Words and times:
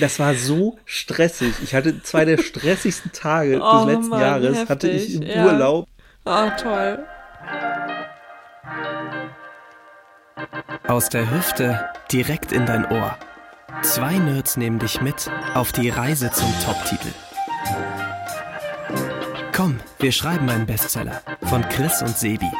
Das 0.00 0.18
war 0.18 0.34
so 0.34 0.78
stressig. 0.84 1.54
Ich 1.62 1.74
hatte 1.74 2.02
zwei 2.02 2.24
der 2.24 2.38
stressigsten 2.38 3.12
Tage 3.12 3.60
oh, 3.60 3.84
des 3.84 3.94
letzten 3.94 4.08
Mann, 4.08 4.20
Jahres, 4.20 4.56
heftig. 4.56 4.68
hatte 4.68 4.90
ich 4.90 5.14
im 5.14 5.22
ja. 5.22 5.46
Urlaub. 5.46 5.88
Oh, 6.24 6.48
toll. 6.60 7.04
Aus 10.86 11.08
der 11.08 11.30
Hüfte 11.30 11.88
direkt 12.12 12.52
in 12.52 12.66
dein 12.66 12.86
Ohr. 12.90 13.16
Zwei 13.82 14.18
Nerds 14.18 14.56
nehmen 14.56 14.78
dich 14.78 15.00
mit 15.00 15.30
auf 15.54 15.72
die 15.72 15.90
Reise 15.90 16.30
zum 16.30 16.52
Top-Titel. 16.64 17.08
Komm, 19.52 19.78
wir 19.98 20.12
schreiben 20.12 20.48
einen 20.48 20.66
Bestseller 20.66 21.22
von 21.42 21.62
Chris 21.68 22.02
und 22.02 22.16
Sebi. 22.16 22.50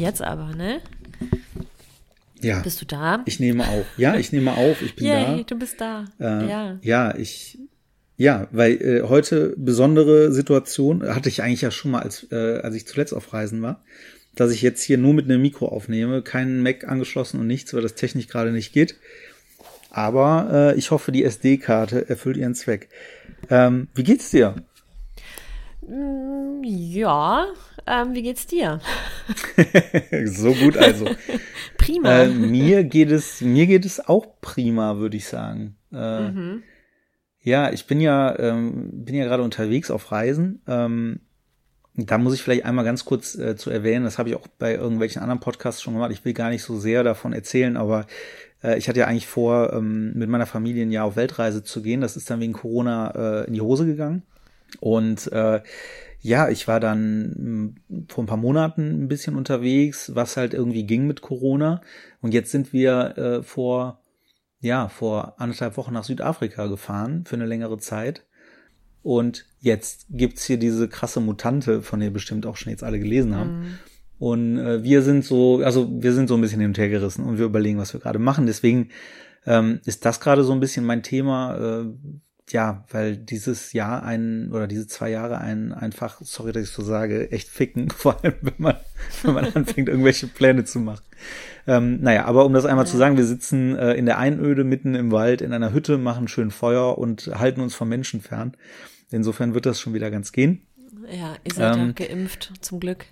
Jetzt 0.00 0.22
aber, 0.22 0.54
ne? 0.54 0.80
Ja. 2.40 2.60
Bist 2.60 2.80
du 2.80 2.86
da? 2.86 3.22
Ich 3.26 3.38
nehme 3.38 3.68
auf. 3.68 3.86
Ja, 3.96 4.16
ich 4.16 4.32
nehme 4.32 4.52
auf. 4.52 4.80
Ich 4.82 4.96
bin 4.96 5.06
Yay, 5.06 5.38
da. 5.38 5.42
du 5.42 5.58
bist 5.58 5.80
da. 5.80 6.06
Äh, 6.18 6.48
ja. 6.48 6.78
Ja, 6.82 7.14
ich. 7.16 7.58
Ja, 8.16 8.48
weil 8.50 8.72
äh, 8.82 9.02
heute 9.08 9.54
besondere 9.56 10.30
Situation 10.32 11.02
hatte 11.14 11.30
ich 11.30 11.42
eigentlich 11.42 11.62
ja 11.62 11.70
schon 11.70 11.90
mal, 11.92 12.02
als, 12.02 12.26
äh, 12.30 12.60
als 12.60 12.74
ich 12.74 12.86
zuletzt 12.86 13.14
auf 13.14 13.32
Reisen 13.32 13.62
war, 13.62 13.82
dass 14.34 14.52
ich 14.52 14.60
jetzt 14.60 14.82
hier 14.82 14.98
nur 14.98 15.14
mit 15.14 15.24
einem 15.24 15.40
Mikro 15.40 15.68
aufnehme, 15.68 16.20
keinen 16.20 16.62
Mac 16.62 16.86
angeschlossen 16.86 17.40
und 17.40 17.46
nichts, 17.46 17.72
weil 17.72 17.80
das 17.80 17.94
technisch 17.94 18.28
gerade 18.28 18.52
nicht 18.52 18.74
geht. 18.74 18.96
Aber 19.90 20.48
äh, 20.74 20.78
ich 20.78 20.90
hoffe, 20.90 21.12
die 21.12 21.24
SD-Karte 21.24 22.08
erfüllt 22.08 22.36
ihren 22.36 22.54
Zweck. 22.54 22.88
Ähm, 23.48 23.88
wie 23.94 24.04
geht's 24.04 24.30
dir? 24.30 24.54
Mm, 25.80 26.62
ja, 26.62 27.46
ähm, 27.90 28.14
wie 28.14 28.22
geht's 28.22 28.46
dir? 28.46 28.80
so 30.24 30.52
gut 30.54 30.76
also. 30.76 31.06
prima. 31.76 32.22
Äh, 32.22 32.28
mir 32.28 32.84
geht 32.84 33.10
es, 33.10 33.40
mir 33.40 33.66
geht 33.66 33.84
es 33.84 34.06
auch 34.06 34.40
prima, 34.40 34.98
würde 34.98 35.16
ich 35.16 35.26
sagen. 35.26 35.76
Äh, 35.92 36.28
mhm. 36.30 36.62
Ja, 37.42 37.72
ich 37.72 37.86
bin 37.86 38.00
ja, 38.00 38.38
ähm, 38.38 38.90
bin 38.92 39.14
ja 39.14 39.24
gerade 39.24 39.42
unterwegs 39.42 39.90
auf 39.90 40.12
Reisen. 40.12 40.62
Ähm, 40.66 41.20
da 41.94 42.18
muss 42.18 42.34
ich 42.34 42.42
vielleicht 42.42 42.64
einmal 42.64 42.84
ganz 42.84 43.04
kurz 43.04 43.34
äh, 43.34 43.56
zu 43.56 43.70
erwähnen, 43.70 44.04
das 44.04 44.18
habe 44.18 44.28
ich 44.28 44.36
auch 44.36 44.46
bei 44.58 44.74
irgendwelchen 44.74 45.22
anderen 45.22 45.40
Podcasts 45.40 45.82
schon 45.82 45.94
gemacht. 45.94 46.12
Ich 46.12 46.24
will 46.24 46.32
gar 46.32 46.50
nicht 46.50 46.62
so 46.62 46.78
sehr 46.78 47.02
davon 47.02 47.32
erzählen, 47.32 47.76
aber 47.76 48.06
äh, 48.62 48.78
ich 48.78 48.88
hatte 48.88 49.00
ja 49.00 49.06
eigentlich 49.06 49.26
vor, 49.26 49.72
ähm, 49.72 50.12
mit 50.14 50.28
meiner 50.28 50.46
Familie 50.46 50.84
ein 50.84 50.92
Jahr 50.92 51.06
auf 51.06 51.16
Weltreise 51.16 51.64
zu 51.64 51.82
gehen. 51.82 52.00
Das 52.00 52.16
ist 52.16 52.30
dann 52.30 52.40
wegen 52.40 52.52
Corona 52.52 53.42
äh, 53.42 53.46
in 53.46 53.54
die 53.54 53.60
Hose 53.60 53.86
gegangen. 53.86 54.22
Und 54.78 55.30
äh, 55.32 55.60
ja, 56.20 56.48
ich 56.48 56.68
war 56.68 56.80
dann 56.80 57.74
hm, 57.88 58.06
vor 58.08 58.24
ein 58.24 58.26
paar 58.26 58.36
Monaten 58.36 59.04
ein 59.04 59.08
bisschen 59.08 59.36
unterwegs, 59.36 60.14
was 60.14 60.36
halt 60.36 60.54
irgendwie 60.54 60.84
ging 60.84 61.06
mit 61.06 61.22
Corona. 61.22 61.80
Und 62.20 62.34
jetzt 62.34 62.50
sind 62.50 62.72
wir 62.72 63.16
äh, 63.16 63.42
vor, 63.42 64.02
ja, 64.60 64.88
vor 64.88 65.40
anderthalb 65.40 65.76
Wochen 65.76 65.94
nach 65.94 66.04
Südafrika 66.04 66.66
gefahren 66.66 67.24
für 67.24 67.36
eine 67.36 67.46
längere 67.46 67.78
Zeit. 67.78 68.26
Und 69.02 69.46
jetzt 69.60 70.06
gibt's 70.10 70.44
hier 70.44 70.58
diese 70.58 70.88
krasse 70.88 71.20
Mutante, 71.20 71.80
von 71.80 72.00
der 72.00 72.10
bestimmt 72.10 72.44
auch 72.44 72.56
schon 72.56 72.70
jetzt 72.70 72.84
alle 72.84 72.98
gelesen 72.98 73.34
haben. 73.34 73.60
Mhm. 73.60 73.78
Und 74.18 74.58
äh, 74.58 74.82
wir 74.82 75.00
sind 75.00 75.24
so, 75.24 75.62
also 75.64 75.88
wir 76.02 76.12
sind 76.12 76.28
so 76.28 76.34
ein 76.34 76.42
bisschen 76.42 76.60
hin 76.60 76.70
und 76.70 76.78
her 76.78 76.90
gerissen 76.90 77.24
und 77.24 77.38
wir 77.38 77.46
überlegen, 77.46 77.78
was 77.78 77.94
wir 77.94 78.00
gerade 78.00 78.18
machen. 78.18 78.44
Deswegen 78.46 78.90
ähm, 79.46 79.80
ist 79.86 80.04
das 80.04 80.20
gerade 80.20 80.44
so 80.44 80.52
ein 80.52 80.60
bisschen 80.60 80.84
mein 80.84 81.02
Thema. 81.02 81.56
Äh, 81.56 81.84
ja, 82.52 82.84
weil 82.90 83.16
dieses 83.16 83.72
Jahr 83.72 84.02
ein 84.02 84.50
oder 84.52 84.66
diese 84.66 84.86
zwei 84.86 85.10
Jahre 85.10 85.38
ein 85.38 85.72
einfach, 85.72 86.20
sorry, 86.22 86.52
dass 86.52 86.64
ich 86.64 86.70
so 86.70 86.82
sage, 86.82 87.30
echt 87.32 87.48
ficken, 87.48 87.90
vor 87.96 88.22
allem 88.22 88.34
wenn 88.42 88.54
man, 88.58 88.76
wenn 89.22 89.34
man 89.34 89.44
anfängt, 89.54 89.88
irgendwelche 89.88 90.26
Pläne 90.26 90.64
zu 90.64 90.80
machen. 90.80 91.04
Ähm, 91.66 92.00
naja, 92.00 92.24
aber 92.24 92.44
um 92.44 92.52
das 92.52 92.64
einmal 92.64 92.86
ja. 92.86 92.90
zu 92.90 92.96
sagen, 92.96 93.16
wir 93.16 93.24
sitzen 93.24 93.76
äh, 93.76 93.94
in 93.94 94.06
der 94.06 94.18
Einöde 94.18 94.64
mitten 94.64 94.94
im 94.94 95.12
Wald 95.12 95.42
in 95.42 95.52
einer 95.52 95.72
Hütte, 95.72 95.98
machen 95.98 96.28
schön 96.28 96.50
Feuer 96.50 96.98
und 96.98 97.30
halten 97.34 97.60
uns 97.60 97.74
vom 97.74 97.88
Menschen 97.88 98.20
fern. 98.20 98.56
Insofern 99.10 99.54
wird 99.54 99.66
das 99.66 99.80
schon 99.80 99.94
wieder 99.94 100.10
ganz 100.10 100.32
gehen. 100.32 100.62
Ja, 101.10 101.36
ihr 101.44 101.54
seid 101.54 101.76
ähm, 101.76 101.94
ja 101.98 102.06
geimpft, 102.06 102.52
zum 102.60 102.80
Glück. 102.80 103.06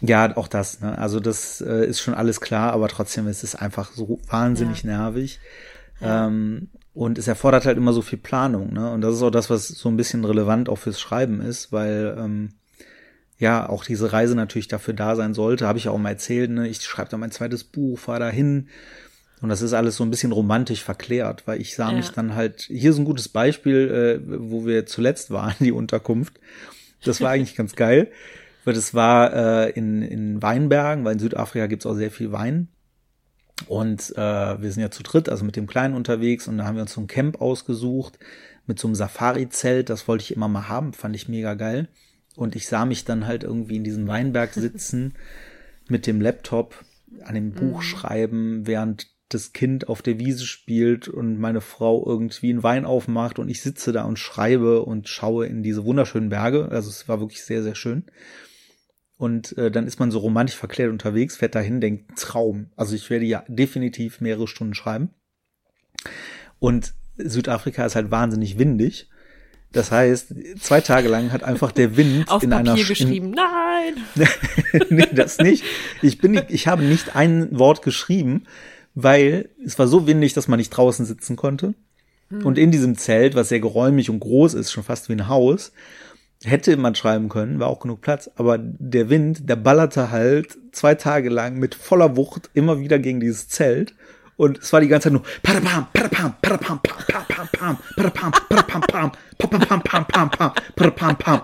Ja, 0.00 0.36
auch 0.36 0.48
das. 0.48 0.80
Ne? 0.80 0.98
Also 0.98 1.20
das 1.20 1.60
äh, 1.60 1.86
ist 1.86 2.00
schon 2.00 2.14
alles 2.14 2.40
klar, 2.40 2.72
aber 2.72 2.88
trotzdem 2.88 3.26
ist 3.26 3.42
es 3.42 3.54
einfach 3.54 3.92
so 3.92 4.20
wahnsinnig 4.28 4.82
ja. 4.82 4.98
nervig. 4.98 5.40
Ja. 6.00 6.26
Ähm, 6.26 6.68
und 6.94 7.18
es 7.18 7.26
erfordert 7.26 7.66
halt 7.66 7.76
immer 7.76 7.92
so 7.92 8.02
viel 8.02 8.18
Planung, 8.18 8.72
ne? 8.72 8.92
Und 8.92 9.00
das 9.00 9.16
ist 9.16 9.22
auch 9.22 9.30
das, 9.30 9.50
was 9.50 9.66
so 9.66 9.88
ein 9.88 9.96
bisschen 9.96 10.24
relevant 10.24 10.68
auch 10.68 10.78
fürs 10.78 11.00
Schreiben 11.00 11.40
ist, 11.40 11.72
weil 11.72 12.16
ähm, 12.18 12.50
ja 13.36 13.68
auch 13.68 13.84
diese 13.84 14.12
Reise 14.12 14.36
natürlich 14.36 14.68
dafür 14.68 14.94
da 14.94 15.16
sein 15.16 15.34
sollte. 15.34 15.66
Habe 15.66 15.78
ich 15.78 15.84
ja 15.84 15.90
auch 15.90 15.98
mal 15.98 16.10
erzählt, 16.10 16.52
ne? 16.52 16.68
Ich 16.68 16.80
schreibe 16.82 17.10
da 17.10 17.16
mein 17.16 17.32
zweites 17.32 17.64
Buch, 17.64 17.98
fahre 17.98 18.20
da 18.20 18.30
hin. 18.30 18.68
Und 19.40 19.48
das 19.48 19.60
ist 19.60 19.72
alles 19.72 19.96
so 19.96 20.04
ein 20.04 20.10
bisschen 20.10 20.30
romantisch 20.30 20.84
verklärt, 20.84 21.46
weil 21.46 21.60
ich 21.60 21.74
sah 21.74 21.90
ja. 21.90 21.96
mich 21.96 22.10
dann 22.10 22.36
halt, 22.36 22.62
hier 22.62 22.90
ist 22.90 22.98
ein 22.98 23.04
gutes 23.04 23.28
Beispiel, 23.28 24.22
äh, 24.22 24.40
wo 24.40 24.64
wir 24.64 24.86
zuletzt 24.86 25.32
waren, 25.32 25.56
die 25.60 25.72
Unterkunft. 25.72 26.38
Das 27.04 27.20
war 27.20 27.30
eigentlich 27.30 27.56
ganz 27.56 27.74
geil, 27.74 28.10
weil 28.64 28.72
das 28.72 28.94
war 28.94 29.34
äh, 29.66 29.70
in, 29.70 30.00
in 30.00 30.40
Weinbergen, 30.40 31.04
weil 31.04 31.14
in 31.14 31.18
Südafrika 31.18 31.66
gibt's 31.66 31.86
auch 31.86 31.94
sehr 31.94 32.12
viel 32.12 32.30
Wein. 32.30 32.68
Und 33.68 34.12
äh, 34.16 34.62
wir 34.62 34.72
sind 34.72 34.82
ja 34.82 34.90
zu 34.90 35.02
dritt, 35.02 35.28
also 35.28 35.44
mit 35.44 35.56
dem 35.56 35.66
Kleinen 35.66 35.94
unterwegs 35.94 36.48
und 36.48 36.58
da 36.58 36.64
haben 36.64 36.74
wir 36.74 36.82
uns 36.82 36.92
so 36.92 37.00
ein 37.00 37.06
Camp 37.06 37.40
ausgesucht 37.40 38.18
mit 38.66 38.78
so 38.78 38.88
einem 38.88 38.94
Safari-Zelt. 38.94 39.90
Das 39.90 40.08
wollte 40.08 40.22
ich 40.22 40.34
immer 40.34 40.48
mal 40.48 40.68
haben, 40.68 40.92
fand 40.92 41.14
ich 41.14 41.28
mega 41.28 41.54
geil. 41.54 41.88
Und 42.36 42.56
ich 42.56 42.66
sah 42.66 42.84
mich 42.84 43.04
dann 43.04 43.26
halt 43.26 43.44
irgendwie 43.44 43.76
in 43.76 43.84
diesem 43.84 44.08
Weinberg 44.08 44.52
sitzen 44.54 45.14
mit 45.88 46.06
dem 46.06 46.20
Laptop 46.20 46.84
an 47.22 47.34
dem 47.34 47.52
Buch 47.52 47.78
mhm. 47.78 47.82
schreiben, 47.82 48.66
während 48.66 49.14
das 49.28 49.52
Kind 49.52 49.88
auf 49.88 50.02
der 50.02 50.18
Wiese 50.18 50.44
spielt 50.44 51.08
und 51.08 51.38
meine 51.38 51.60
Frau 51.60 52.04
irgendwie 52.06 52.50
einen 52.50 52.62
Wein 52.62 52.84
aufmacht 52.84 53.38
und 53.38 53.48
ich 53.48 53.62
sitze 53.62 53.92
da 53.92 54.04
und 54.04 54.18
schreibe 54.18 54.82
und 54.82 55.08
schaue 55.08 55.46
in 55.46 55.62
diese 55.62 55.84
wunderschönen 55.84 56.28
Berge. 56.28 56.68
Also 56.70 56.90
es 56.90 57.08
war 57.08 57.20
wirklich 57.20 57.42
sehr, 57.44 57.62
sehr 57.62 57.74
schön. 57.74 58.04
Und 59.16 59.56
äh, 59.58 59.70
dann 59.70 59.86
ist 59.86 60.00
man 60.00 60.10
so 60.10 60.18
romantisch 60.18 60.56
verklärt 60.56 60.90
unterwegs, 60.90 61.36
fährt 61.36 61.54
dahin, 61.54 61.80
denkt 61.80 62.18
Traum. 62.18 62.70
Also 62.76 62.94
ich 62.94 63.10
werde 63.10 63.24
ja 63.24 63.44
definitiv 63.48 64.20
mehrere 64.20 64.48
Stunden 64.48 64.74
schreiben. 64.74 65.10
Und 66.58 66.94
Südafrika 67.16 67.86
ist 67.86 67.94
halt 67.94 68.10
wahnsinnig 68.10 68.58
windig. 68.58 69.08
Das 69.74 69.90
heißt, 69.90 70.34
zwei 70.60 70.80
Tage 70.80 71.08
lang 71.08 71.32
hat 71.32 71.42
einfach 71.42 71.72
der 71.72 71.96
Wind 71.96 72.30
Auf 72.30 72.42
in 72.42 72.50
Papier 72.50 72.72
einer 72.72 72.82
geschrieben. 72.82 73.30
Nein. 73.32 73.94
nee, 74.90 75.08
das 75.12 75.38
nicht. 75.38 75.64
Ich 76.00 76.18
bin, 76.18 76.32
nicht, 76.32 76.46
ich 76.50 76.68
habe 76.68 76.84
nicht 76.84 77.16
ein 77.16 77.56
Wort 77.58 77.82
geschrieben, 77.82 78.44
weil 78.94 79.50
es 79.64 79.78
war 79.78 79.88
so 79.88 80.06
windig, 80.06 80.32
dass 80.32 80.46
man 80.46 80.58
nicht 80.58 80.70
draußen 80.70 81.04
sitzen 81.04 81.34
konnte. 81.34 81.74
Hm. 82.28 82.46
Und 82.46 82.56
in 82.56 82.70
diesem 82.70 82.96
Zelt, 82.96 83.34
was 83.34 83.48
sehr 83.48 83.60
geräumig 83.60 84.10
und 84.10 84.20
groß 84.20 84.54
ist, 84.54 84.70
schon 84.70 84.84
fast 84.84 85.08
wie 85.08 85.14
ein 85.14 85.28
Haus, 85.28 85.72
hätte 86.44 86.76
man 86.76 86.94
schreiben 86.94 87.28
können, 87.28 87.58
war 87.60 87.68
auch 87.68 87.80
genug 87.80 88.00
Platz, 88.00 88.30
aber 88.36 88.58
der 88.58 89.10
Wind, 89.10 89.48
der 89.48 89.56
ballerte 89.56 90.10
halt 90.10 90.56
zwei 90.72 90.94
Tage 90.94 91.28
lang 91.28 91.58
mit 91.58 91.74
voller 91.74 92.16
Wucht 92.16 92.50
immer 92.54 92.80
wieder 92.80 92.98
gegen 92.98 93.20
dieses 93.20 93.48
Zelt 93.48 93.94
und 94.36 94.58
es 94.58 94.72
war 94.72 94.80
die 94.80 94.88
ganze 94.88 95.04
Zeit 95.04 95.12
nur 95.12 95.22
parapam, 95.42 95.86
parapam, 95.92 96.34
parapam, 96.42 96.80
pam, 96.82 97.24
pam, 97.28 97.48
pam, 97.52 97.78
parapam, 97.96 98.32
parapam, 98.48 98.80
pam, 98.80 99.12
pam, 99.38 99.82
pam, 99.82 100.06
pam, 100.06 100.30
pam, 100.30 100.52
parapam, 100.74 101.16
pam. 101.16 101.42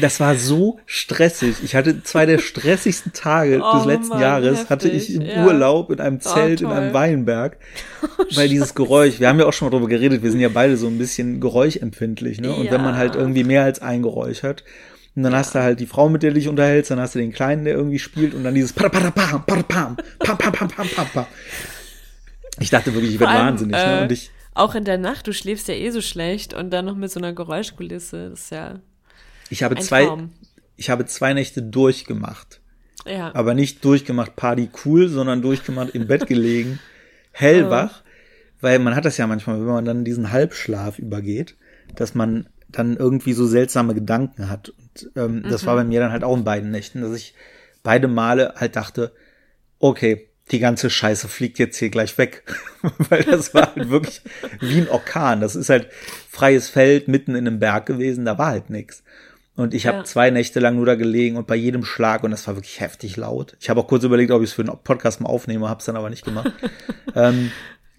Das 0.00 0.20
war 0.20 0.36
so 0.36 0.78
stressig. 0.86 1.56
Ich 1.62 1.74
hatte 1.74 2.02
zwei 2.02 2.26
der 2.26 2.38
stressigsten 2.38 3.12
Tage 3.12 3.60
oh, 3.64 3.76
des 3.76 3.86
letzten 3.86 4.08
Mann, 4.08 4.20
Jahres 4.20 4.58
heftig, 4.58 4.70
hatte 4.70 4.88
ich 4.88 5.14
im 5.14 5.22
ja. 5.22 5.44
Urlaub 5.44 5.90
in 5.90 6.00
einem 6.00 6.20
Zelt 6.20 6.62
oh, 6.62 6.66
in 6.66 6.72
einem 6.72 6.94
Weinberg, 6.94 7.56
weil 8.34 8.48
dieses 8.48 8.74
Geräusch, 8.74 9.20
wir 9.20 9.28
haben 9.28 9.38
ja 9.38 9.46
auch 9.46 9.52
schon 9.52 9.66
mal 9.66 9.70
drüber 9.70 9.88
geredet, 9.88 10.22
wir 10.22 10.30
sind 10.30 10.40
ja 10.40 10.48
beide 10.48 10.76
so 10.76 10.86
ein 10.86 10.98
bisschen 10.98 11.40
geräuschempfindlich, 11.40 12.40
ne? 12.40 12.52
Und 12.52 12.64
ja. 12.64 12.72
wenn 12.72 12.82
man 12.82 12.96
halt 12.96 13.14
irgendwie 13.14 13.44
mehr 13.44 13.64
als 13.64 13.80
ein 13.80 14.02
Geräusch 14.02 14.42
hat, 14.42 14.64
und 15.14 15.24
dann 15.24 15.34
hast 15.34 15.54
du 15.54 15.58
halt 15.58 15.78
die 15.78 15.86
Frau, 15.86 16.08
mit 16.08 16.22
der 16.22 16.30
du 16.30 16.34
dich 16.36 16.48
unterhältst, 16.48 16.90
dann 16.90 16.98
hast 16.98 17.14
du 17.14 17.18
den 17.18 17.32
Kleinen, 17.32 17.66
der 17.66 17.74
irgendwie 17.74 17.98
spielt 17.98 18.32
und 18.32 18.44
dann 18.44 18.54
dieses 18.54 18.72
pam 18.72 18.90
pam 18.90 19.12
pam 19.12 19.44
pam 19.44 19.64
pam 19.66 19.96
pam 20.18 20.38
pam 20.38 20.68
pam 20.68 20.88
pam 20.88 21.06
pam. 21.12 21.26
Ich 22.60 22.70
dachte 22.70 22.94
wirklich, 22.94 23.14
ich 23.14 23.20
werde 23.20 23.34
wahnsinnig, 23.34 23.76
äh, 23.76 23.86
ne? 23.86 24.02
Und 24.02 24.12
ich 24.12 24.30
auch 24.54 24.74
in 24.74 24.84
der 24.84 24.98
Nacht, 24.98 25.26
du 25.26 25.32
schläfst 25.32 25.68
ja 25.68 25.74
eh 25.74 25.90
so 25.90 26.00
schlecht 26.00 26.52
und 26.52 26.70
dann 26.70 26.84
noch 26.84 26.94
mit 26.94 27.10
so 27.10 27.18
einer 27.18 27.32
Geräuschkulisse, 27.32 28.30
das 28.30 28.40
ist 28.40 28.50
ja 28.50 28.80
ich 29.52 29.62
habe 29.62 29.76
Ein 29.76 29.82
zwei, 29.82 30.06
Traum. 30.06 30.32
ich 30.76 30.88
habe 30.88 31.04
zwei 31.04 31.34
Nächte 31.34 31.62
durchgemacht. 31.62 32.60
Ja. 33.04 33.34
Aber 33.34 33.52
nicht 33.52 33.84
durchgemacht 33.84 34.34
Party 34.34 34.70
cool, 34.84 35.08
sondern 35.08 35.42
durchgemacht 35.42 35.94
im 35.94 36.06
Bett 36.06 36.26
gelegen, 36.26 36.78
hellwach, 37.32 38.02
weil 38.60 38.78
man 38.78 38.94
hat 38.94 39.04
das 39.04 39.18
ja 39.18 39.26
manchmal, 39.26 39.58
wenn 39.58 39.66
man 39.66 39.84
dann 39.84 40.04
diesen 40.04 40.32
Halbschlaf 40.32 40.98
übergeht, 40.98 41.56
dass 41.96 42.14
man 42.14 42.48
dann 42.68 42.96
irgendwie 42.96 43.34
so 43.34 43.46
seltsame 43.46 43.94
Gedanken 43.94 44.48
hat. 44.48 44.70
Und 44.70 45.10
ähm, 45.16 45.36
mhm. 45.40 45.50
das 45.50 45.66
war 45.66 45.74
bei 45.74 45.84
mir 45.84 46.00
dann 46.00 46.12
halt 46.12 46.24
auch 46.24 46.36
in 46.36 46.44
beiden 46.44 46.70
Nächten, 46.70 47.02
dass 47.02 47.14
ich 47.14 47.34
beide 47.82 48.08
Male 48.08 48.54
halt 48.56 48.76
dachte, 48.76 49.12
okay, 49.78 50.28
die 50.50 50.60
ganze 50.60 50.88
Scheiße 50.88 51.28
fliegt 51.28 51.58
jetzt 51.58 51.76
hier 51.76 51.90
gleich 51.90 52.16
weg. 52.16 52.44
Weil 53.10 53.24
das 53.24 53.52
war 53.52 53.74
halt 53.74 53.90
wirklich 53.90 54.22
wie 54.60 54.80
ein 54.80 54.88
Orkan. 54.88 55.40
Das 55.40 55.56
ist 55.56 55.68
halt 55.68 55.88
freies 56.30 56.70
Feld 56.70 57.08
mitten 57.08 57.34
in 57.34 57.46
einem 57.46 57.58
Berg 57.58 57.84
gewesen, 57.84 58.24
da 58.24 58.38
war 58.38 58.48
halt 58.48 58.70
nichts. 58.70 59.02
Und 59.54 59.74
ich 59.74 59.86
habe 59.86 59.98
Ja. 59.98 60.04
zwei 60.04 60.30
Nächte 60.30 60.60
lang 60.60 60.76
nur 60.76 60.86
da 60.86 60.94
gelegen 60.94 61.36
und 61.36 61.46
bei 61.46 61.56
jedem 61.56 61.84
Schlag, 61.84 62.24
und 62.24 62.30
das 62.30 62.46
war 62.46 62.56
wirklich 62.56 62.80
heftig 62.80 63.16
laut. 63.16 63.56
Ich 63.60 63.68
habe 63.68 63.80
auch 63.80 63.86
kurz 63.86 64.02
überlegt, 64.04 64.30
ob 64.30 64.42
ich 64.42 64.48
es 64.48 64.54
für 64.54 64.62
einen 64.62 64.76
Podcast 64.82 65.20
mal 65.20 65.28
aufnehme, 65.28 65.68
habe 65.68 65.80
es 65.80 65.84
dann 65.84 65.96
aber 65.96 66.08
nicht 66.10 66.24
gemacht. 66.24 66.52
ähm, 67.14 67.50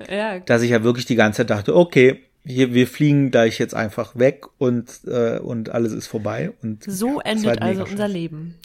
Ja, 0.09 0.39
dass 0.39 0.63
ich 0.63 0.71
ja 0.71 0.83
wirklich 0.83 1.05
die 1.05 1.15
ganze 1.15 1.37
Zeit 1.37 1.51
dachte, 1.51 1.75
okay, 1.75 2.23
hier, 2.45 2.73
wir 2.73 2.87
fliegen 2.87 3.31
gleich 3.31 3.57
jetzt 3.59 3.73
einfach 3.73 4.17
weg 4.17 4.45
und, 4.57 4.89
äh, 5.05 5.39
und 5.39 5.69
alles 5.69 5.93
ist 5.93 6.07
vorbei. 6.07 6.51
Und 6.61 6.83
So 6.83 7.15
war 7.17 7.25
endet 7.25 7.47
halt 7.47 7.61
also 7.61 7.85
unser. 7.85 8.07
Leben. 8.09 8.55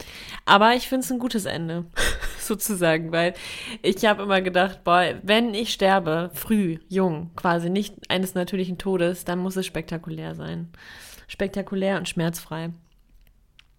Aber 0.47 0.75
ich 0.75 0.89
finde 0.89 1.05
es 1.05 1.13
ein 1.13 1.21
gutes 1.21 1.45
Ende, 1.45 1.85
sozusagen, 2.41 3.13
weil 3.13 3.35
ich 3.83 4.05
habe 4.05 4.23
immer 4.25 4.41
gedacht, 4.41 4.83
boah, 4.83 5.15
wenn 5.23 5.55
ich 5.55 5.73
sterbe, 5.73 6.31
früh, 6.35 6.79
jung, 6.89 7.31
quasi 7.37 7.71
nicht 7.71 7.95
eines 8.09 8.35
natürlichen 8.35 8.79
Todes, 8.79 9.25
dann 9.25 9.39
muss 9.39 9.55
es 9.57 9.67
spektakulär 9.67 10.35
sein. 10.35 10.71
Spektakulär 11.29 11.99
und 11.99 12.09
schmerzfrei. 12.09 12.71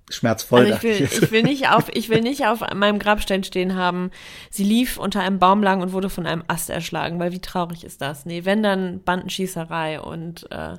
Schmerzvoll. 0.09 0.71
Also 0.71 0.73
ich 0.75 0.83
will, 0.83 1.07
ich 1.23 1.31
will 1.31 1.43
nicht 1.43 1.69
auf, 1.69 1.89
ich 1.93 2.09
will 2.09 2.21
nicht 2.21 2.45
auf 2.45 2.61
meinem 2.73 2.99
Grabstein 2.99 3.43
stehen 3.43 3.75
haben. 3.75 4.11
Sie 4.49 4.63
lief 4.63 4.97
unter 4.97 5.21
einem 5.21 5.39
Baum 5.39 5.61
lang 5.61 5.81
und 5.81 5.91
wurde 5.91 6.09
von 6.09 6.25
einem 6.25 6.43
Ast 6.47 6.69
erschlagen, 6.69 7.19
weil 7.19 7.31
wie 7.31 7.39
traurig 7.39 7.83
ist 7.83 8.01
das? 8.01 8.25
Nee, 8.25 8.45
wenn 8.45 8.63
dann 8.63 9.03
Bandenschießerei 9.03 10.01
und 10.01 10.51
äh, 10.51 10.77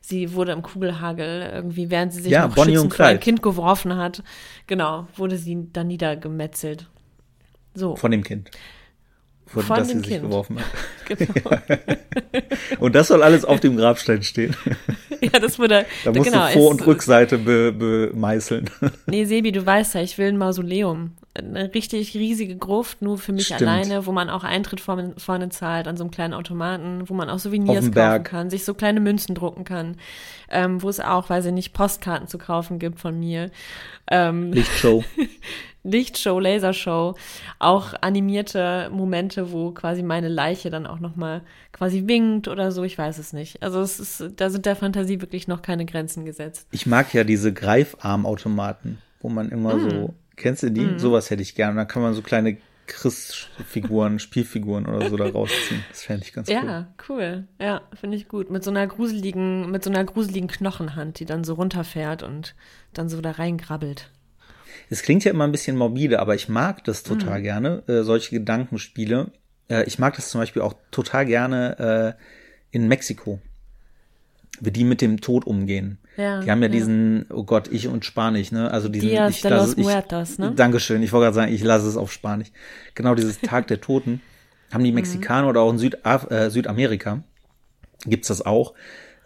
sie 0.00 0.32
wurde 0.32 0.52
im 0.52 0.62
Kugelhagel 0.62 1.50
irgendwie, 1.52 1.90
während 1.90 2.12
sie 2.12 2.22
sich 2.22 2.32
Ja, 2.32 2.46
noch 2.46 2.54
Bonnie 2.54 2.72
und 2.72 2.84
schützend 2.84 2.94
vor 2.94 3.06
ein. 3.06 3.20
Kind 3.20 3.42
geworfen 3.42 3.96
hat, 3.96 4.22
genau, 4.66 5.06
wurde 5.16 5.36
sie 5.36 5.68
dann 5.72 5.88
niedergemetzelt. 5.88 6.88
So, 7.74 7.96
Von 7.96 8.10
dem 8.10 8.22
Kind. 8.22 8.50
Von, 9.52 9.62
Von 9.64 9.76
das 9.76 9.88
sie 9.88 9.98
sich 9.98 10.08
Kind. 10.08 10.22
geworfen 10.22 10.58
hat. 10.58 10.66
genau. 11.18 11.56
Und 12.78 12.94
das 12.94 13.08
soll 13.08 13.22
alles 13.22 13.44
auf 13.44 13.60
dem 13.60 13.76
Grabstein 13.76 14.22
stehen. 14.22 14.56
ja, 15.20 15.38
das 15.38 15.58
wurde, 15.58 15.84
Da 16.04 16.12
musst 16.12 16.30
genau, 16.30 16.46
du 16.46 16.52
Vor- 16.54 16.70
und 16.70 16.86
Rückseite 16.86 17.36
be, 17.36 17.70
bemeißeln. 17.72 18.70
Nee, 19.06 19.26
Sebi, 19.26 19.52
du 19.52 19.64
weißt 19.64 19.94
ja, 19.94 20.00
ich 20.00 20.16
will 20.16 20.28
ein 20.28 20.38
Mausoleum. 20.38 21.12
Eine 21.34 21.72
richtig 21.74 22.14
riesige 22.14 22.56
Gruft, 22.56 23.02
nur 23.02 23.18
für 23.18 23.32
mich 23.32 23.46
Stimmt. 23.46 23.62
alleine, 23.62 24.06
wo 24.06 24.12
man 24.12 24.30
auch 24.30 24.44
Eintritt 24.44 24.80
vorne, 24.80 25.14
vorne 25.18 25.50
zahlt, 25.50 25.86
an 25.86 25.96
so 25.96 26.04
einem 26.04 26.10
kleinen 26.10 26.34
Automaten, 26.34 27.08
wo 27.08 27.14
man 27.14 27.28
auch 27.28 27.38
Souvenirs 27.38 27.90
kaufen 27.90 28.24
kann, 28.24 28.50
sich 28.50 28.64
so 28.64 28.74
kleine 28.74 29.00
Münzen 29.00 29.34
drucken 29.34 29.64
kann, 29.64 29.96
ähm, 30.50 30.82
wo 30.82 30.88
es 30.88 31.00
auch, 31.00 31.28
weiß 31.30 31.46
ich 31.46 31.52
nicht, 31.52 31.72
Postkarten 31.72 32.26
zu 32.26 32.38
kaufen 32.38 32.78
gibt 32.78 33.00
von 33.00 33.18
mir. 33.18 33.50
Ähm, 34.10 34.52
Lichtshow. 34.52 35.04
Lichtshow, 35.84 36.38
Lasershow, 36.38 37.16
auch 37.58 37.94
animierte 38.00 38.88
Momente, 38.92 39.50
wo 39.52 39.72
quasi 39.72 40.02
meine 40.02 40.28
Leiche 40.28 40.70
dann 40.70 40.86
auch 40.86 41.00
nochmal 41.00 41.42
quasi 41.72 42.06
winkt 42.06 42.46
oder 42.48 42.70
so, 42.70 42.84
ich 42.84 42.96
weiß 42.96 43.18
es 43.18 43.32
nicht. 43.32 43.62
Also 43.62 43.80
es 43.80 43.98
ist, 43.98 44.24
da 44.36 44.48
sind 44.50 44.64
der 44.66 44.76
Fantasie 44.76 45.20
wirklich 45.20 45.48
noch 45.48 45.60
keine 45.62 45.84
Grenzen 45.84 46.24
gesetzt. 46.24 46.68
Ich 46.70 46.86
mag 46.86 47.12
ja 47.14 47.24
diese 47.24 47.52
Greifarmautomaten, 47.52 48.98
wo 49.20 49.28
man 49.28 49.48
immer 49.50 49.74
Mm. 49.76 49.90
so, 49.90 50.14
kennst 50.36 50.62
du 50.62 50.70
die? 50.70 50.98
Sowas 50.98 51.30
hätte 51.30 51.42
ich 51.42 51.54
gerne. 51.54 51.76
Da 51.76 51.84
kann 51.84 52.02
man 52.02 52.14
so 52.14 52.22
kleine 52.22 52.56
Chris-Figuren, 52.86 54.18
Spielfiguren 54.18 54.86
oder 54.86 55.08
so 55.08 55.16
da 55.16 55.26
rausziehen. 55.28 55.84
Das 55.90 56.02
fände 56.02 56.24
ich 56.26 56.32
ganz 56.32 56.48
cool. 56.48 56.54
Ja, 56.54 56.86
cool. 57.08 57.46
Ja, 57.60 57.82
finde 57.94 58.16
ich 58.16 58.28
gut. 58.28 58.50
Mit 58.50 58.64
so 58.64 58.70
einer 58.70 58.86
gruseligen, 58.86 59.70
mit 59.70 59.84
so 59.84 59.90
einer 59.90 60.04
gruseligen 60.04 60.48
Knochenhand, 60.48 61.18
die 61.20 61.24
dann 61.24 61.44
so 61.44 61.54
runterfährt 61.54 62.22
und 62.22 62.54
dann 62.92 63.08
so 63.08 63.20
da 63.20 63.32
reingrabbelt. 63.32 64.10
Es 64.90 65.02
klingt 65.02 65.24
ja 65.24 65.30
immer 65.30 65.44
ein 65.44 65.52
bisschen 65.52 65.76
morbide, 65.76 66.20
aber 66.20 66.34
ich 66.34 66.48
mag 66.48 66.84
das 66.84 67.02
total 67.02 67.38
Mhm. 67.40 67.42
gerne, 67.44 67.82
äh, 67.88 68.02
solche 68.02 68.30
Gedankenspiele. 68.38 69.30
Äh, 69.68 69.84
ich 69.84 69.98
mag 69.98 70.14
das 70.16 70.28
zum 70.30 70.40
Beispiel 70.40 70.62
auch 70.62 70.74
total 70.90 71.24
gerne 71.26 72.16
äh, 72.18 72.76
in 72.76 72.88
Mexiko, 72.88 73.40
wie 74.60 74.70
die 74.70 74.84
mit 74.84 75.00
dem 75.00 75.20
Tod 75.20 75.46
umgehen. 75.46 75.98
Ja, 76.16 76.40
die 76.40 76.50
haben 76.50 76.60
ja, 76.60 76.68
ja. 76.68 76.72
diesen, 76.72 77.24
oh 77.30 77.44
Gott, 77.44 77.68
ich 77.72 77.88
und 77.88 78.04
Spanisch, 78.04 78.52
ne? 78.52 78.70
Also 78.70 78.88
diesen, 78.90 79.08
Dias 79.08 79.30
ich 79.36 79.40
de 79.40 79.50
los 79.50 79.72
ich, 79.72 79.84
Muertos, 79.84 80.38
ne? 80.38 80.52
Dankeschön, 80.54 81.02
ich 81.02 81.10
wollte 81.12 81.24
gerade 81.24 81.34
sagen, 81.34 81.52
ich 81.54 81.62
lasse 81.64 81.88
es 81.88 81.96
auf 81.96 82.12
Spanisch. 82.12 82.48
Genau 82.94 83.14
dieses 83.14 83.40
Tag 83.42 83.66
der 83.68 83.80
Toten 83.80 84.20
haben 84.70 84.82
Mhm. 84.82 84.86
die 84.86 84.92
Mexikaner 84.92 85.48
oder 85.48 85.60
auch 85.62 85.70
in 85.72 85.78
Südaf 85.78 86.30
äh, 86.30 86.50
Südamerika 86.50 87.22
gibt's 88.04 88.28
das 88.28 88.44
auch. 88.44 88.74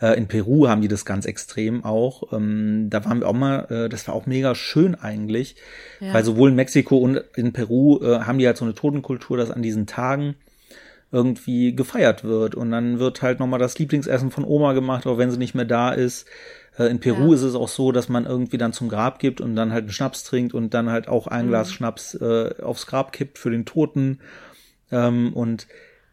Äh, 0.01 0.17
in 0.19 0.27
Peru 0.29 0.69
haben 0.69 0.83
die 0.83 0.89
das 0.89 1.05
ganz 1.05 1.25
extrem 1.27 1.85
auch. 1.85 2.33
Ähm, 2.33 2.89
da 2.91 3.05
waren 3.05 3.21
wir 3.21 3.29
auch 3.29 3.33
mal, 3.33 3.67
äh, 3.71 3.89
das 3.89 4.07
war 4.09 4.15
auch 4.15 4.27
mega 4.27 4.55
schön 4.55 4.95
eigentlich, 4.95 5.57
Ja. 6.01 6.13
weil 6.15 6.25
sowohl 6.25 6.51
in 6.51 6.55
Mexiko 6.57 6.99
und 6.99 7.23
in 7.37 7.53
Peru 7.53 8.01
äh, 8.03 8.21
haben 8.21 8.39
die 8.39 8.47
halt 8.47 8.57
so 8.59 8.65
eine 8.65 8.75
Totenkultur, 8.75 9.37
dass 9.37 9.51
an 9.51 9.63
diesen 9.63 9.87
Tagen 9.87 10.35
irgendwie 11.13 11.75
gefeiert 11.75 12.25
wird 12.25 12.55
und 12.55 12.71
dann 12.73 12.99
wird 12.99 13.23
halt 13.23 13.39
nochmal 13.39 13.61
das 13.61 13.79
Lieblingsessen 13.79 14.31
von 14.31 14.45
Oma 14.45 14.73
gemacht, 14.73 15.07
auch 15.07 15.19
wenn 15.19 15.31
sie 15.31 15.39
nicht 15.39 15.55
mehr 15.55 15.65
da 15.65 15.93
ist. 15.93 16.27
Äh, 16.79 16.87
In 16.91 16.99
Peru 17.01 17.29
Ja. 17.31 17.35
ist 17.37 17.43
es 17.43 17.55
auch 17.55 17.69
so, 17.69 17.93
dass 17.93 18.09
man 18.09 18.27
irgendwie 18.27 18.59
dann 18.59 18.73
zum 18.73 18.89
Grab 18.89 19.19
gibt 19.19 19.41
und 19.41 19.55
dann 19.57 19.73
halt 19.73 19.85
einen 19.85 19.93
Schnaps 19.93 20.25
trinkt 20.25 20.53
und 20.53 20.75
dann 20.75 20.91
halt 20.91 21.09
auch 21.09 21.27
ein 21.29 21.49
Glas 21.49 21.73
Schnaps 21.73 22.15
äh, 22.15 22.55
aufs 22.61 22.87
Grab 22.87 23.13
kippt 23.13 23.39
für 23.39 23.51
den 23.51 23.65
Toten. 23.65 24.19
Ähm, 24.93 25.33
und 25.33 25.67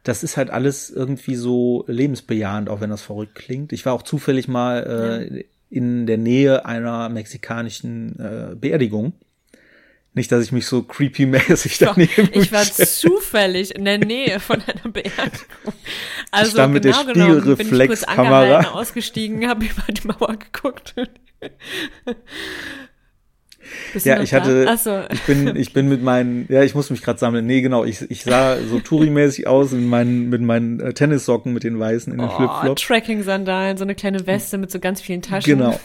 das 0.04 0.24
ist 0.24 0.38
halt 0.38 0.50
alles 0.50 0.90
irgendwie 0.90 1.36
so 1.36 1.86
lebensbejahend, 1.88 2.70
auch 2.70 2.82
wenn 2.82 2.90
das 2.90 3.02
verrückt 3.02 3.36
klingt. 3.36 3.72
Ich 3.72 3.86
war 3.86 3.94
auch 3.94 4.02
zufällig 4.04 4.48
mal 4.48 5.30
äh, 5.32 5.46
in 5.70 6.06
der 6.06 6.18
Nähe 6.18 6.66
einer 6.66 7.10
mexikanischen 7.10 8.20
äh, 8.20 8.56
Beerdigung. 8.56 9.14
Nicht, 10.16 10.32
dass 10.32 10.44
ich 10.44 10.52
mich 10.52 10.68
so 10.68 10.84
creepy-mäßig 10.84 11.80
Doch, 11.80 11.96
daneben 11.96 12.30
ich 12.34 12.52
war 12.52 12.64
stelle. 12.66 12.88
zufällig 12.88 13.74
in 13.74 13.86
der 13.86 13.98
Nähe 13.98 14.40
von 14.40 14.62
einer 14.62 14.92
Beerdigung. 14.92 15.74
Also 16.30 16.52
stand 16.52 16.74
mit 16.74 16.84
der 16.84 16.92
genau 16.92 17.14
genommen 17.14 17.42
bin 17.42 17.50
ich 17.50 17.58
kurz 17.58 17.70
Spiegelreflexkamera. 17.70 18.72
ausgestiegen, 18.74 19.48
habe 19.48 19.66
über 19.66 19.84
die 19.90 20.08
Mauer 20.08 20.36
geguckt. 20.38 20.94
Ja, 24.04 24.22
ich 24.22 24.34
hatte, 24.34 24.68
so. 24.78 25.02
ich 25.12 25.22
bin, 25.22 25.56
ich 25.56 25.74
bin 25.74 25.90
mit 25.90 26.02
meinen, 26.04 26.46
ja, 26.50 26.64
ich 26.64 26.76
muss 26.76 26.90
mich 26.90 27.02
gerade 27.02 27.20
sammeln. 27.20 27.46
Nee, 27.46 27.62
genau, 27.62 27.84
ich, 27.84 28.10
ich 28.10 28.24
sah 28.24 28.58
so 28.58 28.80
Touri-mäßig 28.80 29.48
aus 29.48 29.72
mit 29.72 29.86
meinen, 29.86 30.30
mit 30.30 30.42
meinen 30.42 30.80
äh, 30.80 30.94
Tennissocken, 30.94 31.54
mit 31.54 31.64
den 31.64 31.80
weißen 31.80 32.12
in 32.12 32.20
den 32.20 32.30
Oh, 32.30 32.38
Flipflops. 32.38 32.82
Tracking-Sandalen, 32.82 33.78
so 33.78 33.84
eine 33.84 33.96
kleine 33.96 34.26
Weste 34.28 34.58
mit 34.58 34.72
so 34.72 34.80
ganz 34.80 35.02
vielen 35.02 35.22
Taschen. 35.22 35.58
Genau. 35.58 35.80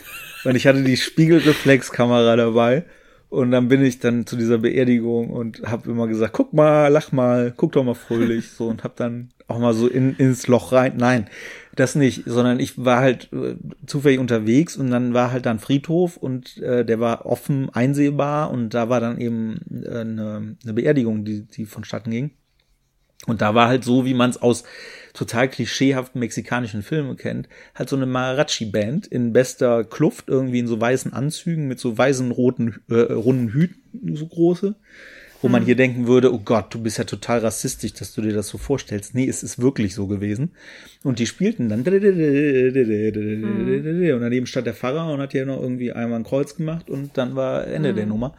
Und 0.45 0.55
ich 0.55 0.67
hatte 0.67 0.83
die 0.83 0.97
Spiegelreflexkamera 0.97 2.37
dabei. 2.37 2.85
Und 3.31 3.51
dann 3.51 3.69
bin 3.69 3.85
ich 3.85 3.99
dann 3.99 4.25
zu 4.27 4.37
dieser 4.37 4.59
Beerdigung 4.59 5.29
und 5.29 5.63
habe 5.67 5.91
immer 5.91 6.07
gesagt, 6.07 6.33
guck 6.33 6.55
mal, 6.55 6.89
lach 6.89 7.13
mal, 7.13 7.53
guck 7.55 7.73
doch 7.73 7.85
mal 7.85 7.95
fröhlich, 7.95 8.51
so 8.53 8.69
und 8.69 8.85
habe 8.85 8.95
dann 8.97 9.29
auch 9.49 9.59
mal 9.59 9.75
so 9.75 9.87
in, 9.87 10.17
ins 10.17 10.47
Loch 10.47 10.73
rein. 10.73 10.95
Nein, 10.97 11.27
das 11.79 11.95
nicht, 11.95 12.25
sondern 12.27 12.61
ich 12.61 12.85
war 12.85 13.01
halt 13.01 13.33
äh, 13.33 13.57
zufällig 13.87 14.19
unterwegs 14.19 14.77
und 14.77 14.91
dann 14.91 15.15
war 15.15 15.31
halt 15.31 15.47
dann 15.47 15.59
Friedhof 15.59 16.17
und 16.17 16.59
äh, 16.59 16.85
der 16.85 17.01
war 17.01 17.27
offen 17.27 17.71
einsehbar 17.71 18.51
und 18.51 18.75
da 18.75 18.89
war 18.89 19.01
dann 19.01 19.21
eben 19.21 19.61
äh, 19.71 20.01
eine, 20.01 20.57
eine 20.63 20.73
Beerdigung, 20.73 21.25
die, 21.25 21.43
die 21.43 21.67
vonstatten 21.67 22.11
ging. 22.11 22.31
Und 23.27 23.43
da 23.43 23.55
war 23.55 23.69
halt 23.69 23.85
so, 23.85 24.05
wie 24.05 24.15
man 24.15 24.31
es 24.31 24.41
aus 24.41 24.65
total 25.13 25.49
klischeehaften 25.49 26.21
mexikanischen 26.21 26.83
Filmen 26.83 27.17
kennt, 27.17 27.49
halt 27.75 27.89
so 27.89 27.97
eine 27.97 28.07
Mariachi-Band 28.07 29.07
in 29.07 29.33
bester 29.33 29.85
Kluft, 29.85 30.29
irgendwie 30.29 30.61
in 30.61 30.69
so 30.69 30.81
weißen 30.81 31.13
Anzügen 31.13 31.67
mit 31.67 31.81
so 31.81 31.99
weißen 31.99 32.31
roten, 32.31 32.81
äh, 32.89 33.13
runden 33.13 33.49
Hüten, 33.49 34.17
so 34.17 34.27
große, 34.27 34.77
wo 35.41 35.49
man 35.49 35.65
hier 35.65 35.77
denken 35.77 36.07
würde, 36.07 36.33
oh 36.33 36.41
Gott, 36.45 36.75
du 36.75 36.81
bist 36.83 36.99
ja 36.99 37.05
total 37.05 37.39
rassistisch, 37.41 37.93
dass 37.95 38.13
du 38.13 38.23
dir 38.23 38.33
das 38.33 38.49
so 38.49 38.59
vorstellst. 38.59 39.15
Nee, 39.15 39.29
es 39.29 39.43
ist 39.43 39.61
wirklich 39.61 39.95
so 39.95 40.07
gewesen. 40.07 40.53
Und 41.05 41.19
die 41.21 41.27
spielten 41.27 41.69
dann 41.69 41.81
und 44.15 44.21
daneben 44.21 44.47
stand 44.47 44.67
der 44.67 44.75
Pfarrer 44.75 45.13
und 45.13 45.21
hat 45.21 45.35
ja 45.35 45.45
noch 45.45 45.61
irgendwie 45.61 45.93
einmal 45.93 46.19
ein 46.21 46.25
Kreuz 46.25 46.57
gemacht 46.57 46.91
und 46.91 47.17
dann 47.17 47.37
war 47.37 47.67
Ende 47.67 47.95
der 47.95 48.07
Nummer. 48.07 48.35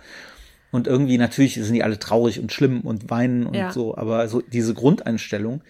Und 0.72 0.88
irgendwie 0.88 1.18
natürlich 1.18 1.56
sind 1.56 1.74
die 1.74 1.84
alle 1.84 2.00
traurig 2.00 2.40
und 2.40 2.52
schlimm 2.52 2.82
und 2.82 3.10
weinen 3.10 3.46
und 3.46 3.56
Ja. 3.56 3.72
so, 3.72 3.96
aber 3.98 4.28
so 4.28 4.42
diese 4.42 4.74
Grundeinstellung 4.74 5.62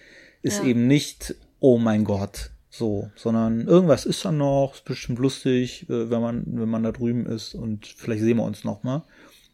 ist 0.42 0.58
Ja. 0.58 0.64
eben 0.68 0.86
nicht, 0.86 1.34
oh 1.60 1.78
mein 1.78 2.04
Gott, 2.04 2.50
so, 2.70 3.10
sondern 3.16 3.66
irgendwas 3.66 4.04
ist 4.04 4.24
da 4.24 4.32
noch, 4.32 4.74
ist 4.74 4.84
bestimmt 4.84 5.18
lustig, 5.18 5.86
äh, 5.88 6.10
wenn 6.10 6.20
man, 6.20 6.44
wenn 6.46 6.68
man 6.68 6.82
da 6.82 6.92
drüben 6.92 7.26
ist 7.26 7.54
und 7.54 7.86
vielleicht 7.86 8.22
sehen 8.22 8.36
wir 8.36 8.44
uns 8.44 8.62
noch 8.64 8.82
mal. 8.82 9.04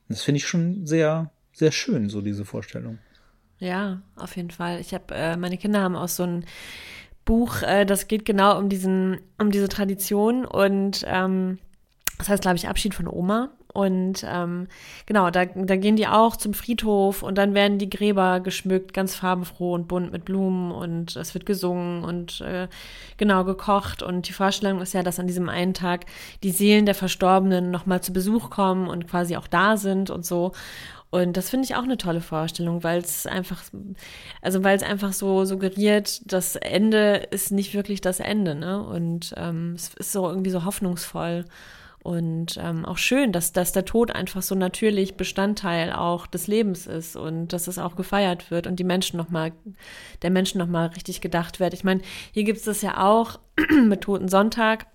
Das 0.09 0.23
finde 0.23 0.39
ich 0.39 0.47
schon 0.47 0.87
sehr, 0.87 1.31
sehr 1.57 1.73
schön, 1.73 2.11
so 2.11 2.21
diese 2.21 2.45
Vorstellung. 2.45 2.99
Ja, 3.59 4.03
auf 4.17 4.37
jeden 4.37 4.51
Fall. 4.51 4.79
Ich 4.81 4.93
habe, 4.93 5.15
äh, 5.15 5.37
meine 5.39 5.57
Kinder 5.57 5.81
haben 5.81 5.97
auch 5.97 6.09
so 6.09 6.25
ein 6.25 6.45
Buch, 7.25 7.63
äh, 7.63 7.87
das 7.87 8.09
geht 8.09 8.27
genau 8.27 8.59
um 8.59 8.69
diesen, 8.69 9.19
um 9.39 9.51
diese 9.51 9.69
Tradition 9.69 10.45
und 10.45 11.05
ähm, 11.07 11.59
das 12.19 12.29
heißt, 12.29 12.43
glaube 12.43 12.57
ich, 12.57 12.69
Abschied 12.69 12.95
von 12.95 13.09
Oma. 13.09 13.51
Und 13.73 14.25
ähm, 14.27 14.69
genau, 15.05 15.31
da, 15.31 15.45
da 15.45 15.77
gehen 15.77 15.97
die 15.97 16.07
auch 16.07 16.37
zum 16.37 16.55
Friedhof 16.55 17.23
und 17.23 17.37
dann 17.37 17.53
werden 17.53 17.77
die 17.77 17.91
Gräber 17.91 18.41
geschmückt, 18.41 18.95
ganz 18.95 19.15
farbenfroh 19.15 19.75
und 19.75 19.87
bunt 19.87 20.13
mit 20.13 20.25
Blumen 20.25 20.73
und 20.73 21.15
es 21.15 21.35
wird 21.35 21.45
gesungen 21.45 22.03
und 22.03 22.41
äh, 22.41 22.69
genau 23.19 23.45
gekocht. 23.45 24.03
Und 24.03 24.29
die 24.29 24.33
Vorstellung 24.33 24.81
ist 24.81 24.95
ja, 24.95 25.03
dass 25.03 25.21
an 25.21 25.27
diesem 25.27 25.51
einen 25.51 25.75
Tag 25.75 26.07
die 26.43 26.53
Seelen 26.53 26.87
der 26.87 26.95
Verstorbenen 26.95 27.71
nochmal 27.71 28.01
zu 28.01 28.15
Besuch 28.15 28.49
kommen 28.49 28.89
und 28.89 29.09
quasi 29.09 29.37
auch 29.37 29.47
da 29.47 29.77
sind 29.77 30.09
und 30.09 30.25
so. 30.25 30.53
Und 31.11 31.37
das 31.37 31.51
finde 31.51 31.65
ich 31.65 31.77
auch 31.77 31.85
eine 31.85 31.99
tolle 31.99 32.21
Vorstellung, 32.21 32.83
weil 32.83 32.99
es 32.99 33.27
einfach, 33.27 33.63
also 34.43 34.65
weil 34.65 34.77
es 34.77 34.83
einfach 34.83 35.13
so 35.13 35.45
suggeriert, 35.45 36.21
das 36.31 36.57
Ende 36.57 37.29
ist 37.31 37.53
nicht 37.53 37.75
wirklich 37.75 38.01
das 38.01 38.21
Ende, 38.21 38.55
ne? 38.55 38.83
Und 38.83 39.33
ähm, 39.37 39.75
es 39.77 39.95
ist 39.95 40.13
so 40.13 40.29
irgendwie 40.29 40.51
so 40.51 40.65
hoffnungsvoll. 40.65 41.45
Und 42.03 42.57
ähm, 42.63 42.85
auch 42.85 42.99
schön, 42.99 43.33
dass, 43.33 43.53
dass 43.53 43.73
der 43.73 43.85
Tod 43.85 44.13
einfach 44.13 44.41
so 44.41 44.55
natürlich 44.55 45.17
Bestandteil 45.17 45.93
auch 45.93 46.29
des 46.29 46.47
Lebens 46.47 46.87
ist 46.87 47.17
und 47.17 47.49
dass 47.49 47.67
es 47.67 47.81
auch 47.81 47.97
gefeiert 47.97 48.53
wird 48.53 48.69
und 48.69 48.77
die 48.77 48.85
Menschen 48.85 49.17
nochmal, 49.17 49.51
der 50.23 50.31
Menschen 50.31 50.59
nochmal 50.59 50.87
richtig 50.89 51.21
gedacht 51.21 51.59
wird. 51.59 51.75
Ich 51.75 51.83
meine, 51.83 52.03
hier 52.31 52.45
gibt 52.45 52.59
es 52.59 52.65
das 52.65 52.81
ja 52.81 53.05
auch 53.05 53.41
mit 53.85 54.03
Toten 54.03 54.29
Sonntag 54.29 54.87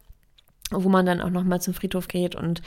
wo 0.71 0.89
man 0.89 1.05
dann 1.05 1.21
auch 1.21 1.29
nochmal 1.29 1.61
zum 1.61 1.73
Friedhof 1.73 2.07
geht 2.07 2.35
und 2.35 2.61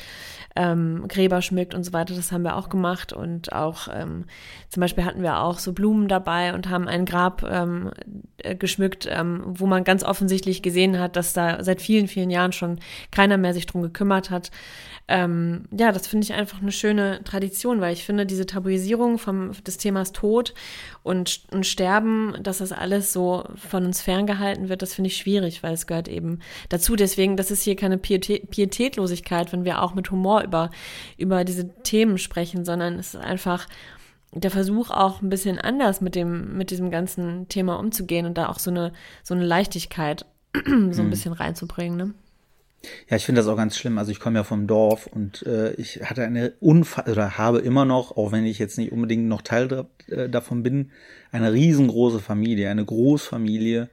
ähm, 0.56 1.06
Gräber 1.08 1.42
schmückt 1.42 1.75
und 1.75 1.84
so 1.84 1.92
weiter. 1.92 2.14
Das 2.14 2.32
haben 2.32 2.42
wir 2.42 2.56
auch 2.56 2.68
gemacht 2.68 3.12
und 3.12 3.52
auch 3.52 3.88
ähm, 3.92 4.25
zum 4.68 4.80
Beispiel 4.80 5.04
hatten 5.04 5.23
wir 5.23 5.40
auch 5.40 5.58
so 5.58 5.73
Blumen 5.73 6.08
dabei 6.08 6.54
und 6.54 6.68
haben 6.68 6.88
ein 6.88 7.04
Grab 7.04 7.42
ähm, 7.42 7.90
äh, 8.38 8.54
geschmückt, 8.54 9.08
ähm, 9.11 9.42
wo 9.44 9.66
man 9.66 9.84
ganz 9.84 10.04
offensichtlich 10.04 10.62
gesehen 10.62 10.99
hat, 10.99 11.16
dass 11.16 11.32
da 11.32 11.62
seit 11.62 11.82
vielen, 11.82 12.08
vielen 12.08 12.30
Jahren 12.30 12.52
schon 12.52 12.78
keiner 13.11 13.37
mehr 13.37 13.54
sich 13.54 13.66
drum 13.66 13.82
gekümmert 13.82 14.30
hat. 14.30 14.50
Ähm, 15.06 15.64
ja, 15.70 15.92
das 15.92 16.06
finde 16.06 16.25
ich 16.25 16.32
einfach 16.32 16.62
eine 16.62 16.73
schöne 16.73 17.23
Tradition, 17.25 17.80
weil 17.82 17.92
ich 17.92 18.04
finde, 18.04 18.25
diese 18.25 18.46
Tabuisierung 18.46 19.18
vom, 19.18 19.52
des 19.62 19.76
Themas 19.76 20.12
Tod 20.12 20.54
und, 21.02 21.42
und 21.50 21.66
Sterben, 21.66 22.34
dass 22.42 22.58
das 22.58 22.73
alles 22.73 23.12
so 23.12 23.44
von 23.54 23.84
uns 23.84 24.00
ferngehalten 24.00 24.70
wird, 24.70 24.80
das 24.80 24.94
finde 24.94 25.08
ich 25.08 25.18
schwierig, 25.18 25.62
weil 25.62 25.75
es 25.75 25.87
gehört 25.87 26.08
eben 26.08 26.38
dazu. 26.70 26.96
Deswegen, 26.96 27.37
das 27.37 27.50
ist 27.50 27.62
hier 27.62 27.76
keine 27.76 27.99
Pietät, 27.99 28.49
Pietätlosigkeit, 28.50 29.52
wenn 29.52 29.66
wir 29.66 29.82
auch 29.82 29.94
mit 29.94 30.11
Humor 30.11 30.42
über, 30.42 30.70
über 31.18 31.44
diese 31.44 31.68
Themen 31.82 32.16
sprechen, 32.16 32.64
sondern 32.64 32.99
es 32.99 33.14
ist 33.14 33.20
einfach 33.20 33.68
der 34.32 34.50
Versuch 34.50 34.90
auch 34.90 35.20
ein 35.20 35.28
bisschen 35.28 35.58
anders 35.58 36.00
mit 36.00 36.14
dem, 36.14 36.56
mit 36.56 36.70
diesem 36.70 36.90
ganzen 36.90 37.46
Thema 37.49 37.78
umzugehen 37.78 38.25
und 38.25 38.38
da 38.38 38.49
auch 38.49 38.58
so 38.58 38.70
eine, 38.70 38.92
so 39.23 39.34
eine 39.34 39.44
Leichtigkeit 39.44 40.25
so 40.64 40.70
ein 40.73 40.88
mhm. 40.88 41.11
bisschen 41.11 41.34
reinzubringen, 41.34 41.96
ne? 41.96 42.14
Ja, 43.09 43.17
ich 43.17 43.25
finde 43.25 43.41
das 43.41 43.49
auch 43.49 43.57
ganz 43.57 43.76
schlimm. 43.76 43.99
Also 43.99 44.11
ich 44.11 44.21
komme 44.21 44.38
ja 44.38 44.45
vom 44.45 44.67
Dorf 44.67 45.07
und 45.07 45.45
äh, 45.47 45.73
ich 45.75 46.00
hatte 46.05 46.23
eine 46.25 46.53
Unfall 46.61 47.11
oder 47.11 47.38
habe 47.38 47.61
immer 47.61 47.85
noch, 47.85 48.17
auch 48.17 48.33
wenn 48.33 48.45
ich 48.45 48.59
jetzt 48.59 48.79
nicht 48.79 48.93
unbedingt 48.93 49.26
noch 49.26 49.43
Teil 49.43 49.87
äh, 50.09 50.29
davon 50.29 50.62
bin, 50.62 50.91
eine 51.33 51.53
riesengroße 51.53 52.21
Familie, 52.21 52.71
eine 52.71 52.85
Großfamilie 52.85 53.88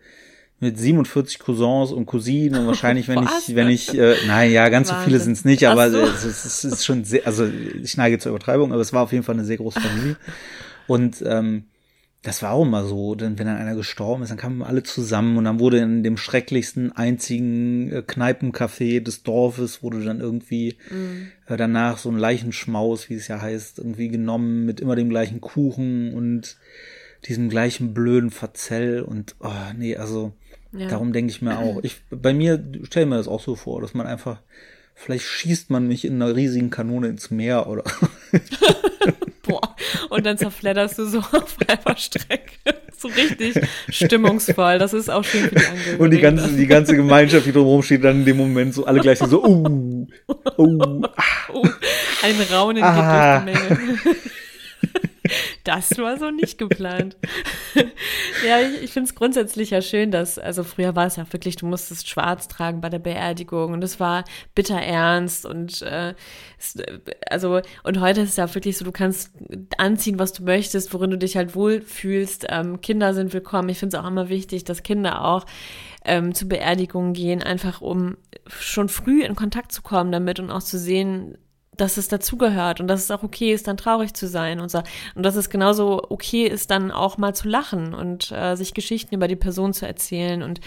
mit 0.60 0.78
47 0.78 1.40
Cousins 1.40 1.92
und 1.92 2.06
Cousinen 2.06 2.62
und 2.62 2.68
wahrscheinlich, 2.68 3.08
wenn 3.08 3.24
ich, 3.24 3.56
wenn 3.56 3.70
ich, 3.70 3.98
äh, 3.98 4.16
nein, 4.28 4.52
ja, 4.52 4.70
ganz 4.70 4.90
Wahnsinn. 4.90 5.02
so 5.02 5.10
viele 5.10 5.20
sind 5.20 5.34
es 5.34 5.44
nicht, 5.44 5.68
aber 5.68 5.90
so. 5.90 5.98
es, 5.98 6.24
ist, 6.24 6.46
es 6.46 6.64
ist 6.64 6.86
schon 6.86 7.04
sehr, 7.04 7.26
also 7.26 7.50
ich 7.82 7.98
neige 7.98 8.20
zur 8.20 8.30
Übertreibung, 8.30 8.72
aber 8.72 8.82
es 8.82 8.94
war 8.94 9.02
auf 9.02 9.12
jeden 9.12 9.24
Fall 9.24 9.36
eine 9.36 9.44
sehr 9.44 9.58
große 9.58 9.80
Familie. 9.82 10.18
Und 10.88 11.24
ähm, 11.26 11.64
das 12.24 12.44
war 12.44 12.51
auch 12.51 12.66
immer 12.66 12.86
so, 12.86 13.16
denn 13.16 13.40
wenn 13.40 13.48
dann 13.48 13.58
einer 13.58 13.75
gestorben 13.75 14.22
ist, 14.22 14.30
dann 14.30 14.38
kamen 14.38 14.62
alle 14.62 14.84
zusammen 14.84 15.38
und 15.38 15.46
dann 15.46 15.60
wurde 15.60 15.80
in 15.80 16.04
dem 16.04 16.18
schrecklichsten 16.18 16.92
einzigen 16.92 17.92
äh, 17.92 18.04
Kneipencafé 18.06 19.00
des 19.00 19.24
Dorfes 19.24 19.82
wurde 19.82 20.04
dann 20.04 20.20
irgendwie 20.20 20.75
mhm. 20.92 21.32
äh, 21.48 21.58
danach 21.58 21.98
so 21.98 22.10
ein 22.10 22.18
Leichenschmaus, 22.18 23.10
wie 23.10 23.16
es 23.16 23.28
ja 23.28 23.42
heißt, 23.42 23.80
irgendwie 23.80 24.10
genommen 24.10 24.66
mit 24.66 24.80
immer 24.80 24.96
dem 24.96 25.10
gleichen 25.10 25.42
Kuchen 25.42 26.13
und 26.13 26.58
diesem 27.25 27.50
gleichen 27.50 27.94
blöden 27.96 28.30
Verzell 28.30 29.01
und 29.01 29.36
oh, 29.40 29.50
nee, 29.75 29.98
also 29.98 30.34
ja. 30.74 30.88
darum 30.88 31.13
denke 31.13 31.32
ich 31.32 31.42
mir 31.42 31.58
auch. 31.58 31.80
Ich 31.84 32.01
bei 32.12 32.34
mir 32.34 32.63
stelle 32.84 33.08
mir 33.08 33.18
das 33.18 33.28
auch 33.28 33.42
so 33.42 33.56
vor, 33.56 33.82
dass 33.82 33.96
man 33.96 34.06
einfach 34.06 34.42
vielleicht 34.94 35.25
schießt 35.25 35.72
man 35.72 35.88
mich 35.88 36.06
in 36.06 36.22
einer 36.22 36.36
riesigen 36.36 36.70
Kanone 36.70 37.08
ins 37.08 37.32
Meer 37.32 37.68
oder 37.68 37.84
Boah. 39.44 39.76
Und 40.10 40.26
dann 40.26 40.38
zerfledderst 40.38 41.00
du 41.00 41.06
so 41.06 41.20
auf 41.32 41.58
halber 41.68 41.98
Strecke. 41.98 42.54
So 42.98 43.08
richtig 43.08 43.60
stimmungsvoll. 43.90 44.78
Das 44.78 44.94
ist 44.94 45.10
auch 45.10 45.24
schön 45.24 45.50
für 45.50 45.56
die 45.56 45.66
Angehörigen. 45.66 46.04
Und 46.04 46.12
die 46.12 46.20
ganze, 46.20 46.48
die 46.50 46.68
ganze 46.68 46.96
Gemeinschaft, 46.96 47.46
die 47.46 47.52
drumherum 47.52 47.82
steht, 47.82 48.04
dann 48.04 48.18
in 48.18 48.26
dem 48.26 48.38
Moment 48.38 48.74
so 48.74 48.86
alle 48.86 49.00
gleich 49.00 49.20
so, 49.20 49.44
uh, 49.44 50.08
uh, 50.58 51.02
ah. 51.16 51.24
oh, 51.54 51.68
ein 52.22 52.36
Raunen 52.52 52.84
ah. 52.84 53.40
geht 53.40 53.56
durch 53.56 53.68
die 53.68 53.76
Menge. 53.76 54.16
Das 55.63 55.98
war 55.98 56.18
so 56.18 56.32
nicht 56.32 56.58
geplant. 56.58 57.18
ja, 58.46 58.60
ich, 58.60 58.84
ich 58.84 58.92
finde 58.92 59.10
es 59.10 59.16
grundsätzlich 59.16 59.70
ja 59.70 59.82
schön, 59.82 60.12
dass, 60.12 60.40
also 60.40 60.63
früher 60.63 60.96
war 60.96 61.06
es 61.06 61.16
ja 61.16 61.32
wirklich, 61.32 61.56
du 61.56 61.68
musstest 61.68 62.10
schwarz 62.10 62.48
tragen 62.48 62.82
bei 62.82 62.90
der 62.90 63.00
Beerdigung 63.00 63.74
und 63.74 63.84
es 63.84 64.00
war 64.00 64.24
bitter 64.56 64.82
ernst 64.82 65.46
und 65.46 65.82
äh, 65.84 66.16
es, 66.58 66.78
also 67.30 67.62
und 67.84 68.00
heute 68.00 68.22
ist 68.22 68.30
es 68.30 68.36
ja 68.38 68.54
wirklich 68.54 68.78
so, 68.78 68.86
du 68.86 68.92
kannst 68.92 69.32
anziehen, 69.78 70.20
was 70.20 70.34
du 70.34 70.44
möchtest, 70.44 70.94
worin 70.94 71.12
du 71.12 71.18
dich 71.18 71.38
halt 71.38 71.56
wohlfühlst. 71.56 72.48
Ähm, 72.50 72.82
Kinder 72.82 73.13
sind 73.13 73.34
willkommen. 73.34 73.70
Ich 73.70 73.80
finde 73.80 73.98
es 73.98 74.04
auch 74.04 74.08
immer 74.08 74.30
wichtig, 74.30 74.63
dass 74.63 74.84
Kinder 74.84 75.24
auch 75.24 75.46
ähm, 76.04 76.34
zu 76.34 76.48
Beerdigungen 76.48 77.13
gehen, 77.13 77.44
einfach 77.44 77.82
um 77.82 78.18
schon 78.48 78.90
früh 78.90 79.24
in 79.24 79.36
Kontakt 79.36 79.72
zu 79.72 79.82
kommen 79.82 80.12
damit 80.12 80.40
und 80.40 80.50
auch 80.50 80.63
zu 80.63 80.80
sehen, 80.80 81.38
dass 81.78 81.98
es 81.98 82.10
dazugehört 82.10 82.82
und 82.82 82.88
dass 82.88 83.04
es 83.04 83.12
auch 83.12 83.24
okay 83.24 83.54
ist, 83.54 83.68
dann 83.68 83.78
traurig 83.78 84.13
zu 84.13 84.28
sein 84.28 84.60
und 84.60 84.70
so. 84.70 84.84
Und 85.16 85.24
dass 85.24 85.36
es 85.36 85.50
genauso 85.50 86.01
okay 86.10 86.46
ist, 86.46 86.70
dann 86.70 86.92
auch 86.92 87.18
mal 87.18 87.34
zu 87.34 87.48
lachen 87.48 87.94
und 87.94 88.32
äh, 88.32 88.56
sich 88.56 88.74
Geschichten 88.74 89.16
über 89.16 89.28
die 89.28 89.38
Person 89.38 89.74
zu 89.74 89.88
erzählen. 89.88 90.44
Und, 90.44 90.60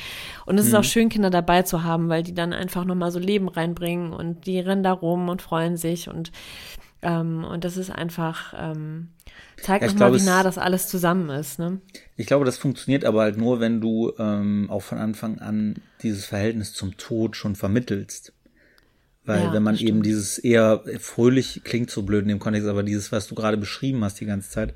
und 0.47 0.59
es 0.59 0.65
mhm. 0.65 0.69
ist 0.69 0.75
auch 0.75 0.81
mhm. 0.81 0.85
schön, 0.85 1.09
Kinder 1.11 1.31
dabei 1.31 1.63
zu 1.63 1.85
haben, 1.85 2.09
weil 2.09 2.23
die 2.23 2.35
dann 2.35 2.53
einfach 2.53 2.85
nochmal 2.85 3.11
so 3.11 3.19
Leben 3.19 3.49
reinbringen 3.49 4.13
und 4.13 4.47
die 4.47 4.61
rennen 4.61 4.83
da 4.83 4.93
rum 4.93 5.29
und 5.29 5.43
freuen 5.43 5.77
sich 5.77 6.09
und, 6.09 6.33
ähm, 7.03 7.45
und 7.45 7.65
das 7.65 7.77
ist 7.77 7.91
einfach, 7.91 8.55
ähm, 8.57 9.11
zeigt 9.61 9.85
ja, 9.85 9.93
nochmal, 9.93 10.15
wie 10.15 10.25
nah 10.25 10.43
das 10.43 10.57
alles 10.57 10.89
zusammen 10.89 11.29
ist. 11.29 11.59
Ne? 11.59 11.81
Ich 12.17 12.27
glaube, 12.27 12.47
das 12.47 12.57
funktioniert 12.57 13.05
aber 13.05 13.21
halt 13.21 13.37
nur, 13.37 13.61
wenn 13.61 13.83
du 13.83 14.13
ähm, 14.19 14.69
auch 14.71 14.83
von 14.83 14.99
Anfang 14.99 15.39
an 15.39 15.77
dieses 16.03 16.25
Verhältnis 16.25 16.73
zum 16.73 16.97
Tod 16.97 17.37
schon 17.37 17.57
vermittelst. 17.57 18.33
Weil 19.27 19.45
ja, 19.45 19.53
wenn 19.53 19.63
man 19.63 19.77
eben 19.77 20.03
dieses 20.03 20.39
eher 20.39 20.83
fröhlich 21.01 21.63
klingt 21.65 21.91
so 21.91 22.03
blöd 22.03 22.23
in 22.23 22.29
dem 22.29 22.39
Kontext, 22.41 22.69
aber 22.69 22.83
dieses, 22.83 23.11
was 23.11 23.27
du 23.27 23.35
gerade 23.35 23.57
beschrieben 23.57 24.05
hast 24.05 24.21
die 24.21 24.27
ganze 24.27 24.51
Zeit, 24.51 24.75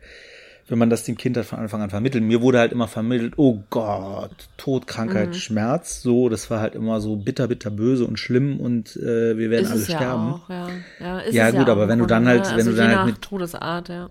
wenn 0.68 0.78
man 0.78 0.90
das 0.90 1.04
dem 1.04 1.16
Kind 1.16 1.36
halt 1.36 1.46
von 1.46 1.58
Anfang 1.58 1.82
an 1.82 1.90
vermittelt. 1.90 2.22
Mir 2.24 2.42
wurde 2.42 2.58
halt 2.58 2.72
immer 2.72 2.88
vermittelt, 2.88 3.34
oh 3.36 3.62
Gott, 3.70 4.48
Tod, 4.56 4.86
Krankheit, 4.86 5.30
mhm. 5.30 5.34
Schmerz, 5.34 6.02
so, 6.02 6.28
das 6.28 6.50
war 6.50 6.60
halt 6.60 6.74
immer 6.74 7.00
so 7.00 7.16
bitter, 7.16 7.48
bitter 7.48 7.70
böse 7.70 8.06
und 8.06 8.18
schlimm 8.18 8.60
und 8.60 8.96
äh, 8.96 9.36
wir 9.36 9.50
werden 9.50 9.64
ist 9.64 9.70
alle 9.70 9.84
sterben. 9.84 10.28
Ja, 10.28 10.32
auch, 10.32 10.50
ja. 10.50 10.68
ja, 11.00 11.18
ist 11.20 11.34
ja 11.34 11.50
gut, 11.50 11.68
aber 11.68 11.88
wenn 11.88 11.98
du 11.98 12.06
dann 12.06 12.26
halt, 12.26 12.48
wenn 12.50 12.56
also 12.56 12.70
du 12.70 12.76
dann 12.76 12.96
halt 12.96 13.06
mit 13.06 13.22
Todesart, 13.22 13.88
ja. 13.88 14.10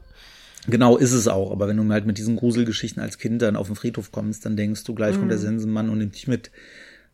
Genau, 0.70 0.98
ist 0.98 1.14
es 1.14 1.28
auch. 1.28 1.52
Aber 1.52 1.68
wenn 1.68 1.78
du 1.78 1.92
halt 1.92 2.06
mit 2.06 2.18
diesen 2.18 2.36
Gruselgeschichten 2.36 3.02
als 3.02 3.18
Kind 3.18 3.42
dann 3.42 3.56
auf 3.56 3.68
den 3.68 3.76
Friedhof 3.76 4.12
kommst, 4.12 4.46
dann 4.46 4.58
denkst 4.58 4.84
du 4.84 4.94
gleich 4.94 5.16
mhm. 5.16 5.20
kommt 5.20 5.32
der 5.32 5.38
Sensenmann 5.38 5.90
und 5.90 6.00
nimmt 6.00 6.16
dich 6.16 6.28
mit. 6.28 6.52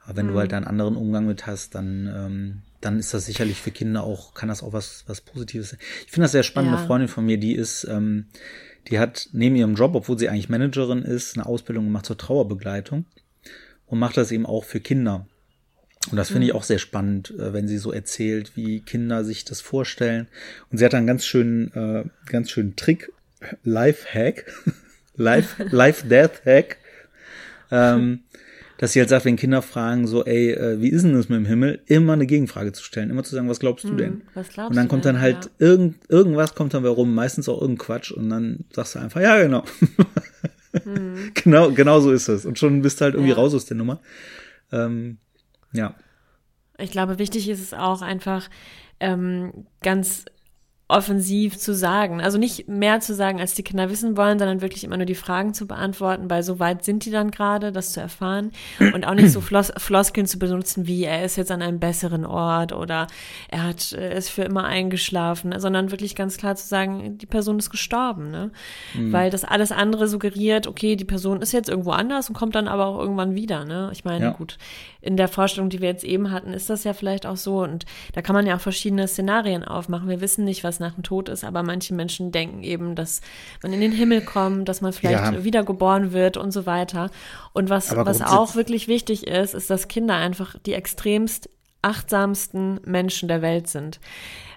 Aber 0.06 0.18
wenn 0.18 0.28
mhm. 0.28 0.32
du 0.32 0.40
halt 0.40 0.54
einen 0.54 0.66
anderen 0.66 0.96
Umgang 0.96 1.28
mit 1.28 1.46
hast, 1.46 1.76
dann 1.76 2.12
ähm, 2.14 2.62
dann 2.84 3.00
ist 3.00 3.14
das 3.14 3.26
sicherlich 3.26 3.62
für 3.62 3.72
Kinder 3.72 4.04
auch, 4.04 4.34
kann 4.34 4.50
das 4.50 4.62
auch 4.62 4.74
was, 4.74 5.04
was 5.08 5.22
Positives 5.22 5.70
sein. 5.70 5.80
Ich 6.06 6.12
finde 6.12 6.26
das 6.26 6.34
sehr 6.34 6.44
spannend. 6.44 6.72
Ja. 6.72 6.78
Eine 6.78 6.88
Freundin 6.88 7.08
von 7.08 7.26
mir, 7.26 7.38
die 7.38 7.54
ist, 7.54 7.86
ähm, 7.90 8.26
die 8.90 9.00
hat 9.00 9.30
neben 9.32 9.56
ihrem 9.56 9.76
Job, 9.76 9.96
obwohl 9.96 10.20
sie 10.20 10.30
eigentlich 10.30 10.50
Managerin 10.50 11.02
ist, 11.02 11.38
eine 11.38 11.46
Ausbildung 11.46 11.86
gemacht 11.86 12.06
zur 12.06 12.18
Trauerbegleitung 12.18 13.06
und 13.86 14.00
macht 14.00 14.18
das 14.18 14.32
eben 14.32 14.46
auch 14.46 14.66
für 14.66 14.82
Kinder. 14.82 15.28
Und 16.12 16.18
das 16.18 16.30
finde 16.30 16.48
ich 16.48 16.54
mhm. 16.54 16.60
auch 16.60 16.64
sehr 16.64 16.80
spannend, 16.80 17.32
äh, 17.32 17.54
wenn 17.54 17.68
sie 17.68 17.78
so 17.78 17.94
erzählt, 17.94 18.58
wie 18.58 18.82
Kinder 18.82 19.24
sich 19.24 19.46
das 19.46 19.62
vorstellen. 19.62 20.28
Und 20.70 20.78
sie 20.78 20.86
hat 20.86 20.94
einen 20.94 21.08
ganz 21.08 21.26
schönen, 21.26 21.72
äh, 21.74 22.04
ganz 22.26 22.52
schönen 22.52 22.76
Trick, 22.76 23.12
Life-Hack, 23.64 24.46
Life, 25.16 25.64
Life-Death-Hack. 25.70 26.78
ähm, 27.72 28.24
dass 28.84 28.92
sie 28.92 29.00
halt 29.00 29.08
sagt, 29.08 29.24
wenn 29.24 29.38
Kinder 29.38 29.62
fragen, 29.62 30.08
so, 30.08 30.26
ey, 30.26 30.52
äh, 30.52 30.82
wie 30.82 30.90
ist 30.90 31.04
denn 31.04 31.14
das 31.14 31.30
mit 31.30 31.38
dem 31.38 31.46
Himmel, 31.46 31.82
immer 31.86 32.12
eine 32.12 32.26
Gegenfrage 32.26 32.74
zu 32.74 32.84
stellen, 32.84 33.12
immer 33.12 33.24
zu 33.24 33.34
sagen, 33.34 33.48
was 33.48 33.62
glaubst 33.62 33.86
du 33.86 33.92
hm, 33.92 33.98
denn? 33.98 34.22
Was 34.34 34.50
glaubst 34.50 34.72
und 34.72 34.76
dann 34.76 34.90
kommt 34.90 35.06
dann 35.06 35.22
halt 35.22 35.46
ja. 35.46 35.52
irgend, 35.60 35.96
irgendwas 36.10 36.54
kommt 36.54 36.74
dann 36.74 36.84
warum, 36.84 37.16
meistens 37.16 37.48
auch 37.48 37.62
irgendein 37.62 37.86
Quatsch 37.86 38.12
und 38.12 38.30
dann 38.30 38.66
sagst 38.74 38.96
du 38.96 39.00
einfach, 39.00 39.22
ja, 39.22 39.42
genau. 39.42 39.64
Hm. 40.84 41.32
genau, 41.34 41.72
genau 41.72 42.02
so 42.02 42.12
ist 42.12 42.28
es. 42.28 42.46
Und 42.46 42.60
schon 42.60 42.82
bist 42.82 43.00
du 43.00 43.06
halt 43.06 43.14
irgendwie 43.14 43.32
ja. 43.32 43.38
raus 43.38 43.54
aus 43.54 43.64
der 43.64 43.78
Nummer. 43.78 44.02
Ähm, 44.74 45.18
ja. 45.72 45.96
Ich 46.78 46.92
glaube, 46.92 47.20
wichtig 47.20 47.48
ist 47.48 47.62
es 47.62 47.74
auch 47.74 48.02
einfach 48.02 48.50
ähm, 49.00 49.66
ganz 49.82 50.26
offensiv 50.90 51.58
zu 51.58 51.74
sagen. 51.74 52.22
Also 52.22 52.38
nicht 52.38 52.68
mehr 52.68 53.00
zu 53.00 53.16
sagen, 53.16 53.40
als 53.40 53.54
die 53.54 53.64
Kinder 53.64 53.90
wissen 53.90 54.18
wollen, 54.18 54.38
sondern 54.38 54.62
wirklich 54.62 54.84
immer 54.84 54.98
nur 54.98 55.06
die 55.06 55.16
Fragen 55.16 55.54
zu 55.54 55.66
beantworten, 55.66 56.30
weil 56.30 56.44
so 56.44 56.60
weit 56.60 56.84
sind 56.84 57.06
die 57.06 57.12
dann 57.12 57.32
gerade, 57.32 57.72
das 57.72 57.94
zu 57.94 58.02
erfahren. 58.02 58.52
Und 58.94 59.06
auch 59.08 59.16
nicht 59.16 59.32
so 59.32 59.42
Flos 59.42 59.72
Floskeln 59.78 60.28
zu 60.28 60.38
benutzen, 60.40 60.86
wie 60.86 61.06
er 61.06 61.24
ist 61.24 61.38
jetzt 61.38 61.52
an 61.52 61.62
einem 61.62 61.80
besseren 61.80 62.26
Ort 62.26 62.74
oder 62.74 63.08
er 63.48 63.64
hat 63.64 63.94
ist 63.94 64.30
für 64.30 64.44
immer 64.44 64.66
eingeschlafen, 64.66 65.58
sondern 65.58 65.92
wirklich 65.92 66.16
ganz 66.16 66.38
klar 66.38 66.56
zu 66.56 66.68
sagen, 66.68 67.18
die 67.18 67.26
Person 67.26 67.60
ist 67.60 67.70
gestorben. 67.70 68.30
Ne? 68.30 68.52
Mhm. 68.94 69.14
Weil 69.14 69.30
das 69.30 69.46
alles 69.46 69.72
andere 69.72 70.08
suggeriert, 70.08 70.68
okay, 70.68 70.96
die 70.96 71.06
Person 71.06 71.42
ist 71.42 71.54
jetzt 71.54 71.70
irgendwo 71.70 71.92
anders 71.92 72.30
und 72.30 72.36
kommt 72.36 72.56
dann 72.56 72.68
aber 72.68 72.88
auch 72.88 73.00
irgendwann 73.00 73.36
wieder. 73.36 73.66
Ne? 73.66 73.90
Ich 73.94 74.04
meine, 74.04 74.26
ja. 74.26 74.32
gut, 74.32 74.58
in 75.02 75.18
der 75.18 75.28
Vorstellung, 75.28 75.70
die 75.70 75.82
wir 75.82 75.90
jetzt 75.90 76.04
eben 76.04 76.32
hatten, 76.32 76.54
ist 76.54 76.70
das 76.70 76.84
ja 76.84 76.94
vielleicht 76.94 77.26
auch 77.26 77.38
so. 77.38 77.62
Und 77.62 77.86
da 78.14 78.22
kann 78.22 78.36
man 78.36 78.46
ja 78.46 78.56
auch 78.56 78.62
verschiedene 78.62 79.08
Szenarien 79.08 79.64
aufmachen. 79.64 80.08
Wir 80.08 80.22
wissen 80.22 80.46
nicht, 80.46 80.64
was 80.64 80.73
was 80.74 80.80
nach 80.80 80.96
dem 80.96 81.04
Tod 81.04 81.30
ist, 81.30 81.44
aber 81.44 81.62
manche 81.64 81.94
Menschen 81.94 82.32
denken 82.32 82.64
eben, 82.64 82.96
dass 82.96 83.22
man 83.62 83.74
in 83.74 83.82
den 83.82 83.92
Himmel 83.92 84.22
kommt, 84.22 84.68
dass 84.68 84.82
man 84.82 84.94
vielleicht 84.94 85.34
ja. 85.34 85.44
wiedergeboren 85.44 86.14
wird 86.14 86.38
und 86.38 86.52
so 86.52 86.66
weiter. 86.66 87.12
Und 87.54 87.70
was, 87.70 87.96
was 87.96 88.22
auch 88.22 88.56
wirklich 88.56 88.88
wichtig 88.88 89.28
ist, 89.28 89.54
ist, 89.54 89.70
dass 89.70 89.88
Kinder 89.88 90.16
einfach 90.16 90.56
die 90.66 90.74
extremst 90.74 91.50
achtsamsten 91.82 92.80
Menschen 92.86 93.28
der 93.28 93.42
Welt 93.42 93.68
sind 93.68 94.00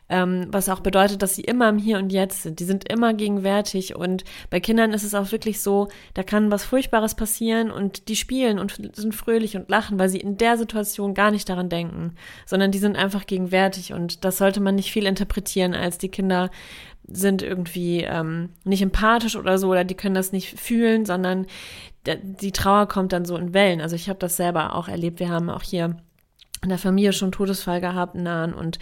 ähm, 0.09 0.47
was 0.51 0.69
auch 0.69 0.81
bedeutet, 0.81 1.23
dass 1.23 1.35
sie 1.35 1.43
immer 1.43 1.69
im 1.69 1.79
Hier 1.79 1.99
und 1.99 2.13
Jetzt 2.13 2.43
sind. 2.43 2.61
Die 2.61 2.65
sind 2.65 2.91
immer 2.91 3.15
gegenwärtig 3.15 3.97
und 3.97 4.25
bei 4.51 4.61
Kindern 4.61 4.93
ist 4.93 5.03
es 5.03 5.15
auch 5.15 5.33
wirklich 5.33 5.61
so, 5.61 5.89
da 6.15 6.23
kann 6.23 6.51
was 6.51 6.65
Furchtbares 6.65 7.15
passieren 7.15 7.71
und 7.71 8.09
die 8.09 8.17
spielen 8.17 8.59
und 8.59 8.79
sind 8.95 9.15
fröhlich 9.15 9.57
und 9.57 9.69
lachen, 9.69 9.99
weil 9.99 10.09
sie 10.09 10.21
in 10.21 10.37
der 10.37 10.57
Situation 10.57 11.15
gar 11.15 11.31
nicht 11.31 11.49
daran 11.49 11.69
denken, 11.69 12.15
sondern 12.45 12.71
die 12.71 12.79
sind 12.79 12.97
einfach 12.97 13.27
gegenwärtig 13.27 13.93
und 13.93 14.25
das 14.25 14.39
sollte 14.39 14.61
man 14.61 14.77
nicht 14.77 14.93
viel 14.93 15.07
interpretieren, 15.07 15.75
als 15.75 15.99
die 15.99 16.09
Kinder 16.09 16.51
sind 17.09 17.43
irgendwie 17.43 18.03
ähm, 18.03 18.51
nicht 18.65 18.83
empathisch 18.83 19.37
oder 19.37 19.59
so 19.59 19.71
oder 19.71 19.85
die 19.85 19.95
können 19.95 20.15
das 20.15 20.33
nicht 20.33 20.59
fühlen, 20.59 21.07
sondern 21.07 21.47
die 22.05 22.53
Trauer 22.53 22.87
kommt 22.87 23.13
dann 23.13 23.25
so 23.25 23.37
in 23.37 23.53
Wellen. 23.55 23.81
Also 23.81 23.97
ich 23.97 24.09
habe 24.09 24.19
das 24.19 24.37
selber 24.37 24.75
auch 24.75 24.89
erlebt. 24.89 25.19
Wir 25.19 25.29
haben 25.29 25.51
auch 25.51 25.63
hier 25.63 25.97
in 26.63 26.69
der 26.69 26.79
Familie 26.79 27.13
schon 27.13 27.33
Todesfall 27.33 27.81
gehabt, 27.81 28.15
nahen 28.15 28.55
und 28.55 28.79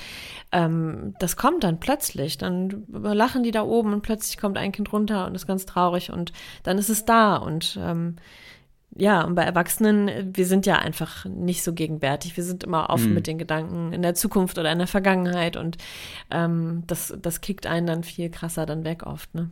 ähm, 0.53 1.15
das 1.19 1.37
kommt 1.37 1.65
dann 1.65 1.81
plötzlich. 1.81 2.39
Dann 2.39 2.85
lachen 2.89 3.43
die 3.43 3.51
da 3.51 3.63
oben 3.63 3.93
und 3.93 4.03
plötzlich 4.03 4.39
kommt 4.39 4.59
ein 4.59 4.73
Kind 4.73 4.93
runter 4.93 5.27
und 5.27 5.35
ist 5.35 5.47
ganz 5.47 5.67
traurig 5.67 6.11
und 6.11 6.33
dann 6.63 6.79
ist 6.79 6.89
es 6.89 7.05
da 7.05 7.37
und 7.37 7.79
ähm, 7.81 8.17
ja, 8.97 9.23
und 9.23 9.35
bei 9.35 9.43
Erwachsenen, 9.43 10.37
wir 10.37 10.47
sind 10.47 10.67
ja 10.67 10.77
einfach 10.77 11.25
nicht 11.25 11.65
so 11.65 11.73
gegenwärtig. 11.73 12.37
Wir 12.37 12.45
sind 12.45 12.63
immer 12.63 12.91
offen 12.91 13.09
mhm. 13.09 13.15
mit 13.15 13.27
den 13.27 13.39
Gedanken 13.39 13.93
in 13.93 14.03
der 14.03 14.15
Zukunft 14.15 14.57
oder 14.57 14.71
in 14.71 14.79
der 14.79 14.87
Vergangenheit 14.87 15.57
und 15.57 15.79
ähm, 16.31 16.85
das, 16.87 17.13
das 17.21 17.41
kickt 17.41 17.67
einen 17.67 17.87
dann 17.87 18.05
viel 18.05 18.31
krasser 18.31 18.67
dann 18.67 18.85
weg 18.85 19.05
oft, 19.05 19.35
ne? 19.35 19.51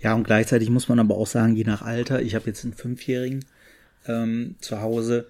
Ja, 0.00 0.14
und 0.14 0.24
gleichzeitig 0.24 0.68
muss 0.68 0.88
man 0.88 1.00
aber 1.00 1.16
auch 1.16 1.26
sagen, 1.26 1.56
je 1.56 1.64
nach 1.64 1.80
Alter, 1.80 2.20
ich 2.20 2.34
habe 2.34 2.46
jetzt 2.46 2.64
einen 2.64 2.74
Fünfjährigen 2.74 3.44
ähm, 4.06 4.56
zu 4.60 4.82
Hause, 4.82 5.26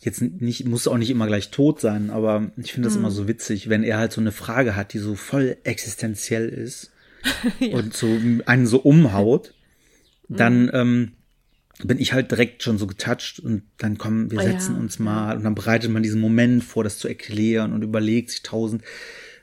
jetzt 0.00 0.22
nicht, 0.22 0.66
muss 0.66 0.88
auch 0.88 0.96
nicht 0.96 1.10
immer 1.10 1.26
gleich 1.26 1.50
tot 1.50 1.80
sein, 1.80 2.10
aber 2.10 2.50
ich 2.56 2.72
finde 2.72 2.88
das 2.88 2.94
mhm. 2.94 3.02
immer 3.04 3.10
so 3.10 3.28
witzig, 3.28 3.68
wenn 3.68 3.84
er 3.84 3.98
halt 3.98 4.12
so 4.12 4.20
eine 4.20 4.32
Frage 4.32 4.76
hat, 4.76 4.92
die 4.92 4.98
so 4.98 5.14
voll 5.14 5.56
existenziell 5.64 6.48
ist 6.48 6.90
ja. 7.58 7.76
und 7.76 7.94
so 7.94 8.06
einen 8.46 8.66
so 8.66 8.78
umhaut, 8.78 9.54
dann 10.28 10.64
mhm. 10.64 10.70
ähm, 10.72 11.12
bin 11.82 11.98
ich 11.98 12.12
halt 12.12 12.30
direkt 12.30 12.62
schon 12.62 12.78
so 12.78 12.86
getoucht 12.86 13.40
und 13.40 13.62
dann 13.78 13.98
kommen, 13.98 14.30
wir 14.30 14.40
setzen 14.40 14.74
ja. 14.74 14.80
uns 14.80 14.98
mal 14.98 15.36
und 15.36 15.44
dann 15.44 15.54
bereitet 15.54 15.90
man 15.90 16.02
diesen 16.02 16.20
Moment 16.20 16.62
vor, 16.62 16.84
das 16.84 16.98
zu 16.98 17.08
erklären 17.08 17.72
und 17.72 17.82
überlegt 17.82 18.30
sich 18.30 18.42
tausend 18.42 18.82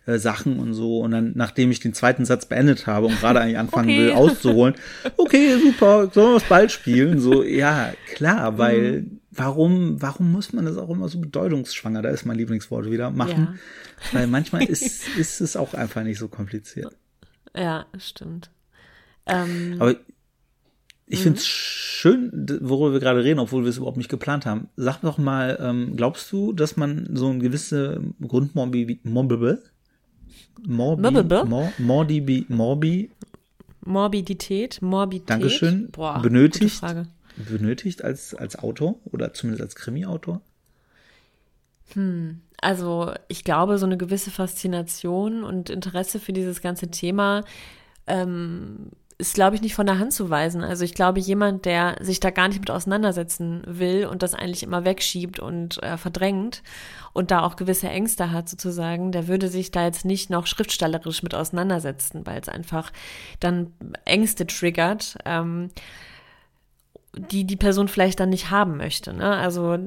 äh, 0.08 0.18
Sachen 0.18 0.60
und 0.60 0.74
so. 0.74 1.00
Und 1.00 1.12
dann, 1.12 1.34
nachdem 1.36 1.70
ich 1.70 1.80
den 1.80 1.94
zweiten 1.94 2.26
Satz 2.26 2.48
beendet 2.48 2.88
habe 2.88 3.06
und 3.06 3.20
gerade 3.20 3.40
eigentlich 3.40 3.60
anfangen 3.60 3.90
okay. 3.90 4.00
will 4.00 4.12
auszuholen, 4.14 4.74
okay, 5.18 5.58
super, 5.62 6.10
sollen 6.12 6.32
wir 6.32 6.38
es 6.38 6.44
bald 6.44 6.72
spielen? 6.72 7.20
So, 7.20 7.44
ja, 7.44 7.94
klar, 8.16 8.58
weil 8.58 9.02
mhm 9.02 9.20
warum, 9.38 10.02
warum 10.02 10.32
muss 10.32 10.54
man 10.54 10.66
das 10.66 10.78
auch 10.78 10.90
immer 10.90 11.08
so 11.08 11.20
bedeutungsschwanger, 11.20 12.02
da 12.02 12.10
ist 12.10 12.26
mein 12.26 12.38
Lieblingswort 12.38 12.90
wieder, 12.90 13.12
machen? 13.12 13.58
Ja. 14.12 14.20
Weil 14.20 14.28
manchmal 14.28 14.64
ist, 14.70 15.08
ist 15.18 15.42
es 15.42 15.56
auch 15.56 15.74
einfach 15.74 16.04
nicht 16.04 16.20
so 16.20 16.28
kompliziert. 16.28 16.96
Ja, 17.56 17.86
stimmt. 17.98 18.52
Ähm, 19.26 19.76
Aber 19.80 19.96
ich 21.06 21.22
finde 21.22 21.40
es 21.40 21.46
mhm. 21.46 21.50
schön, 21.50 22.60
worüber 22.62 22.94
wir 22.94 23.00
gerade 23.00 23.24
reden, 23.24 23.40
obwohl 23.40 23.64
wir 23.64 23.70
es 23.70 23.78
überhaupt 23.78 23.98
nicht 23.98 24.10
geplant 24.10 24.46
haben. 24.46 24.70
Sag 24.76 25.02
doch 25.02 25.18
mal, 25.18 25.58
ähm, 25.62 25.96
glaubst 25.96 26.32
du, 26.32 26.54
dass 26.54 26.76
man 26.76 27.10
so 27.14 27.30
eine 27.30 27.40
gewisse 27.40 28.02
Grundmorbi 28.26 29.00
Morbi, 30.66 31.02
Morbi, 31.12 31.74
Morbi, 31.78 32.46
Morbi, 32.50 33.12
Morbidität, 33.86 34.82
Morbidität. 34.82 35.30
Dankeschön. 35.30 35.90
Boah, 35.92 36.22
benötigt, 36.22 36.82
benötigt 37.36 38.04
als, 38.04 38.36
als 38.36 38.58
Autor 38.60 38.96
oder 39.06 39.34
zumindest 39.34 39.64
als 39.64 39.76
Krimi-Autor? 39.76 40.42
Hm. 41.94 42.42
Also 42.60 43.14
ich 43.28 43.44
glaube, 43.44 43.78
so 43.78 43.86
eine 43.86 43.98
gewisse 43.98 44.32
Faszination 44.32 45.44
und 45.44 45.70
Interesse 45.70 46.20
für 46.20 46.34
dieses 46.34 46.62
ganze 46.62 46.90
Thema 46.90 47.44
ähm, 48.08 48.92
ist, 49.20 49.34
glaube 49.34 49.56
ich, 49.56 49.62
nicht 49.64 49.74
von 49.74 49.88
der 49.88 49.98
Hand 49.98 50.14
zu 50.14 50.30
weisen. 50.30 50.64
Also 50.64 50.84
ich 50.84 50.94
glaube, 50.94 51.20
jemand, 51.20 51.66
der 51.66 51.96
sich 52.02 52.20
da 52.20 52.30
gar 52.30 52.48
nicht 52.48 52.60
mit 52.60 52.70
auseinandersetzen 52.70 53.64
will 53.66 54.06
und 54.06 54.22
das 54.22 54.36
eigentlich 54.36 54.62
immer 54.62 54.86
wegschiebt 54.86 55.40
und 55.40 55.82
äh, 55.82 55.98
verdrängt 55.98 56.62
und 57.14 57.32
da 57.32 57.42
auch 57.42 57.56
gewisse 57.56 57.90
Ängste 57.90 58.32
hat 58.32 58.48
sozusagen, 58.48 59.12
der 59.12 59.28
würde 59.28 59.48
sich 59.48 59.72
da 59.72 59.86
jetzt 59.86 60.06
nicht 60.06 60.30
noch 60.30 60.46
schriftstellerisch 60.46 61.24
mit 61.24 61.34
auseinandersetzen, 61.34 62.28
weil 62.28 62.40
es 62.40 62.48
einfach 62.48 62.92
dann 63.40 63.74
Ängste 64.06 64.46
triggert. 64.46 65.18
Ähm, 65.26 65.70
die 67.32 67.46
die 67.46 67.56
Person 67.56 67.88
vielleicht 67.88 68.20
dann 68.20 68.30
nicht 68.30 68.52
haben 68.52 68.78
möchte. 68.78 69.12
Ne? 69.12 69.36
Also 69.36 69.78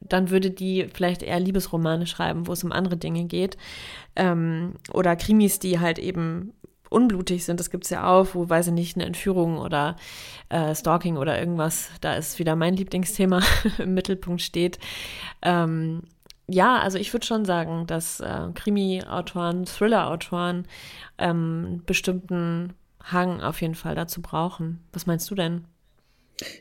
dann 0.00 0.30
würde 0.30 0.50
die 0.50 0.88
vielleicht 0.92 1.22
eher 1.22 1.40
Liebesromane 1.40 2.06
schreiben, 2.06 2.46
wo 2.46 2.52
es 2.52 2.64
um 2.64 2.72
andere 2.72 2.96
Dinge 2.96 3.24
geht. 3.24 3.56
Ähm, 4.14 4.74
oder 4.92 5.16
Krimis, 5.16 5.58
die 5.58 5.80
halt 5.80 5.98
eben 5.98 6.52
unblutig 6.90 7.44
sind, 7.44 7.60
das 7.60 7.70
gibt 7.70 7.84
es 7.84 7.90
ja 7.90 8.06
auch, 8.06 8.34
wo, 8.34 8.48
weiß 8.48 8.68
ich 8.68 8.72
nicht, 8.72 8.96
eine 8.96 9.06
Entführung 9.06 9.58
oder 9.58 9.96
äh, 10.48 10.74
Stalking 10.74 11.16
oder 11.16 11.38
irgendwas, 11.38 11.90
da 12.00 12.14
ist 12.14 12.38
wieder 12.38 12.56
mein 12.56 12.74
Lieblingsthema 12.74 13.42
im 13.78 13.94
Mittelpunkt 13.94 14.42
steht. 14.42 14.78
Ähm, 15.42 16.02
ja, 16.48 16.78
also 16.78 16.98
ich 16.98 17.12
würde 17.12 17.26
schon 17.26 17.44
sagen, 17.44 17.86
dass 17.86 18.20
äh, 18.20 18.48
Krimi-Autoren, 18.54 19.64
Thriller-Autoren 19.64 20.66
ähm, 21.18 21.82
bestimmten 21.86 22.74
Hang 23.02 23.40
auf 23.40 23.60
jeden 23.60 23.74
Fall 23.74 23.94
dazu 23.94 24.22
brauchen. 24.22 24.80
Was 24.92 25.06
meinst 25.06 25.30
du 25.30 25.34
denn? 25.34 25.64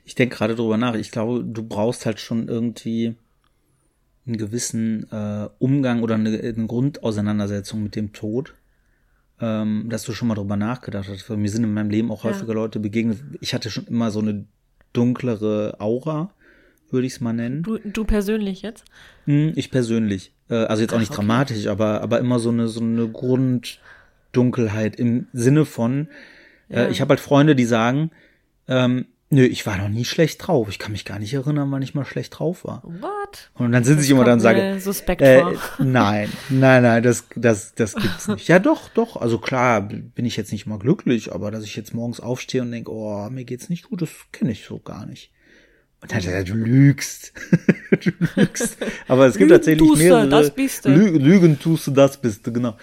Ich 0.03 0.15
denke 0.15 0.37
gerade 0.37 0.55
drüber 0.55 0.77
nach. 0.77 0.95
Ich 0.95 1.11
glaube, 1.11 1.43
du 1.43 1.63
brauchst 1.63 2.05
halt 2.05 2.19
schon 2.19 2.47
irgendwie 2.47 3.15
einen 4.25 4.37
gewissen 4.37 5.11
äh, 5.11 5.49
Umgang 5.59 6.01
oder 6.01 6.15
eine, 6.15 6.39
eine 6.39 6.67
Grundauseinandersetzung 6.67 7.83
mit 7.83 7.95
dem 7.95 8.13
Tod. 8.13 8.55
Ähm, 9.41 9.87
dass 9.89 10.03
du 10.03 10.13
schon 10.13 10.29
mal 10.29 10.35
drüber 10.35 10.55
nachgedacht 10.55 11.09
hast. 11.09 11.29
Mir 11.29 11.49
sind 11.49 11.65
in 11.65 11.73
meinem 11.73 11.89
Leben 11.89 12.09
auch 12.09 12.23
häufiger 12.23 12.53
ja. 12.53 12.53
Leute 12.53 12.79
begegnet. 12.79 13.19
Ich 13.41 13.53
hatte 13.53 13.69
schon 13.69 13.85
immer 13.87 14.09
so 14.09 14.19
eine 14.19 14.45
dunklere 14.93 15.75
Aura, 15.79 16.31
würde 16.89 17.05
ich 17.05 17.13
es 17.13 17.21
mal 17.21 17.33
nennen. 17.33 17.63
Du, 17.63 17.77
du 17.77 18.05
persönlich 18.05 18.61
jetzt? 18.61 18.85
Hm, 19.25 19.51
ich 19.55 19.71
persönlich. 19.71 20.31
Äh, 20.49 20.55
also 20.55 20.81
jetzt 20.81 20.93
auch 20.93 20.99
nicht 20.99 21.11
okay. 21.11 21.17
dramatisch, 21.17 21.67
aber, 21.67 22.01
aber 22.01 22.19
immer 22.19 22.39
so 22.39 22.49
eine, 22.49 22.69
so 22.69 22.79
eine 22.79 23.09
Grunddunkelheit 23.09 24.95
im 24.95 25.27
Sinne 25.33 25.65
von, 25.65 26.07
äh, 26.69 26.83
ja. 26.83 26.89
ich 26.89 27.01
habe 27.01 27.09
halt 27.09 27.19
Freunde, 27.19 27.55
die 27.55 27.65
sagen, 27.65 28.11
ähm, 28.67 29.05
Nö, 29.35 29.43
ich 29.43 29.65
war 29.65 29.75
noch 29.77 29.89
nie 29.89 30.05
schlecht 30.05 30.47
drauf. 30.47 30.69
Ich 30.69 30.79
kann 30.79 30.93
mich 30.93 31.03
gar 31.03 31.19
nicht 31.19 31.33
erinnern, 31.33 31.69
wann 31.69 31.81
ich 31.81 31.93
mal 31.93 32.05
schlecht 32.05 32.39
drauf 32.39 32.63
war. 32.63 32.81
What? 32.85 33.51
Und 33.55 33.73
dann 33.73 33.83
sind 33.83 33.99
sie 33.99 34.13
immer 34.13 34.23
dann 34.23 34.35
und 34.35 34.39
sagen, 34.39 34.79
äh, 35.19 35.41
nein, 35.77 36.29
nein, 36.49 36.83
nein, 36.83 37.03
das, 37.03 37.25
das, 37.35 37.75
das 37.75 37.95
gibt's 37.95 38.29
nicht. 38.29 38.47
Ja, 38.47 38.59
doch, 38.59 38.87
doch. 38.87 39.17
Also 39.17 39.37
klar, 39.37 39.81
bin 39.81 40.25
ich 40.25 40.37
jetzt 40.37 40.53
nicht 40.53 40.67
mal 40.67 40.79
glücklich, 40.79 41.33
aber 41.33 41.51
dass 41.51 41.65
ich 41.65 41.75
jetzt 41.75 41.93
morgens 41.93 42.21
aufstehe 42.21 42.61
und 42.61 42.71
denke, 42.71 42.93
oh, 42.93 43.29
mir 43.29 43.43
geht's 43.43 43.67
nicht 43.67 43.89
gut, 43.89 44.01
das 44.01 44.09
kenne 44.31 44.53
ich 44.53 44.63
so 44.63 44.79
gar 44.79 45.05
nicht. 45.05 45.33
Und 46.01 46.13
dann 46.13 46.19
hat 46.19 46.27
er, 46.27 46.43
du 46.45 46.53
lügst. 46.53 47.33
du 47.91 48.11
lügst. 48.37 48.77
Aber 49.09 49.25
es 49.25 49.33
gibt 49.33 49.49
Lügen 49.49 49.59
tatsächlich 49.59 49.97
mehrere. 49.97 50.29
Das 50.29 50.49
bist 50.49 50.85
du. 50.85 50.91
Lügen 50.91 51.59
tust 51.59 51.87
du, 51.87 51.91
das 51.91 52.15
bist 52.21 52.47
du, 52.47 52.53
genau. 52.53 52.77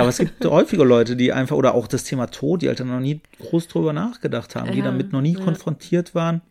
Aber 0.00 0.08
es 0.08 0.18
gibt 0.18 0.44
häufiger 0.44 0.84
Leute, 0.84 1.16
die 1.16 1.32
einfach, 1.32 1.56
oder 1.56 1.74
auch 1.74 1.86
das 1.86 2.04
Thema 2.04 2.26
Tod, 2.26 2.62
die 2.62 2.68
halt 2.68 2.80
dann 2.80 2.88
noch 2.88 3.00
nie 3.00 3.20
groß 3.38 3.68
drüber 3.68 3.92
nachgedacht 3.92 4.54
haben, 4.54 4.68
ja, 4.68 4.72
die 4.72 4.82
damit 4.82 5.12
noch 5.12 5.20
nie 5.20 5.34
ja. 5.34 5.44
konfrontiert 5.44 6.14
waren. 6.14 6.42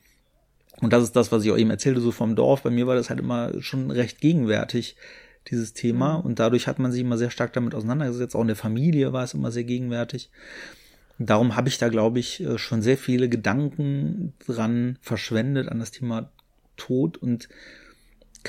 Und 0.82 0.94
das 0.94 1.04
ist 1.04 1.16
das, 1.16 1.32
was 1.32 1.44
ich 1.44 1.52
auch 1.52 1.58
eben 1.58 1.70
erzählte, 1.70 2.00
so 2.00 2.12
vom 2.12 2.36
Dorf. 2.36 2.64
Bei 2.64 2.70
mir 2.70 2.88
war 2.88 2.96
das 2.96 3.10
halt 3.10 3.20
immer 3.20 3.62
schon 3.62 3.92
recht 3.92 4.22
gegenwärtig, 4.22 4.96
dieses 5.50 5.74
Thema. 5.74 6.20
Mhm. 6.20 6.26
Und 6.26 6.40
dadurch 6.40 6.68
hat 6.68 6.80
man 6.80 6.92
sich 6.92 7.02
immer 7.02 7.18
sehr 7.18 7.32
stark 7.32 7.54
damit 7.54 7.76
auseinandergesetzt. 7.76 8.36
Auch 8.36 8.42
in 8.42 8.48
der 8.48 8.56
Familie 8.56 9.14
war 9.14 9.24
es 9.24 9.34
immer 9.34 9.52
sehr 9.52 9.64
gegenwärtig. 9.66 10.30
Darum 11.18 11.58
habe 11.58 11.68
ich 11.68 11.78
da, 11.78 11.90
glaube 11.90 12.20
ich, 12.20 12.42
äh, 12.42 12.58
schon 12.58 12.82
sehr 12.82 12.98
viele 12.98 13.28
Gedanken 13.28 14.34
dran 14.48 14.98
verschwendet 15.02 15.68
an 15.68 15.80
das 15.80 15.92
Thema 15.92 16.32
Tod 16.78 17.18
und 17.18 17.50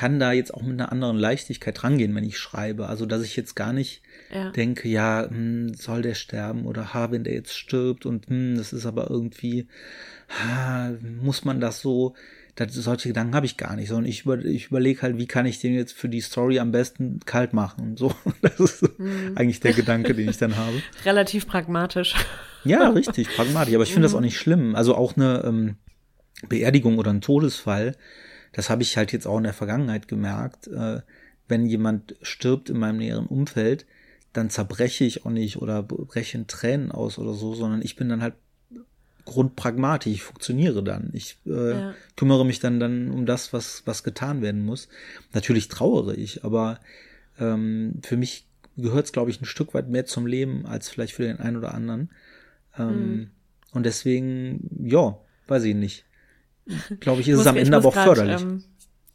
kann 0.00 0.18
da 0.18 0.32
jetzt 0.32 0.54
auch 0.54 0.62
mit 0.62 0.80
einer 0.80 0.92
anderen 0.92 1.18
Leichtigkeit 1.18 1.84
rangehen, 1.84 2.14
wenn 2.14 2.24
ich 2.24 2.38
schreibe. 2.38 2.86
Also, 2.86 3.04
dass 3.04 3.22
ich 3.22 3.36
jetzt 3.36 3.54
gar 3.54 3.74
nicht 3.74 4.00
ja. 4.32 4.48
denke, 4.48 4.88
ja, 4.88 5.28
hm, 5.28 5.74
soll 5.74 6.00
der 6.00 6.14
sterben 6.14 6.64
oder 6.64 6.94
ha, 6.94 7.10
wenn 7.10 7.22
der 7.22 7.34
jetzt 7.34 7.54
stirbt 7.54 8.06
und 8.06 8.26
hm, 8.28 8.56
das 8.56 8.72
ist 8.72 8.86
aber 8.86 9.10
irgendwie, 9.10 9.68
ha, 10.30 10.92
muss 11.20 11.44
man 11.44 11.60
das 11.60 11.82
so, 11.82 12.14
das, 12.54 12.72
solche 12.72 13.08
Gedanken 13.08 13.34
habe 13.34 13.44
ich 13.44 13.58
gar 13.58 13.76
nicht, 13.76 13.88
sondern 13.88 14.06
ich, 14.06 14.22
über, 14.22 14.42
ich 14.42 14.68
überlege 14.68 15.02
halt, 15.02 15.18
wie 15.18 15.26
kann 15.26 15.44
ich 15.44 15.60
den 15.60 15.74
jetzt 15.74 15.92
für 15.92 16.08
die 16.08 16.22
Story 16.22 16.60
am 16.60 16.72
besten 16.72 17.20
kalt 17.26 17.52
machen 17.52 17.82
und 17.82 17.98
so. 17.98 18.14
Das 18.40 18.58
ist 18.58 18.98
mhm. 18.98 19.32
eigentlich 19.34 19.60
der 19.60 19.74
Gedanke, 19.74 20.14
den 20.14 20.30
ich 20.30 20.38
dann 20.38 20.56
habe. 20.56 20.80
Relativ 21.04 21.46
pragmatisch. 21.46 22.14
Ja, 22.64 22.88
richtig, 22.88 23.28
pragmatisch. 23.36 23.74
Aber 23.74 23.84
ich 23.84 23.90
finde 23.92 24.08
mhm. 24.08 24.12
das 24.12 24.14
auch 24.14 24.22
nicht 24.22 24.38
schlimm. 24.38 24.74
Also 24.76 24.94
auch 24.94 25.14
eine 25.18 25.44
ähm, 25.44 25.76
Beerdigung 26.48 26.96
oder 26.96 27.10
ein 27.10 27.20
Todesfall, 27.20 27.96
das 28.52 28.70
habe 28.70 28.82
ich 28.82 28.96
halt 28.96 29.12
jetzt 29.12 29.26
auch 29.26 29.38
in 29.38 29.44
der 29.44 29.52
Vergangenheit 29.52 30.08
gemerkt. 30.08 30.66
Äh, 30.68 31.00
wenn 31.48 31.66
jemand 31.66 32.16
stirbt 32.22 32.70
in 32.70 32.78
meinem 32.78 32.98
näheren 32.98 33.26
Umfeld, 33.26 33.86
dann 34.32 34.50
zerbreche 34.50 35.04
ich 35.04 35.26
auch 35.26 35.30
nicht 35.30 35.56
oder 35.56 35.82
breche 35.82 36.38
in 36.38 36.46
Tränen 36.46 36.92
aus 36.92 37.18
oder 37.18 37.34
so, 37.34 37.54
sondern 37.54 37.82
ich 37.82 37.96
bin 37.96 38.08
dann 38.08 38.22
halt 38.22 38.34
grundpragmatisch, 39.24 40.12
ich 40.12 40.22
funktioniere 40.22 40.82
dann. 40.82 41.10
Ich 41.12 41.38
äh, 41.46 41.70
ja. 41.70 41.94
kümmere 42.16 42.46
mich 42.46 42.60
dann 42.60 42.80
dann 42.80 43.10
um 43.10 43.26
das, 43.26 43.52
was 43.52 43.82
was 43.86 44.02
getan 44.04 44.42
werden 44.42 44.64
muss. 44.64 44.88
Natürlich 45.32 45.68
trauere 45.68 46.16
ich, 46.16 46.44
aber 46.44 46.80
ähm, 47.38 48.00
für 48.02 48.16
mich 48.16 48.46
gehört 48.76 49.06
es, 49.06 49.12
glaube 49.12 49.30
ich, 49.30 49.40
ein 49.40 49.46
Stück 49.46 49.74
weit 49.74 49.88
mehr 49.88 50.06
zum 50.06 50.26
Leben 50.26 50.66
als 50.66 50.88
vielleicht 50.88 51.14
für 51.14 51.24
den 51.24 51.38
einen 51.38 51.56
oder 51.56 51.74
anderen. 51.74 52.10
Ähm, 52.78 52.88
mhm. 52.88 53.30
Und 53.72 53.86
deswegen, 53.86 54.68
ja, 54.84 55.18
weiß 55.46 55.64
ich 55.64 55.74
nicht. 55.74 56.04
Glaube 57.00 57.20
ich, 57.20 57.28
ist 57.28 57.40
es 57.40 57.46
am 57.46 57.56
Ende 57.56 57.76
aber 57.76 57.88
auch 57.88 57.94
grad, 57.94 58.04
förderlich. 58.04 58.40
Ähm, 58.40 58.64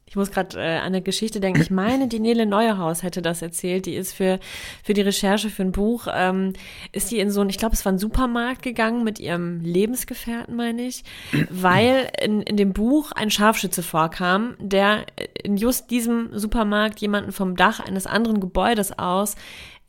ich 0.07 0.15
muss 0.15 0.31
gerade 0.31 0.57
äh, 0.57 0.77
an 0.77 0.85
eine 0.85 1.01
Geschichte 1.01 1.41
denken. 1.41 1.61
Ich 1.61 1.71
meine, 1.71 2.07
die 2.07 2.21
Nele 2.21 2.45
Neuhaus 2.45 3.03
hätte 3.03 3.21
das 3.21 3.41
erzählt. 3.41 3.85
Die 3.85 3.95
ist 3.95 4.13
für, 4.13 4.39
für 4.81 4.93
die 4.93 5.01
Recherche 5.01 5.49
für 5.49 5.63
ein 5.63 5.73
Buch, 5.73 6.07
ähm, 6.13 6.53
ist 6.93 7.11
die 7.11 7.19
in 7.19 7.31
so 7.31 7.41
ein, 7.41 7.49
ich 7.49 7.57
glaube, 7.57 7.75
es 7.75 7.83
war 7.83 7.91
ein 7.91 7.99
Supermarkt 7.99 8.61
gegangen 8.61 9.03
mit 9.03 9.19
ihrem 9.19 9.59
Lebensgefährten, 9.59 10.55
meine 10.55 10.83
ich, 10.83 11.03
weil 11.49 12.09
in, 12.21 12.41
in 12.41 12.55
dem 12.55 12.71
Buch 12.71 13.11
ein 13.11 13.29
Scharfschütze 13.29 13.83
vorkam, 13.83 14.55
der 14.59 15.05
in 15.43 15.57
just 15.57 15.91
diesem 15.91 16.29
Supermarkt 16.37 17.01
jemanden 17.01 17.33
vom 17.33 17.57
Dach 17.57 17.81
eines 17.81 18.07
anderen 18.07 18.39
Gebäudes 18.39 18.97
aus 18.97 19.35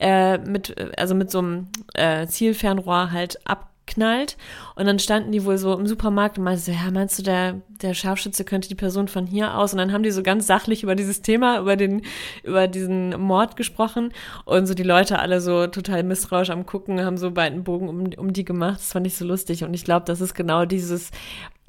äh, 0.01 0.39
mit, 0.39 0.75
also 0.99 1.15
mit 1.15 1.31
so 1.31 1.39
einem 1.39 1.69
äh, 1.95 2.27
Zielfernrohr 2.27 3.13
halt 3.13 3.47
ab 3.47 3.71
knallt. 3.87 4.37
Und 4.75 4.87
dann 4.87 4.99
standen 4.99 5.33
die 5.33 5.45
wohl 5.45 5.59
so 5.59 5.73
im 5.75 5.87
Supermarkt 5.87 6.39
und 6.39 6.45
meinten 6.45 6.61
so, 6.61 6.73
ja, 6.73 6.91
meinst 6.91 7.19
du, 7.19 7.23
der, 7.23 7.61
der 7.83 7.95
Scharfschütze 7.95 8.45
könnte 8.45 8.69
die 8.69 8.75
Person 8.75 9.09
von 9.09 9.27
hier 9.27 9.57
aus? 9.57 9.73
Und 9.73 9.79
dann 9.79 9.93
haben 9.93 10.03
die 10.03 10.11
so 10.11 10.23
ganz 10.23 10.47
sachlich 10.47 10.83
über 10.83 10.95
dieses 10.95 11.23
Thema, 11.23 11.61
über 11.61 11.77
den, 11.77 12.03
über 12.43 12.69
diesen 12.69 13.21
Mord 13.21 13.57
gesprochen. 13.57 14.13
Und 14.45 14.67
so 14.67 14.75
die 14.75 14.83
Leute 14.83 15.19
alle 15.19 15.41
so 15.41 15.67
total 15.67 16.03
misstrauisch 16.03 16.51
am 16.51 16.67
Gucken, 16.67 17.05
haben 17.05 17.17
so 17.17 17.31
beiden 17.31 17.65
Bogen 17.65 17.89
um, 17.89 18.11
um 18.17 18.33
die 18.33 18.45
gemacht. 18.45 18.81
Das 18.81 18.93
fand 18.93 19.07
ich 19.07 19.17
so 19.17 19.25
lustig. 19.25 19.65
Und 19.65 19.75
ich 19.75 19.85
glaube, 19.85 20.05
das 20.07 20.21
ist 20.21 20.35
genau 20.35 20.65
dieses, 20.65 21.11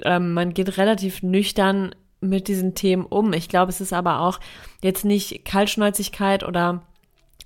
ähm, 0.03 0.33
man 0.33 0.53
geht 0.53 0.77
relativ 0.77 1.23
nüchtern 1.23 1.93
mit 2.19 2.47
diesen 2.47 2.73
Themen 2.73 3.05
um. 3.05 3.33
Ich 3.33 3.49
glaube, 3.49 3.69
es 3.69 3.81
ist 3.81 3.93
aber 3.93 4.21
auch 4.21 4.39
jetzt 4.81 5.05
nicht 5.05 5.45
Kaltschnäuzigkeit 5.45 6.43
oder 6.43 6.81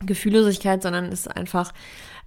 Gefühllosigkeit, 0.06 0.82
sondern 0.82 1.06
es 1.06 1.22
ist 1.22 1.36
einfach 1.36 1.74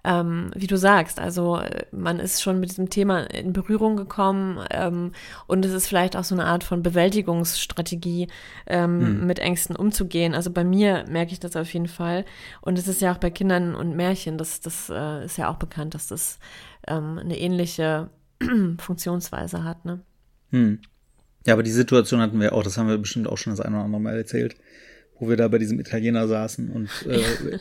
ähm, 0.05 0.51
wie 0.55 0.67
du 0.67 0.77
sagst, 0.77 1.19
also 1.19 1.59
äh, 1.59 1.87
man 1.90 2.21
ist 2.21 2.43
schon 2.43 2.61
mit 2.61 2.71
diesem 2.71 2.90
Thema 2.90 3.25
in 3.31 3.53
Berührung 3.53 3.97
gekommen 3.97 4.64
ähm, 4.71 5.12
und 5.47 5.64
es 5.64 5.73
ist 5.73 5.88
vielleicht 5.88 6.14
auch 6.14 6.25
so 6.25 6.35
eine 6.35 6.45
Art 6.45 6.62
von 6.62 6.83
Bewältigungsstrategie, 6.83 8.29
ähm, 8.67 9.01
hm. 9.01 9.27
mit 9.27 9.38
Ängsten 9.38 9.75
umzugehen. 9.75 10.35
Also 10.35 10.51
bei 10.51 10.62
mir 10.62 11.05
merke 11.09 11.33
ich 11.33 11.40
das 11.40 11.57
auf 11.57 11.73
jeden 11.73 11.88
Fall 11.88 12.27
und 12.61 12.79
es 12.79 12.87
ist 12.87 13.01
ja 13.01 13.12
auch 13.12 13.19
bei 13.19 13.31
Kindern 13.31 13.75
und 13.75 13.97
Märchen, 13.97 14.37
das, 14.37 14.61
das 14.61 14.90
äh, 14.90 15.25
ist 15.25 15.38
ja 15.38 15.51
auch 15.51 15.57
bekannt, 15.57 15.95
dass 15.95 16.09
das 16.09 16.38
ähm, 16.87 17.19
eine 17.19 17.38
ähnliche 17.38 18.11
Funktionsweise 18.79 19.64
hat. 19.64 19.87
Ne? 19.87 20.01
Hm. 20.51 20.81
Ja, 21.47 21.55
aber 21.55 21.62
die 21.62 21.73
Situation 21.73 22.21
hatten 22.21 22.40
wir 22.40 22.53
auch, 22.53 22.62
das 22.62 22.77
haben 22.77 22.88
wir 22.88 22.99
bestimmt 22.99 23.27
auch 23.27 23.38
schon 23.38 23.53
das 23.53 23.61
eine 23.61 23.77
oder 23.77 23.85
andere 23.85 24.01
Mal 24.01 24.17
erzählt, 24.17 24.57
wo 25.19 25.29
wir 25.29 25.37
da 25.37 25.49
bei 25.49 25.59
diesem 25.59 25.81
Italiener 25.81 26.29
saßen 26.29 26.71
und 26.71 26.88
äh, 27.07 27.59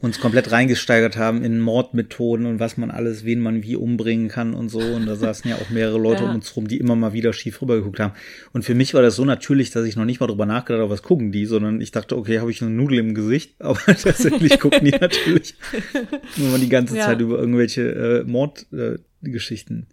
uns 0.00 0.20
komplett 0.20 0.50
reingesteigert 0.50 1.16
haben 1.16 1.42
in 1.44 1.60
Mordmethoden 1.60 2.46
und 2.46 2.60
was 2.60 2.76
man 2.76 2.90
alles, 2.90 3.24
wen 3.24 3.40
man 3.40 3.62
wie 3.62 3.76
umbringen 3.76 4.28
kann 4.28 4.54
und 4.54 4.68
so. 4.68 4.80
Und 4.80 5.06
da 5.06 5.16
saßen 5.16 5.50
ja 5.50 5.56
auch 5.56 5.70
mehrere 5.70 5.98
Leute 5.98 6.24
ja. 6.24 6.28
um 6.28 6.36
uns 6.36 6.54
rum, 6.56 6.68
die 6.68 6.78
immer 6.78 6.96
mal 6.96 7.12
wieder 7.12 7.32
schief 7.32 7.60
rübergeguckt 7.62 8.00
haben. 8.00 8.14
Und 8.52 8.64
für 8.64 8.74
mich 8.74 8.94
war 8.94 9.02
das 9.02 9.16
so 9.16 9.24
natürlich, 9.24 9.70
dass 9.70 9.84
ich 9.84 9.96
noch 9.96 10.04
nicht 10.04 10.20
mal 10.20 10.26
drüber 10.26 10.46
nachgedacht 10.46 10.82
habe, 10.82 10.90
was 10.90 11.02
gucken 11.02 11.32
die, 11.32 11.46
sondern 11.46 11.80
ich 11.80 11.90
dachte, 11.90 12.16
okay, 12.16 12.40
habe 12.40 12.50
ich 12.50 12.62
eine 12.62 12.70
Nudel 12.70 12.98
im 12.98 13.14
Gesicht, 13.14 13.54
aber 13.58 13.78
tatsächlich 13.80 14.58
gucken 14.58 14.84
die 14.84 14.90
natürlich 14.92 15.54
wenn 16.36 16.50
man 16.50 16.60
die 16.60 16.68
ganze 16.68 16.96
ja. 16.96 17.06
Zeit 17.06 17.20
über 17.20 17.38
irgendwelche 17.38 18.22
äh, 18.22 18.24
Mordgeschichten 18.24 19.86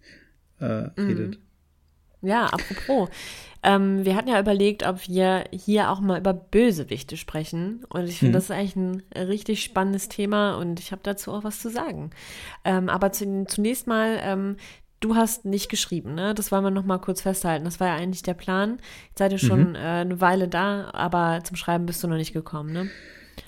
äh, 0.60 0.64
äh, 0.64 0.90
redet. 0.96 1.38
Ja, 2.22 2.46
apropos. 2.46 3.08
Ähm, 3.62 4.04
wir 4.04 4.14
hatten 4.14 4.28
ja 4.28 4.38
überlegt, 4.38 4.86
ob 4.86 5.08
wir 5.08 5.44
hier 5.52 5.90
auch 5.90 6.00
mal 6.00 6.18
über 6.18 6.32
Bösewichte 6.32 7.16
sprechen. 7.16 7.84
Und 7.88 8.08
ich 8.08 8.18
finde, 8.18 8.30
mhm. 8.30 8.34
das 8.34 8.44
ist 8.44 8.50
eigentlich 8.50 8.76
ein 8.76 9.02
richtig 9.16 9.64
spannendes 9.64 10.08
Thema 10.08 10.56
und 10.56 10.78
ich 10.80 10.92
habe 10.92 11.02
dazu 11.02 11.32
auch 11.32 11.44
was 11.44 11.60
zu 11.60 11.70
sagen. 11.70 12.10
Ähm, 12.64 12.88
aber 12.88 13.12
zu, 13.12 13.44
zunächst 13.48 13.86
mal, 13.86 14.18
ähm, 14.22 14.56
du 15.00 15.16
hast 15.16 15.44
nicht 15.44 15.68
geschrieben, 15.68 16.14
ne? 16.14 16.34
Das 16.34 16.52
wollen 16.52 16.64
wir 16.64 16.70
noch 16.70 16.84
mal 16.84 16.98
kurz 16.98 17.22
festhalten. 17.22 17.64
Das 17.64 17.80
war 17.80 17.88
ja 17.88 17.94
eigentlich 17.94 18.22
der 18.22 18.34
Plan. 18.34 18.78
Jetzt 19.08 19.18
seid 19.18 19.32
ihr 19.32 19.38
schon 19.38 19.70
mhm. 19.70 19.74
äh, 19.74 19.78
eine 19.78 20.20
Weile 20.20 20.48
da, 20.48 20.90
aber 20.92 21.40
zum 21.44 21.56
Schreiben 21.56 21.86
bist 21.86 22.02
du 22.02 22.08
noch 22.08 22.16
nicht 22.16 22.32
gekommen, 22.32 22.72
ne? 22.72 22.90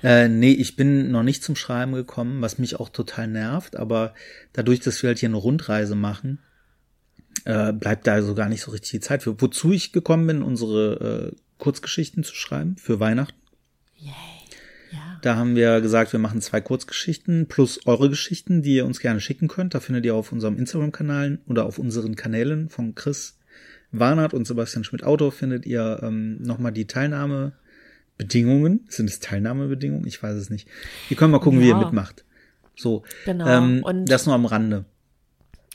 Äh, 0.02 0.28
nee, 0.28 0.52
ich 0.52 0.76
bin 0.76 1.10
noch 1.10 1.22
nicht 1.22 1.42
zum 1.42 1.56
Schreiben 1.56 1.92
gekommen, 1.92 2.40
was 2.42 2.58
mich 2.58 2.78
auch 2.78 2.88
total 2.88 3.26
nervt, 3.26 3.76
aber 3.76 4.14
dadurch, 4.52 4.80
dass 4.80 5.02
wir 5.02 5.08
halt 5.08 5.18
hier 5.18 5.28
eine 5.28 5.36
Rundreise 5.36 5.94
machen, 5.94 6.38
äh, 7.44 7.72
bleibt 7.72 8.06
da 8.06 8.22
so 8.22 8.34
gar 8.34 8.48
nicht 8.48 8.62
so 8.62 8.70
richtig 8.70 8.90
die 8.90 9.00
Zeit 9.00 9.22
für. 9.22 9.40
Wozu 9.40 9.72
ich 9.72 9.92
gekommen 9.92 10.26
bin, 10.26 10.42
unsere 10.42 11.32
äh, 11.32 11.36
Kurzgeschichten 11.58 12.24
zu 12.24 12.34
schreiben 12.34 12.76
für 12.76 13.00
Weihnachten. 13.00 13.38
Yay. 13.96 14.12
Ja. 14.92 15.18
Da 15.22 15.36
haben 15.36 15.54
wir 15.54 15.80
gesagt, 15.80 16.12
wir 16.12 16.18
machen 16.18 16.40
zwei 16.40 16.60
Kurzgeschichten 16.60 17.46
plus 17.46 17.86
eure 17.86 18.08
Geschichten, 18.08 18.62
die 18.62 18.76
ihr 18.76 18.86
uns 18.86 19.00
gerne 19.00 19.20
schicken 19.20 19.48
könnt. 19.48 19.74
Da 19.74 19.80
findet 19.80 20.04
ihr 20.04 20.14
auf 20.14 20.32
unserem 20.32 20.58
Instagram-Kanal 20.58 21.38
oder 21.46 21.66
auf 21.66 21.78
unseren 21.78 22.16
Kanälen 22.16 22.70
von 22.70 22.94
Chris 22.94 23.38
Warnert 23.92 24.34
und 24.34 24.46
Sebastian 24.46 24.84
Schmidt-Autor 24.84 25.32
findet 25.32 25.66
ihr 25.66 26.00
ähm, 26.02 26.40
nochmal 26.42 26.72
die 26.72 26.86
Teilnahmebedingungen. 26.86 28.86
Sind 28.88 29.10
es 29.10 29.20
Teilnahmebedingungen? 29.20 30.06
Ich 30.06 30.22
weiß 30.22 30.36
es 30.36 30.50
nicht. 30.50 30.68
Ihr 31.08 31.16
könnt 31.16 31.32
mal 31.32 31.40
gucken, 31.40 31.60
ja. 31.60 31.66
wie 31.66 31.70
ihr 31.70 31.76
mitmacht. 31.76 32.24
So, 32.76 33.02
genau. 33.24 33.46
Ähm, 33.46 33.82
und 33.82 34.06
das 34.06 34.26
nur 34.26 34.34
am 34.34 34.46
Rande. 34.46 34.84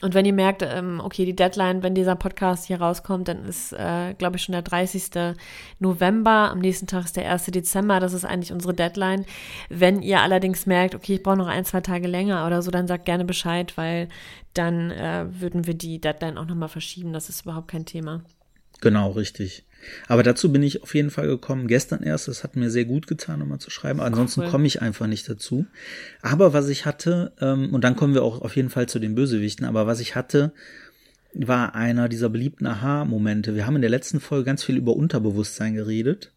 Und 0.02 0.14
wenn 0.14 0.26
ihr 0.26 0.34
merkt, 0.34 0.62
ähm, 0.62 1.02
okay, 1.02 1.26
die 1.26 1.36
Deadline, 1.36 1.82
wenn 1.82 1.96
dieser 1.96 2.16
Podcast 2.16 2.66
hier 2.66 2.82
rauskommt, 2.82 3.30
dann 3.30 3.46
ist, 3.46 3.72
äh, 3.72 4.14
glaube 4.18 4.36
ich, 4.36 4.44
schon 4.44 4.52
der 4.52 4.62
30. 4.62 5.36
November. 5.80 6.52
Am 6.52 6.60
nächsten 6.60 6.86
Tag 6.86 7.06
ist 7.06 7.16
der 7.16 7.32
1. 7.32 7.46
Dezember. 7.46 8.02
Das 8.02 8.12
ist 8.12 8.26
eigentlich 8.26 8.52
unsere 8.52 8.74
Deadline. 8.74 9.26
Wenn 9.70 10.02
ihr 10.02 10.22
allerdings 10.22 10.66
merkt, 10.66 10.96
okay, 10.96 11.16
ich 11.16 11.24
brauche 11.24 11.38
noch 11.38 11.48
ein, 11.48 11.64
zwei 11.64 11.80
Tage 11.80 12.10
länger 12.10 12.46
oder 12.46 12.62
so, 12.62 12.72
dann 12.72 12.88
sagt 12.88 13.06
gerne 13.06 13.24
Bescheid, 13.24 13.78
weil 13.78 14.10
dann 14.54 14.92
äh, 14.92 15.28
würden 15.30 15.66
wir 15.66 15.76
die 15.76 16.02
Deadline 16.02 16.38
auch 16.38 16.46
nochmal 16.46 16.70
verschieben. 16.70 17.14
Das 17.14 17.30
ist 17.30 17.44
überhaupt 17.44 17.70
kein 17.70 17.86
Thema. 17.86 18.22
Genau, 18.82 19.12
richtig. 19.12 19.64
Aber 20.08 20.24
dazu 20.24 20.52
bin 20.52 20.64
ich 20.64 20.84
auf 20.84 20.96
jeden 20.96 21.12
Fall 21.12 21.28
gekommen. 21.28 21.68
Gestern 21.68 22.04
erst, 22.04 22.28
das 22.28 22.44
hat 22.44 22.56
mir 22.56 22.70
sehr 22.70 22.86
gut 22.86 23.08
getan, 23.08 23.40
nochmal 23.40 23.60
zu 23.60 23.70
schreiben. 23.70 24.00
Ansonsten 24.02 24.42
cool. 24.42 24.50
komme 24.50 24.68
ich 24.68 24.82
einfach 24.82 25.08
nicht 25.08 25.30
dazu. 25.30 25.66
Aber 26.22 26.54
was 26.54 26.70
ich 26.70 26.86
hatte, 26.86 27.34
ähm, 27.40 27.74
und 27.74 27.84
dann 27.84 27.96
kommen 27.96 28.14
wir 28.14 28.24
auch 28.24 28.42
auf 28.42 28.56
jeden 28.56 28.70
Fall 28.70 28.88
zu 28.88 29.00
den 29.00 29.16
Bösewichten, 29.16 29.66
aber 29.66 29.88
was 29.88 30.00
ich 30.00 30.16
hatte, 30.16 30.54
war 31.34 31.76
einer 31.76 32.10
dieser 32.10 32.30
beliebten 32.30 32.66
Aha-Momente. 32.66 33.56
Wir 33.56 33.66
haben 33.66 33.76
in 33.76 33.82
der 33.82 33.92
letzten 33.92 34.20
Folge 34.20 34.46
ganz 34.46 34.64
viel 34.64 34.78
über 34.78 34.96
Unterbewusstsein 34.96 35.76
geredet. 35.76 36.32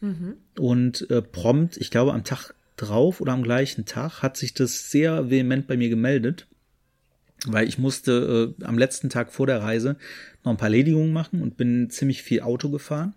Mhm. 0.00 0.34
Und 0.58 1.10
äh, 1.10 1.20
prompt, 1.20 1.76
ich 1.76 1.90
glaube 1.90 2.14
am 2.14 2.24
Tag 2.24 2.54
drauf 2.76 3.20
oder 3.20 3.32
am 3.32 3.42
gleichen 3.42 3.84
Tag, 3.84 4.22
hat 4.22 4.38
sich 4.38 4.54
das 4.54 4.90
sehr 4.90 5.28
vehement 5.28 5.66
bei 5.66 5.76
mir 5.76 5.90
gemeldet 5.90 6.46
weil 7.46 7.68
ich 7.68 7.78
musste 7.78 8.54
äh, 8.58 8.64
am 8.64 8.78
letzten 8.78 9.08
Tag 9.08 9.32
vor 9.32 9.46
der 9.46 9.62
Reise 9.62 9.96
noch 10.44 10.52
ein 10.52 10.56
paar 10.56 10.68
Erledigungen 10.68 11.12
machen 11.12 11.42
und 11.42 11.56
bin 11.56 11.90
ziemlich 11.90 12.22
viel 12.22 12.42
Auto 12.42 12.70
gefahren. 12.70 13.14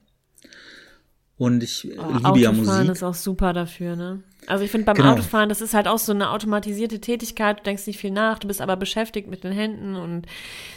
Und 1.38 1.64
ich 1.64 1.92
äh, 1.92 1.98
oh, 1.98 2.18
liebe 2.18 2.40
ja 2.40 2.52
Musik. 2.52 2.68
Autofahren 2.68 2.90
ist 2.90 3.04
auch 3.04 3.16
super 3.16 3.54
dafür, 3.54 3.96
ne? 3.96 4.24
Also 4.48 4.66
ich 4.66 4.72
finde 4.72 4.86
beim 4.86 4.96
genau. 4.96 5.14
Autofahren, 5.14 5.50
das 5.50 5.62
ist 5.62 5.74
halt 5.74 5.88
auch 5.88 6.00
so 6.00 6.12
eine 6.12 6.30
automatisierte 6.30 7.00
Tätigkeit, 7.00 7.60
du 7.60 7.64
denkst 7.64 7.88
nicht 7.88 8.00
viel 8.00 8.12
nach, 8.12 8.40
du 8.40 8.48
bist 8.48 8.62
aber 8.62 8.76
beschäftigt 8.76 9.30
mit 9.30 9.44
den 9.44 9.54
Händen 9.54 9.96
und 9.96 10.26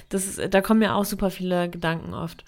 das 0.09 0.27
ist, 0.27 0.55
da 0.55 0.61
kommen 0.61 0.83
ja 0.83 0.95
auch 0.95 1.05
super 1.05 1.31
viele 1.31 1.69
Gedanken 1.69 2.15
oft. 2.15 2.45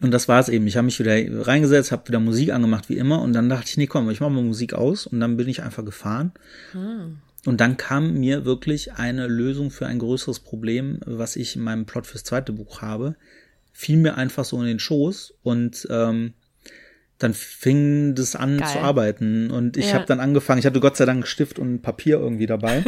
Und 0.00 0.10
das 0.10 0.28
war 0.28 0.40
es 0.40 0.48
eben. 0.48 0.66
Ich 0.66 0.76
habe 0.76 0.86
mich 0.86 0.98
wieder 0.98 1.46
reingesetzt, 1.46 1.92
habe 1.92 2.08
wieder 2.08 2.20
Musik 2.20 2.52
angemacht 2.52 2.88
wie 2.88 2.96
immer 2.96 3.22
und 3.22 3.32
dann 3.32 3.48
dachte 3.48 3.66
ich, 3.68 3.76
nee, 3.76 3.86
komm, 3.86 4.10
ich 4.10 4.20
mache 4.20 4.30
mal 4.30 4.42
Musik 4.42 4.74
aus 4.74 5.06
und 5.06 5.20
dann 5.20 5.36
bin 5.36 5.48
ich 5.48 5.62
einfach 5.62 5.84
gefahren. 5.84 6.32
Hm. 6.72 7.18
Und 7.46 7.60
dann 7.60 7.76
kam 7.76 8.14
mir 8.14 8.44
wirklich 8.44 8.94
eine 8.94 9.26
Lösung 9.26 9.70
für 9.70 9.86
ein 9.86 9.98
größeres 9.98 10.40
Problem, 10.40 11.00
was 11.04 11.36
ich 11.36 11.56
in 11.56 11.62
meinem 11.62 11.84
Plot 11.84 12.06
fürs 12.06 12.24
zweite 12.24 12.52
Buch 12.52 12.80
habe, 12.80 13.16
fiel 13.72 13.98
mir 13.98 14.16
einfach 14.16 14.44
so 14.44 14.58
in 14.60 14.66
den 14.66 14.78
Schoß 14.78 15.34
und 15.42 15.86
ähm, 15.90 16.34
dann 17.18 17.34
fing 17.34 18.14
das 18.14 18.34
an 18.34 18.58
Geil. 18.58 18.68
zu 18.68 18.78
arbeiten 18.80 19.50
und 19.50 19.76
ich 19.76 19.88
ja. 19.88 19.94
habe 19.94 20.04
dann 20.06 20.20
angefangen, 20.20 20.58
ich 20.58 20.66
hatte 20.66 20.80
Gott 20.80 20.96
sei 20.96 21.04
Dank 21.04 21.26
Stift 21.26 21.58
und 21.58 21.80
Papier 21.80 22.18
irgendwie 22.18 22.46
dabei. 22.46 22.82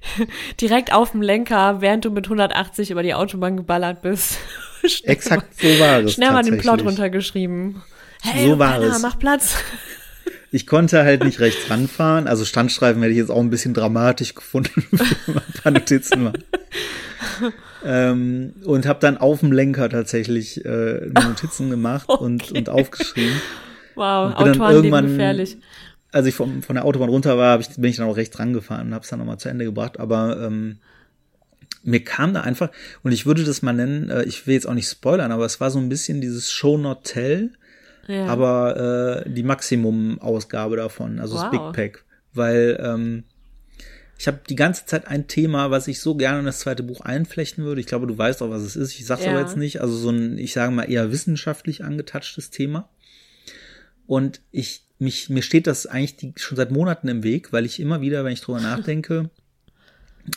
Direkt 0.60 0.92
auf 0.92 1.12
dem 1.12 1.22
Lenker, 1.22 1.80
während 1.80 2.04
du 2.04 2.10
mit 2.10 2.26
180 2.26 2.90
über 2.90 3.02
die 3.02 3.14
Autobahn 3.14 3.56
geballert 3.56 4.02
bist. 4.02 4.38
Exakt 5.04 5.60
so 5.60 5.68
war 5.78 6.00
es. 6.00 6.14
Schnell 6.14 6.32
mal 6.32 6.42
den 6.42 6.58
Plot 6.58 6.84
runtergeschrieben. 6.84 7.82
Hey, 8.22 8.48
so 8.48 8.58
war 8.58 8.78
Penner, 8.78 8.96
es. 8.96 9.02
mach 9.02 9.18
Platz. 9.18 9.56
Ich 10.52 10.66
konnte 10.66 11.04
halt 11.04 11.24
nicht 11.24 11.40
rechts 11.40 11.70
ranfahren. 11.70 12.26
Also 12.26 12.44
Standstreifen 12.44 13.00
hätte 13.02 13.12
ich 13.12 13.18
jetzt 13.18 13.30
auch 13.30 13.40
ein 13.40 13.50
bisschen 13.50 13.74
dramatisch 13.74 14.34
gefunden, 14.34 14.84
wenn 14.90 15.34
man 15.34 15.44
ein 15.46 15.62
paar 15.62 15.72
Notizen 15.72 16.24
macht. 16.24 16.44
ähm, 17.84 18.54
und 18.64 18.86
habe 18.86 18.98
dann 19.00 19.16
auf 19.18 19.40
dem 19.40 19.52
Lenker 19.52 19.88
tatsächlich 19.88 20.64
äh, 20.64 21.06
Notizen 21.06 21.70
gemacht 21.70 22.04
okay. 22.08 22.24
und, 22.24 22.52
und 22.52 22.68
aufgeschrieben. 22.68 23.40
Wow, 23.94 24.38
und 24.38 24.48
Autoren 24.48 24.74
irgendwann, 24.74 25.06
gefährlich. 25.08 25.58
als 26.12 26.26
ich 26.26 26.34
vom, 26.34 26.62
von 26.62 26.74
der 26.74 26.84
Autobahn 26.84 27.10
runter 27.10 27.38
war, 27.38 27.60
ich, 27.60 27.68
bin 27.68 27.90
ich 27.90 27.96
dann 27.96 28.06
auch 28.06 28.16
rechts 28.16 28.38
rangefahren 28.38 28.88
und 28.88 28.94
habe 28.94 29.04
es 29.04 29.10
dann 29.10 29.18
nochmal 29.18 29.38
zu 29.38 29.48
Ende 29.48 29.64
gebracht. 29.64 30.00
Aber 30.00 30.40
ähm, 30.42 30.78
mir 31.82 32.02
kam 32.02 32.34
da 32.34 32.40
einfach, 32.40 32.70
und 33.02 33.12
ich 33.12 33.26
würde 33.26 33.44
das 33.44 33.62
mal 33.62 33.72
nennen, 33.72 34.10
äh, 34.10 34.24
ich 34.24 34.46
will 34.46 34.54
jetzt 34.54 34.66
auch 34.66 34.74
nicht 34.74 34.88
spoilern, 34.88 35.32
aber 35.32 35.44
es 35.44 35.60
war 35.60 35.70
so 35.70 35.78
ein 35.78 35.88
bisschen 35.88 36.20
dieses 36.20 36.50
Show 36.50 36.76
Not 36.76 37.04
Tell, 37.04 37.50
ja. 38.10 38.26
aber 38.26 39.24
äh, 39.24 39.30
die 39.30 39.42
Maximum-Ausgabe 39.42 40.76
davon, 40.76 41.18
also 41.18 41.36
wow. 41.36 41.42
das 41.42 41.50
Big 41.50 41.72
Pack. 41.72 42.04
Weil 42.32 42.78
ähm, 42.82 43.24
ich 44.20 44.26
habe 44.26 44.40
die 44.48 44.54
ganze 44.54 44.84
Zeit 44.84 45.06
ein 45.06 45.28
Thema, 45.28 45.70
was 45.70 45.88
ich 45.88 46.00
so 46.00 46.14
gerne 46.14 46.40
in 46.40 46.44
das 46.44 46.60
zweite 46.60 46.82
Buch 46.82 47.00
einflechten 47.00 47.64
würde. 47.64 47.80
Ich 47.80 47.86
glaube, 47.86 48.06
du 48.06 48.18
weißt 48.18 48.42
auch, 48.42 48.50
was 48.50 48.60
es 48.60 48.76
ist. 48.76 48.98
Ich 48.98 49.06
sag's 49.06 49.24
ja. 49.24 49.30
aber 49.30 49.40
jetzt 49.40 49.56
nicht. 49.56 49.80
Also 49.80 49.96
so 49.96 50.10
ein, 50.10 50.36
ich 50.36 50.52
sage 50.52 50.72
mal, 50.72 50.90
eher 50.90 51.10
wissenschaftlich 51.10 51.84
angetatschtes 51.84 52.50
Thema. 52.50 52.90
Und 54.06 54.42
ich, 54.50 54.82
mich, 54.98 55.30
mir 55.30 55.42
steht 55.42 55.66
das 55.66 55.86
eigentlich 55.86 56.16
die, 56.16 56.34
schon 56.36 56.56
seit 56.56 56.70
Monaten 56.70 57.08
im 57.08 57.22
Weg, 57.22 57.52
weil 57.54 57.64
ich 57.64 57.80
immer 57.80 58.02
wieder, 58.02 58.22
wenn 58.22 58.32
ich 58.34 58.42
drüber 58.42 58.60
nachdenke, 58.60 59.30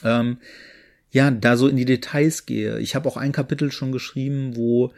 ähm, 0.03 0.37
ja, 1.11 1.29
da 1.29 1.57
so 1.57 1.67
in 1.67 1.75
die 1.75 1.85
Details 1.85 2.45
gehe. 2.45 2.79
Ich 2.79 2.95
habe 2.95 3.09
auch 3.09 3.17
ein 3.17 3.33
Kapitel 3.33 3.71
schon 3.71 3.91
geschrieben, 3.91 4.55
wo 4.55 4.93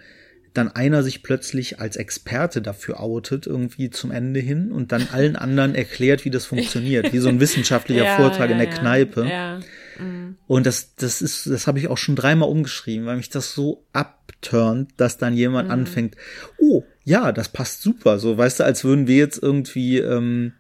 dann 0.58 0.70
einer 0.70 1.04
sich 1.04 1.24
plötzlich 1.24 1.80
als 1.80 1.96
Experte 1.96 2.62
dafür 2.62 3.00
outet, 3.00 3.46
irgendwie 3.46 3.90
zum 3.90 4.12
Ende 4.12 4.40
hin 4.40 4.72
und 4.72 4.92
dann 4.92 5.08
allen 5.12 5.36
anderen 5.36 5.76
erklärt, 5.76 6.26
wie 6.26 6.32
das 6.32 6.46
funktioniert, 6.46 7.14
wie 7.14 7.20
so 7.20 7.30
ein 7.30 7.40
wissenschaftlicher 7.40 8.04
ja, 8.06 8.16
Vortrag 8.16 8.50
ja, 8.50 8.54
in 8.54 8.58
der 8.58 8.70
ja. 8.70 8.74
Kneipe. 8.74 9.62
Mhm. 10.00 10.38
Und 10.48 10.66
das, 10.66 10.96
das 10.96 11.22
ist, 11.22 11.48
das 11.48 11.68
habe 11.68 11.80
ich 11.80 11.88
auch 11.88 11.98
schon 11.98 12.16
dreimal 12.16 12.50
umgeschrieben, 12.50 13.06
weil 13.06 13.18
mich 13.18 13.30
das 13.30 13.54
so 13.54 13.86
abturnt, 13.94 14.92
dass 14.98 15.18
dann 15.18 15.36
jemand 15.36 15.68
mhm. 15.68 15.74
anfängt, 15.74 16.16
oh, 16.58 16.84
ja, 17.04 17.32
das 17.32 17.50
passt 17.50 17.82
super. 17.82 18.20
So, 18.20 18.38
weißt 18.38 18.60
du, 18.60 18.64
als 18.64 18.84
würden 18.84 19.08
wir 19.08 19.18
jetzt 19.18 19.42
irgendwie 19.42 20.00
ähm, 20.00 20.54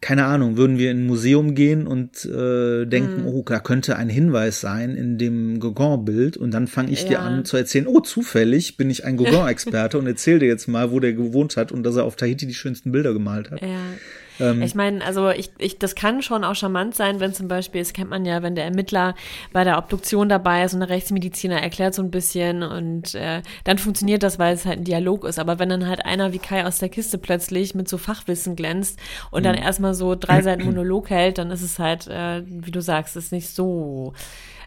keine 0.00 0.26
Ahnung, 0.26 0.56
würden 0.56 0.78
wir 0.78 0.92
in 0.92 0.98
ein 0.98 1.06
Museum 1.06 1.54
gehen 1.54 1.86
und 1.86 2.24
äh, 2.24 2.86
denken, 2.86 3.24
mm. 3.24 3.26
oh, 3.26 3.42
da 3.44 3.58
könnte 3.58 3.96
ein 3.96 4.08
Hinweis 4.08 4.60
sein 4.60 4.94
in 4.94 5.18
dem 5.18 5.58
Gauguin-Bild 5.58 6.36
und 6.36 6.52
dann 6.52 6.68
fange 6.68 6.92
ich 6.92 7.02
ja. 7.02 7.08
dir 7.08 7.20
an 7.20 7.44
zu 7.44 7.56
erzählen, 7.56 7.88
oh, 7.88 7.98
zufällig 8.00 8.76
bin 8.76 8.90
ich 8.90 9.04
ein 9.04 9.16
Gauguin-Experte 9.18 9.98
und 9.98 10.06
erzähle 10.06 10.40
dir 10.40 10.48
jetzt 10.48 10.68
mal, 10.68 10.92
wo 10.92 11.00
der 11.00 11.14
gewohnt 11.14 11.56
hat 11.56 11.72
und 11.72 11.82
dass 11.82 11.96
er 11.96 12.04
auf 12.04 12.14
Tahiti 12.14 12.46
die 12.46 12.54
schönsten 12.54 12.92
Bilder 12.92 13.12
gemalt 13.12 13.50
hat. 13.50 13.60
Ja. 13.60 13.80
Ähm, 14.40 14.62
ich 14.62 14.74
meine, 14.74 15.04
also 15.04 15.30
ich, 15.30 15.50
ich, 15.58 15.78
das 15.78 15.94
kann 15.94 16.22
schon 16.22 16.44
auch 16.44 16.54
charmant 16.54 16.94
sein, 16.94 17.20
wenn 17.20 17.34
zum 17.34 17.48
Beispiel, 17.48 17.80
das 17.80 17.92
kennt 17.92 18.10
man 18.10 18.24
ja, 18.24 18.42
wenn 18.42 18.54
der 18.54 18.64
Ermittler 18.64 19.14
bei 19.52 19.64
der 19.64 19.78
Obduktion 19.78 20.28
dabei 20.28 20.64
ist 20.64 20.74
und 20.74 20.80
der 20.80 20.88
Rechtsmediziner 20.88 21.60
erklärt 21.60 21.94
so 21.94 22.02
ein 22.02 22.10
bisschen 22.10 22.62
und 22.62 23.14
äh, 23.14 23.42
dann 23.64 23.78
funktioniert 23.78 24.22
das, 24.22 24.38
weil 24.38 24.54
es 24.54 24.64
halt 24.64 24.78
ein 24.78 24.84
Dialog 24.84 25.24
ist. 25.24 25.38
Aber 25.38 25.58
wenn 25.58 25.68
dann 25.68 25.86
halt 25.86 26.04
einer 26.04 26.32
wie 26.32 26.38
Kai 26.38 26.64
aus 26.66 26.78
der 26.78 26.88
Kiste 26.88 27.18
plötzlich 27.18 27.74
mit 27.74 27.88
so 27.88 27.98
Fachwissen 27.98 28.56
glänzt 28.56 28.98
und 29.30 29.44
dann 29.44 29.56
mhm. 29.56 29.62
erstmal 29.62 29.94
so 29.94 30.14
drei 30.14 30.42
Seiten 30.42 30.64
Monolog 30.64 31.10
hält, 31.10 31.38
dann 31.38 31.50
ist 31.50 31.62
es 31.62 31.78
halt, 31.78 32.06
äh, 32.08 32.42
wie 32.46 32.70
du 32.70 32.80
sagst, 32.80 33.16
ist 33.16 33.32
nicht 33.32 33.48
so. 33.48 34.12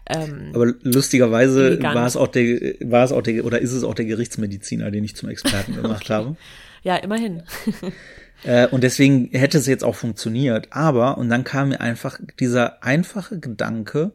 Ähm, 0.06 0.50
Aber 0.52 0.72
lustigerweise 0.82 1.80
war 1.82 2.06
es 2.06 2.16
auch 2.16 2.28
der, 2.28 2.74
war 2.80 3.04
es 3.04 3.12
auch 3.12 3.22
der, 3.22 3.44
oder 3.44 3.60
ist 3.60 3.72
es 3.72 3.84
auch 3.84 3.94
der 3.94 4.04
Gerichtsmediziner, 4.04 4.90
den 4.90 5.04
ich 5.04 5.14
zum 5.14 5.28
Experten 5.28 5.76
gemacht 5.82 6.04
okay. 6.04 6.12
habe. 6.12 6.36
Ja, 6.82 6.96
immerhin. 6.96 7.42
Äh, 8.44 8.66
und 8.68 8.82
deswegen 8.82 9.30
hätte 9.30 9.58
es 9.58 9.66
jetzt 9.66 9.84
auch 9.84 9.94
funktioniert. 9.94 10.68
Aber, 10.70 11.18
und 11.18 11.28
dann 11.28 11.44
kam 11.44 11.70
mir 11.70 11.80
einfach 11.80 12.18
dieser 12.40 12.82
einfache 12.82 13.38
Gedanke, 13.38 14.12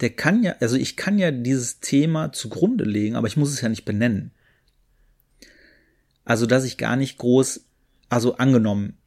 der 0.00 0.10
kann 0.10 0.42
ja, 0.42 0.54
also 0.60 0.76
ich 0.76 0.96
kann 0.96 1.18
ja 1.18 1.30
dieses 1.30 1.80
Thema 1.80 2.32
zugrunde 2.32 2.84
legen, 2.84 3.16
aber 3.16 3.26
ich 3.26 3.36
muss 3.36 3.52
es 3.52 3.60
ja 3.60 3.68
nicht 3.68 3.84
benennen. 3.84 4.30
Also, 6.24 6.46
dass 6.46 6.64
ich 6.64 6.78
gar 6.78 6.96
nicht 6.96 7.18
groß, 7.18 7.64
also 8.08 8.36
angenommen, 8.36 8.98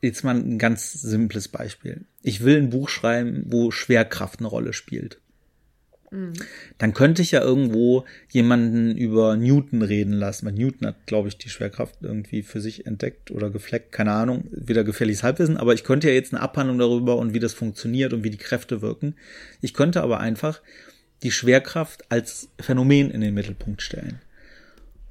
jetzt 0.00 0.24
mal 0.24 0.34
ein 0.34 0.58
ganz 0.58 0.92
simples 0.92 1.48
Beispiel. 1.48 2.06
Ich 2.22 2.42
will 2.42 2.56
ein 2.56 2.70
Buch 2.70 2.88
schreiben, 2.88 3.44
wo 3.46 3.70
Schwerkraft 3.70 4.40
eine 4.40 4.48
Rolle 4.48 4.72
spielt. 4.72 5.21
Mhm. 6.12 6.34
Dann 6.78 6.92
könnte 6.92 7.22
ich 7.22 7.30
ja 7.30 7.40
irgendwo 7.40 8.04
jemanden 8.30 8.96
über 8.96 9.36
Newton 9.36 9.82
reden 9.82 10.12
lassen, 10.12 10.46
weil 10.46 10.52
Newton 10.52 10.88
hat, 10.88 11.06
glaube 11.06 11.28
ich, 11.28 11.38
die 11.38 11.48
Schwerkraft 11.48 11.96
irgendwie 12.02 12.42
für 12.42 12.60
sich 12.60 12.86
entdeckt 12.86 13.30
oder 13.30 13.50
gefleckt, 13.50 13.92
keine 13.92 14.12
Ahnung, 14.12 14.44
wieder 14.50 14.84
gefährliches 14.84 15.22
Halbwissen, 15.22 15.56
aber 15.56 15.72
ich 15.72 15.84
könnte 15.84 16.08
ja 16.08 16.14
jetzt 16.14 16.32
eine 16.32 16.42
Abhandlung 16.42 16.78
darüber 16.78 17.16
und 17.16 17.34
wie 17.34 17.40
das 17.40 17.54
funktioniert 17.54 18.12
und 18.12 18.24
wie 18.24 18.30
die 18.30 18.36
Kräfte 18.36 18.82
wirken. 18.82 19.14
Ich 19.62 19.72
könnte 19.72 20.02
aber 20.02 20.20
einfach 20.20 20.60
die 21.22 21.30
Schwerkraft 21.30 22.10
als 22.10 22.48
Phänomen 22.60 23.10
in 23.10 23.22
den 23.22 23.34
Mittelpunkt 23.34 23.80
stellen. 23.80 24.20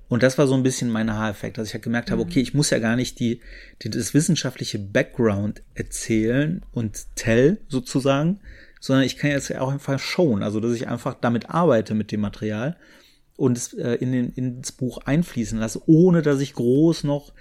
Und 0.07 0.23
das 0.23 0.37
war 0.37 0.45
so 0.45 0.55
ein 0.55 0.63
bisschen 0.63 0.89
mein 0.89 1.11
Haareffekt, 1.11 1.57
dass 1.57 1.69
ich 1.69 1.73
halt 1.73 1.83
gemerkt 1.83 2.11
habe, 2.11 2.21
mhm. 2.21 2.29
okay, 2.29 2.41
ich 2.41 2.53
muss 2.53 2.69
ja 2.69 2.79
gar 2.79 2.97
nicht 2.97 3.19
die, 3.19 3.39
die 3.81 3.89
das 3.89 4.13
wissenschaftliche 4.13 4.77
Background 4.77 5.63
erzählen 5.73 6.61
und 6.73 7.05
tell 7.15 7.59
sozusagen, 7.69 8.41
sondern 8.81 9.05
ich 9.05 9.15
kann 9.15 9.29
jetzt 9.29 9.55
auch 9.55 9.71
einfach 9.71 9.99
showen, 9.99 10.43
also 10.43 10.59
dass 10.59 10.73
ich 10.73 10.89
einfach 10.89 11.15
damit 11.21 11.49
arbeite 11.49 11.93
mit 11.93 12.11
dem 12.11 12.19
Material 12.19 12.75
und 13.37 13.57
es 13.57 13.73
äh, 13.73 13.93
in 13.93 14.11
den, 14.11 14.33
ins 14.33 14.73
Buch 14.73 14.97
einfließen 15.05 15.57
lasse, 15.57 15.81
ohne 15.85 16.23
dass 16.23 16.41
ich 16.41 16.55
groß 16.55 17.05
noch 17.05 17.31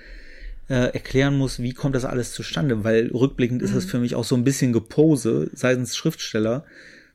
äh, 0.68 0.92
erklären 0.92 1.36
muss, 1.36 1.60
wie 1.60 1.72
kommt 1.72 1.96
das 1.96 2.04
alles 2.04 2.32
zustande, 2.32 2.84
weil 2.84 3.08
rückblickend 3.08 3.62
mhm. 3.62 3.66
ist 3.66 3.74
das 3.74 3.86
für 3.86 3.98
mich 3.98 4.14
auch 4.14 4.24
so 4.24 4.36
ein 4.36 4.44
bisschen 4.44 4.72
Gepose 4.72 5.50
seitens 5.54 5.96
Schriftsteller, 5.96 6.64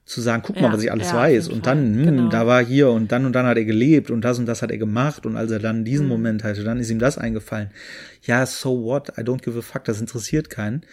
zu 0.06 0.22
sagen, 0.22 0.44
guck 0.46 0.62
mal, 0.62 0.72
was 0.72 0.84
ich 0.84 0.92
alles 0.92 1.10
ja, 1.10 1.16
weiß. 1.16 1.48
Und 1.48 1.66
dann, 1.66 1.96
hm, 1.96 2.06
genau. 2.06 2.30
da 2.30 2.46
war 2.46 2.64
hier 2.64 2.92
und 2.92 3.12
dann 3.12 3.26
und 3.26 3.34
dann 3.34 3.48
hat 3.48 3.58
er 3.58 3.66
gelebt 3.66 4.12
und 4.12 4.22
das 4.22 4.38
und 4.38 4.46
das 4.46 4.62
hat 4.62 4.70
er 4.70 4.78
gemacht. 4.78 5.26
Und 5.26 5.36
als 5.36 5.50
er 5.50 5.58
dann 5.58 5.84
diesen 5.84 6.06
mhm. 6.06 6.12
Moment 6.12 6.44
hatte, 6.44 6.64
dann 6.64 6.80
ist 6.80 6.92
ihm 6.92 7.00
das 7.00 7.18
eingefallen. 7.18 7.72
Ja, 8.22 8.46
so 8.46 8.84
what? 8.84 9.10
I 9.18 9.22
don't 9.22 9.42
give 9.42 9.58
a 9.58 9.64
fuck. 9.64 9.84
Das 9.86 10.00
interessiert 10.00 10.52
keinen 10.52 10.84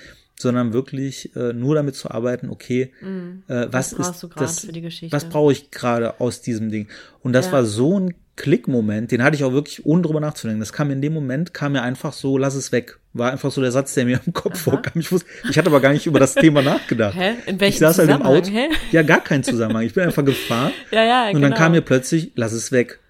sondern 0.42 0.72
wirklich 0.72 1.34
äh, 1.36 1.52
nur 1.52 1.74
damit 1.74 1.94
zu 1.94 2.10
arbeiten, 2.10 2.50
okay, 2.50 2.92
mm. 3.00 3.50
äh, 3.50 3.72
was, 3.72 3.98
was 3.98 4.22
ist 4.22 4.28
das, 4.36 4.68
was 5.10 5.24
brauche 5.26 5.52
ich 5.52 5.70
gerade 5.70 6.20
aus 6.20 6.42
diesem 6.42 6.70
Ding? 6.70 6.88
Und 7.22 7.32
das 7.32 7.46
ja. 7.46 7.52
war 7.52 7.64
so 7.64 7.98
ein 7.98 8.14
Klickmoment, 8.34 9.12
den 9.12 9.22
hatte 9.22 9.36
ich 9.36 9.44
auch 9.44 9.52
wirklich 9.52 9.84
ohne 9.84 10.02
drüber 10.02 10.20
nachzudenken. 10.20 10.60
Das 10.60 10.72
kam 10.72 10.90
in 10.90 11.02
dem 11.02 11.12
Moment, 11.12 11.52
kam 11.52 11.72
mir 11.72 11.82
einfach 11.82 12.14
so, 12.14 12.38
lass 12.38 12.54
es 12.54 12.72
weg. 12.72 12.98
War 13.12 13.30
einfach 13.30 13.50
so 13.50 13.60
der 13.60 13.72
Satz, 13.72 13.92
der 13.92 14.06
mir 14.06 14.20
im 14.24 14.32
Kopf 14.32 14.54
Aha. 14.54 14.70
vorkam. 14.70 15.00
Ich, 15.00 15.12
wusste, 15.12 15.28
ich 15.50 15.58
hatte 15.58 15.68
aber 15.68 15.80
gar 15.80 15.92
nicht 15.92 16.06
über 16.06 16.18
das 16.18 16.34
Thema 16.34 16.62
nachgedacht. 16.62 17.14
Hä? 17.14 17.34
In 17.44 17.60
welchem 17.60 17.74
ich 17.74 17.78
saß 17.78 17.98
halt 17.98 18.10
im 18.10 18.22
Auto. 18.22 18.50
Hä? 18.50 18.68
Ja, 18.90 19.02
gar 19.02 19.22
keinen 19.22 19.44
Zusammenhang. 19.44 19.84
Ich 19.84 19.92
bin 19.92 20.04
einfach 20.04 20.24
gefahren. 20.24 20.72
ja, 20.90 21.04
ja, 21.04 21.26
und 21.26 21.34
genau. 21.34 21.48
dann 21.48 21.58
kam 21.58 21.72
mir 21.72 21.82
plötzlich, 21.82 22.32
lass 22.34 22.52
es 22.52 22.72
weg. 22.72 23.00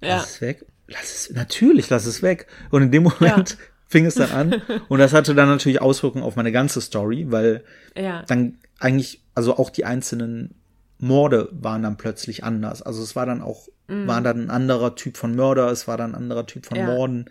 Lass 0.00 0.10
ja. 0.10 0.22
es 0.22 0.40
weg. 0.40 0.66
Lass 0.88 1.04
es, 1.04 1.30
natürlich, 1.30 1.88
lass 1.90 2.06
es 2.06 2.20
weg. 2.20 2.48
Und 2.70 2.82
in 2.82 2.90
dem 2.90 3.04
Moment 3.04 3.50
ja 3.50 3.56
fing 3.90 4.06
es 4.06 4.14
dann 4.14 4.30
an. 4.30 4.62
Und 4.88 5.00
das 5.00 5.12
hatte 5.12 5.34
dann 5.34 5.48
natürlich 5.48 5.82
Auswirkungen 5.82 6.24
auf 6.24 6.36
meine 6.36 6.52
ganze 6.52 6.80
Story, 6.80 7.26
weil 7.28 7.64
ja. 7.96 8.22
dann 8.22 8.58
eigentlich, 8.78 9.22
also 9.34 9.56
auch 9.58 9.68
die 9.68 9.84
einzelnen 9.84 10.54
Morde 10.98 11.48
waren 11.52 11.82
dann 11.82 11.96
plötzlich 11.96 12.44
anders. 12.44 12.82
Also 12.82 13.02
es 13.02 13.16
war 13.16 13.26
dann 13.26 13.42
auch, 13.42 13.68
mm. 13.88 14.06
war 14.06 14.20
dann 14.22 14.44
ein 14.44 14.50
anderer 14.50 14.94
Typ 14.94 15.16
von 15.16 15.34
Mörder, 15.34 15.70
es 15.70 15.88
war 15.88 15.96
dann 15.96 16.12
ein 16.12 16.22
anderer 16.22 16.46
Typ 16.46 16.66
von 16.66 16.78
ja. 16.78 16.86
Morden, 16.86 17.24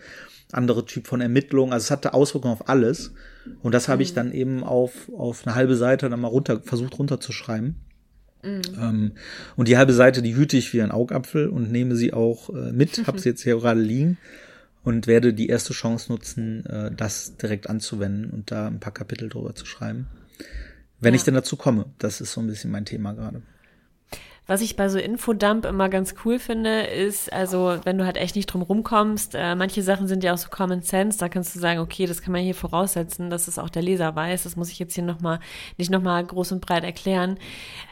andere 0.52 0.86
Typ 0.86 1.08
von 1.08 1.22
Ermittlungen. 1.22 1.72
Also 1.72 1.86
es 1.86 1.92
hatte 1.92 2.14
Auswirkungen 2.14 2.54
auf 2.54 2.68
alles. 2.68 3.14
Und 3.64 3.74
das 3.74 3.88
habe 3.88 4.00
mm. 4.00 4.02
ich 4.02 4.14
dann 4.14 4.32
eben 4.34 4.64
auf, 4.64 5.10
auf 5.18 5.48
eine 5.48 5.56
halbe 5.56 5.78
Seite 5.78 6.10
dann 6.10 6.20
mal 6.20 6.28
runter, 6.28 6.62
versucht 6.62 7.00
runterzuschreiben. 7.00 7.76
Mm. 8.44 8.62
Ähm, 8.78 9.12
und 9.56 9.70
die 9.70 9.78
halbe 9.78 9.94
Seite, 9.94 10.22
die 10.22 10.36
hüte 10.36 10.58
ich 10.58 10.74
wie 10.74 10.82
ein 10.82 10.92
Augapfel 10.92 11.48
und 11.48 11.72
nehme 11.72 11.96
sie 11.96 12.12
auch 12.12 12.50
äh, 12.50 12.74
mit, 12.74 13.08
habe 13.08 13.20
sie 13.20 13.30
jetzt 13.30 13.44
hier 13.44 13.58
gerade 13.58 13.80
liegen 13.80 14.18
und 14.84 15.08
werde 15.08 15.34
die 15.34 15.48
erste 15.48 15.74
Chance 15.74 16.12
nutzen, 16.12 16.66
äh, 16.66 16.92
das 16.92 17.38
direkt 17.38 17.70
anzuwenden 17.70 18.30
und 18.32 18.52
da 18.52 18.68
ein 18.68 18.80
paar 18.80 18.94
Kapitel 18.94 19.30
drüber 19.30 19.56
zu 19.56 19.66
schreiben. 19.66 20.08
Wenn 21.00 21.14
ja. 21.14 21.18
ich 21.18 21.24
denn 21.24 21.34
dazu 21.34 21.56
komme. 21.56 21.86
Das 21.98 22.22
ist 22.22 22.34
so 22.34 22.42
ein 22.42 22.48
bisschen 22.48 22.72
mein 22.72 22.86
Thema 22.86 23.14
gerade. 23.14 23.42
Was 24.50 24.62
ich 24.62 24.76
bei 24.76 24.90
so 24.90 24.98
Infodump 24.98 25.64
immer 25.66 25.90
ganz 25.90 26.16
cool 26.26 26.40
finde, 26.40 26.82
ist, 26.82 27.32
also 27.32 27.78
wenn 27.84 28.00
du 28.00 28.06
halt 28.08 28.18
echt 28.18 28.36
nicht 28.36 28.48
drum 28.48 28.64
rumkommst, 28.64 29.36
äh, 29.36 29.54
manche 29.54 29.84
Sachen 29.84 30.08
sind 30.08 30.24
ja 30.24 30.34
auch 30.34 30.40
so 30.40 30.50
Common 30.50 30.82
Sense, 30.82 31.20
da 31.20 31.30
kannst 31.30 31.56
du 31.56 31.60
sagen, 31.60 31.80
okay, 31.80 32.08
das 32.08 32.24
kann 32.24 32.32
man 32.32 32.42
hier 32.42 32.56
voraussetzen, 32.56 33.30
dass 33.30 33.48
es 33.48 33.60
auch 33.60 33.70
der 33.70 33.84
Leser 33.84 34.16
weiß, 34.16 34.42
das 34.42 34.56
muss 34.56 34.72
ich 34.72 34.80
jetzt 34.80 34.96
hier 34.96 35.04
nochmal, 35.04 35.40
nicht 35.78 35.92
nochmal 35.92 36.26
groß 36.26 36.54
und 36.54 36.62
breit 36.66 36.84
erklären. 36.84 37.38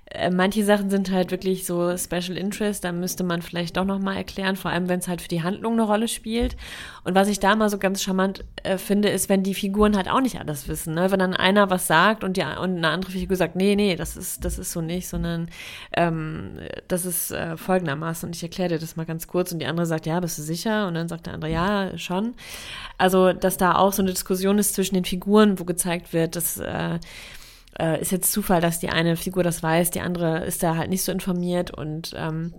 Äh, 0.10 0.32
manche 0.32 0.63
Sachen 0.63 0.89
sind 0.89 1.12
halt 1.12 1.32
wirklich 1.32 1.65
so 1.65 1.96
Special 1.98 2.38
Interest, 2.38 2.84
da 2.84 2.91
müsste 2.91 3.24
man 3.24 3.41
vielleicht 3.41 3.76
doch 3.76 3.84
nochmal 3.84 4.15
erklären, 4.15 4.56
vor 4.56 4.72
allem 4.72 4.88
wenn 4.88 5.00
es 5.00 5.08
halt 5.08 5.22
für 5.22 5.28
die 5.28 5.43
Handlung 5.43 5.74
eine 5.74 5.84
Rolle 5.84 6.08
spielt. 6.08 6.56
Und 7.04 7.13
was 7.13 7.28
ich 7.28 7.39
da 7.39 7.56
mal 7.56 7.70
so 7.70 7.78
ganz 7.78 8.02
charmant 8.02 8.46
äh, 8.63 8.78
finde, 8.78 9.10
ist, 9.10 9.28
wenn 9.28 9.43
die 9.43 9.54
Figuren 9.54 9.98
halt 9.98 10.10
auch 10.10 10.22
nicht 10.22 10.39
alles 10.39 10.67
wissen. 10.70 10.93
Ne? 10.93 11.12
Wenn 11.12 11.20
dann 11.20 11.34
einer 11.34 11.70
was 11.70 11.88
sagt 11.88 12.24
und, 12.24 12.38
die, 12.38 12.41
und 12.41 12.78
eine 12.78 12.89
andere 12.89 13.12
Figur 13.12 13.36
sagt, 13.36 13.58
nee, 13.58 13.76
nee, 13.76 13.96
das 13.96 14.15
ist, 14.15 14.46
das 14.46 14.58
ist 14.58 14.72
so 14.72 14.82
nicht, 14.82 15.10
sondern 15.10 15.50
ähm, 15.93 16.46
das 16.88 17.05
ist 17.05 17.31
äh, 17.31 17.57
folgendermaßen. 17.57 18.27
Und 18.27 18.36
ich 18.36 18.43
erkläre 18.43 18.69
dir 18.69 18.79
das 18.79 18.95
mal 18.95 19.05
ganz 19.05 19.27
kurz 19.27 19.51
und 19.51 19.60
die 19.60 19.65
andere 19.65 19.86
sagt, 19.86 20.05
ja, 20.05 20.19
bist 20.19 20.38
du 20.38 20.41
sicher? 20.41 20.88
Und 20.88 20.93
dann 20.93 21.07
sagt 21.07 21.25
der 21.25 21.33
andere, 21.33 21.51
ja, 21.51 21.97
schon. 21.97 22.36
Also, 22.97 23.33
dass 23.33 23.57
da 23.57 23.75
auch 23.75 23.93
so 23.93 24.01
eine 24.01 24.12
Diskussion 24.12 24.57
ist 24.57 24.73
zwischen 24.73 24.95
den 24.95 25.05
Figuren, 25.05 25.60
wo 25.60 25.65
gezeigt 25.65 26.13
wird, 26.13 26.36
dass 26.36 26.57
äh, 26.57 26.99
äh, 27.79 28.01
ist 28.01 28.12
jetzt 28.12 28.31
Zufall, 28.31 28.62
dass 28.62 28.79
die 28.79 28.89
eine 28.89 29.15
Figur 29.15 29.43
das 29.43 29.62
weiß, 29.62 29.91
die 29.91 30.01
andere 30.01 30.45
ist 30.45 30.63
da 30.63 30.75
halt 30.75 30.89
nicht 30.89 31.03
so 31.03 31.12
informiert 31.12 31.71
und 31.71 32.13
ähm, 32.15 32.53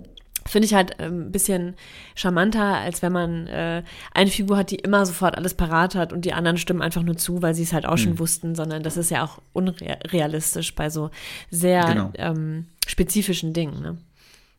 Finde 0.49 0.67
ich 0.67 0.75
halt 0.75 0.99
ein 0.99 1.07
ähm, 1.07 1.33
bisschen 1.33 1.75
charmanter, 2.15 2.79
als 2.79 3.03
wenn 3.03 3.13
man 3.13 3.47
äh, 3.47 3.83
eine 4.13 4.31
Figur 4.31 4.57
hat, 4.57 4.71
die 4.71 4.77
immer 4.77 5.05
sofort 5.07 5.37
alles 5.37 5.55
parat 5.55 5.95
hat 5.95 6.13
und 6.13 6.25
die 6.25 6.33
anderen 6.33 6.57
stimmen 6.57 6.83
einfach 6.83 7.03
nur 7.03 7.17
zu, 7.17 7.43
weil 7.43 7.55
sie 7.55 7.63
es 7.63 7.73
halt 7.73 7.87
auch 7.87 7.99
schon 7.99 8.13
mhm. 8.13 8.19
wussten, 8.19 8.55
sondern 8.55 8.83
das 8.83 8.97
ist 8.97 9.11
ja 9.11 9.25
auch 9.25 9.39
unrealistisch 9.53 10.75
bei 10.75 10.91
so 10.91 11.11
sehr 11.51 11.85
genau. 11.85 12.11
ähm, 12.15 12.67
spezifischen 12.87 13.53
Dingen. 13.53 13.81
Ne? 13.83 13.99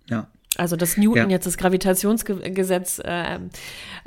Ja. 0.09 0.27
Also 0.57 0.75
dass 0.75 0.97
Newton 0.97 1.29
ja. 1.29 1.35
jetzt 1.35 1.45
das 1.45 1.57
Gravitationsgesetz 1.57 2.99
äh, 2.99 3.39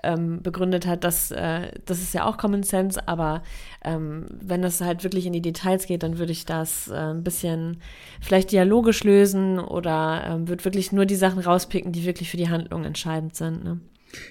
ähm, 0.02 0.42
begründet 0.42 0.86
hat, 0.86 1.04
das, 1.04 1.30
äh, 1.30 1.70
das 1.86 2.02
ist 2.02 2.14
ja 2.14 2.24
auch 2.24 2.36
Common 2.36 2.64
Sense, 2.64 3.00
aber 3.06 3.42
ähm, 3.84 4.26
wenn 4.28 4.60
das 4.60 4.80
halt 4.80 5.04
wirklich 5.04 5.24
in 5.24 5.32
die 5.32 5.40
Details 5.40 5.86
geht, 5.86 6.02
dann 6.02 6.18
würde 6.18 6.32
ich 6.32 6.44
das 6.44 6.88
äh, 6.88 6.94
ein 6.94 7.22
bisschen 7.22 7.80
vielleicht 8.20 8.50
dialogisch 8.50 9.04
lösen 9.04 9.60
oder 9.60 10.24
ähm, 10.26 10.48
würde 10.48 10.64
wirklich 10.64 10.90
nur 10.90 11.06
die 11.06 11.14
Sachen 11.14 11.38
rauspicken, 11.38 11.92
die 11.92 12.04
wirklich 12.04 12.28
für 12.28 12.36
die 12.36 12.48
Handlung 12.48 12.84
entscheidend 12.84 13.36
sind. 13.36 13.62
Ne? 13.62 13.80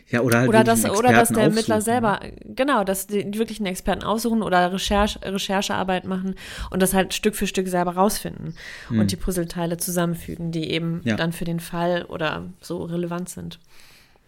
Ja, 0.09 0.21
oder 0.21 0.39
halt 0.39 0.49
oder 0.49 0.63
dass, 0.63 0.85
oder 0.85 1.11
dass 1.11 1.29
der 1.29 1.43
Ermittler 1.43 1.81
selber, 1.81 2.19
genau, 2.45 2.83
dass 2.83 3.07
die, 3.07 3.25
wirklich 3.37 3.59
einen 3.59 3.67
Experten 3.67 4.03
aussuchen 4.03 4.41
oder 4.43 4.71
Recherche, 4.73 5.19
Recherchearbeit 5.23 6.05
machen 6.05 6.35
und 6.69 6.81
das 6.81 6.93
halt 6.93 7.13
Stück 7.13 7.35
für 7.35 7.47
Stück 7.47 7.67
selber 7.67 7.95
rausfinden 7.95 8.55
hm. 8.89 8.99
und 8.99 9.11
die 9.11 9.15
Puzzleteile 9.15 9.77
zusammenfügen, 9.77 10.51
die 10.51 10.71
eben 10.71 11.01
ja. 11.03 11.15
dann 11.15 11.31
für 11.31 11.45
den 11.45 11.59
Fall 11.59 12.03
oder 12.05 12.45
so 12.61 12.83
relevant 12.83 13.29
sind. 13.29 13.59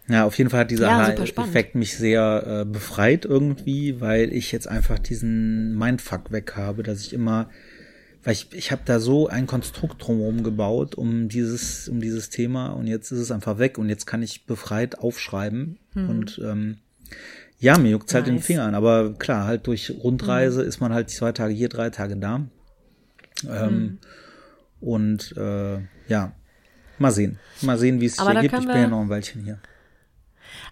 Ja, 0.06 0.26
auf 0.26 0.36
jeden 0.36 0.50
Fall 0.50 0.60
hat 0.60 0.70
dieser 0.70 0.86
ja, 0.86 0.98
Aha-Effekt 0.98 1.74
mich 1.74 1.96
sehr 1.96 2.62
äh, 2.62 2.64
befreit 2.70 3.24
irgendwie, 3.24 4.00
weil 4.02 4.32
ich 4.34 4.52
jetzt 4.52 4.68
einfach 4.68 4.98
diesen 4.98 5.78
Mindfuck 5.78 6.30
weg 6.30 6.54
habe, 6.56 6.82
dass 6.82 7.00
ich 7.00 7.14
immer 7.14 7.48
weil 8.24 8.32
ich, 8.32 8.52
ich 8.52 8.72
habe 8.72 8.82
da 8.84 8.98
so 9.00 9.28
ein 9.28 9.46
Konstrukt 9.46 10.04
drumherum 10.04 10.42
gebaut 10.42 10.94
um 10.94 11.28
dieses, 11.28 11.88
um 11.88 12.00
dieses 12.00 12.30
Thema 12.30 12.68
und 12.68 12.86
jetzt 12.86 13.10
ist 13.12 13.20
es 13.20 13.30
einfach 13.30 13.58
weg 13.58 13.78
und 13.78 13.88
jetzt 13.88 14.06
kann 14.06 14.22
ich 14.22 14.46
befreit 14.46 14.98
aufschreiben 14.98 15.78
hm. 15.92 16.10
und 16.10 16.40
ähm, 16.42 16.78
ja, 17.58 17.78
mir 17.78 17.90
juckt's 17.90 18.12
nice. 18.12 18.24
halt 18.24 18.26
den 18.26 18.40
Fingern, 18.40 18.74
aber 18.74 19.14
klar, 19.14 19.46
halt 19.46 19.66
durch 19.66 19.90
Rundreise 20.02 20.62
hm. 20.62 20.68
ist 20.68 20.80
man 20.80 20.92
halt 20.92 21.10
zwei 21.10 21.32
Tage 21.32 21.54
hier, 21.54 21.68
drei 21.68 21.90
Tage 21.90 22.16
da. 22.16 22.46
Ähm, 23.48 23.68
hm. 23.68 23.98
Und 24.80 25.34
äh, 25.36 25.78
ja, 26.08 26.34
mal 26.98 27.10
sehen. 27.10 27.38
Mal 27.62 27.78
sehen, 27.78 28.00
wie 28.00 28.06
es 28.06 28.20
hier 28.20 28.40
gibt. 28.40 28.54
Ich 28.54 28.66
bin 28.66 28.76
ja 28.76 28.88
noch 28.88 29.00
ein 29.00 29.08
Weilchen 29.08 29.42
hier. 29.44 29.58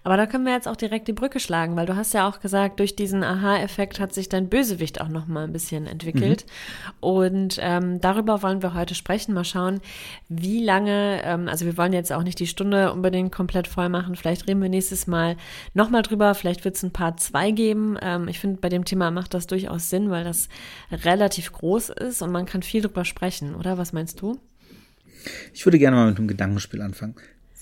Aber 0.03 0.17
da 0.17 0.25
können 0.25 0.45
wir 0.45 0.53
jetzt 0.53 0.67
auch 0.67 0.75
direkt 0.75 1.07
die 1.07 1.13
Brücke 1.13 1.39
schlagen, 1.39 1.75
weil 1.75 1.85
du 1.85 1.95
hast 1.95 2.13
ja 2.13 2.27
auch 2.27 2.39
gesagt, 2.39 2.79
durch 2.79 2.95
diesen 2.95 3.23
Aha-Effekt 3.23 3.99
hat 3.99 4.13
sich 4.13 4.29
dein 4.29 4.49
Bösewicht 4.49 5.01
auch 5.01 5.07
noch 5.07 5.27
mal 5.27 5.43
ein 5.45 5.53
bisschen 5.53 5.87
entwickelt. 5.87 6.45
Mhm. 6.45 6.91
Und 6.99 7.59
ähm, 7.61 8.01
darüber 8.01 8.41
wollen 8.43 8.61
wir 8.61 8.73
heute 8.73 8.95
sprechen. 8.95 9.33
Mal 9.33 9.45
schauen, 9.45 9.79
wie 10.29 10.63
lange, 10.63 11.21
ähm, 11.23 11.47
also 11.47 11.65
wir 11.65 11.77
wollen 11.77 11.93
jetzt 11.93 12.11
auch 12.11 12.23
nicht 12.23 12.39
die 12.39 12.47
Stunde 12.47 12.91
unbedingt 12.91 13.31
komplett 13.31 13.67
voll 13.67 13.89
machen. 13.89 14.15
Vielleicht 14.15 14.47
reden 14.47 14.61
wir 14.61 14.69
nächstes 14.69 15.07
Mal 15.07 15.37
noch 15.73 15.89
mal 15.89 16.01
drüber. 16.01 16.35
Vielleicht 16.35 16.65
wird 16.65 16.75
es 16.75 16.83
ein 16.83 16.91
paar 16.91 17.17
zwei 17.17 17.51
geben. 17.51 17.97
Ähm, 18.01 18.27
ich 18.27 18.39
finde, 18.39 18.59
bei 18.59 18.69
dem 18.69 18.85
Thema 18.85 19.11
macht 19.11 19.33
das 19.33 19.47
durchaus 19.47 19.89
Sinn, 19.89 20.09
weil 20.09 20.23
das 20.23 20.49
relativ 20.91 21.51
groß 21.51 21.89
ist 21.89 22.21
und 22.21 22.31
man 22.31 22.45
kann 22.45 22.63
viel 22.63 22.81
drüber 22.81 23.05
sprechen, 23.05 23.55
oder? 23.55 23.77
Was 23.77 23.93
meinst 23.93 24.21
du? 24.21 24.39
Ich 25.53 25.65
würde 25.65 25.79
gerne 25.79 25.95
mal 25.95 26.09
mit 26.09 26.17
einem 26.17 26.27
Gedankenspiel 26.27 26.81
anfangen 26.81 27.15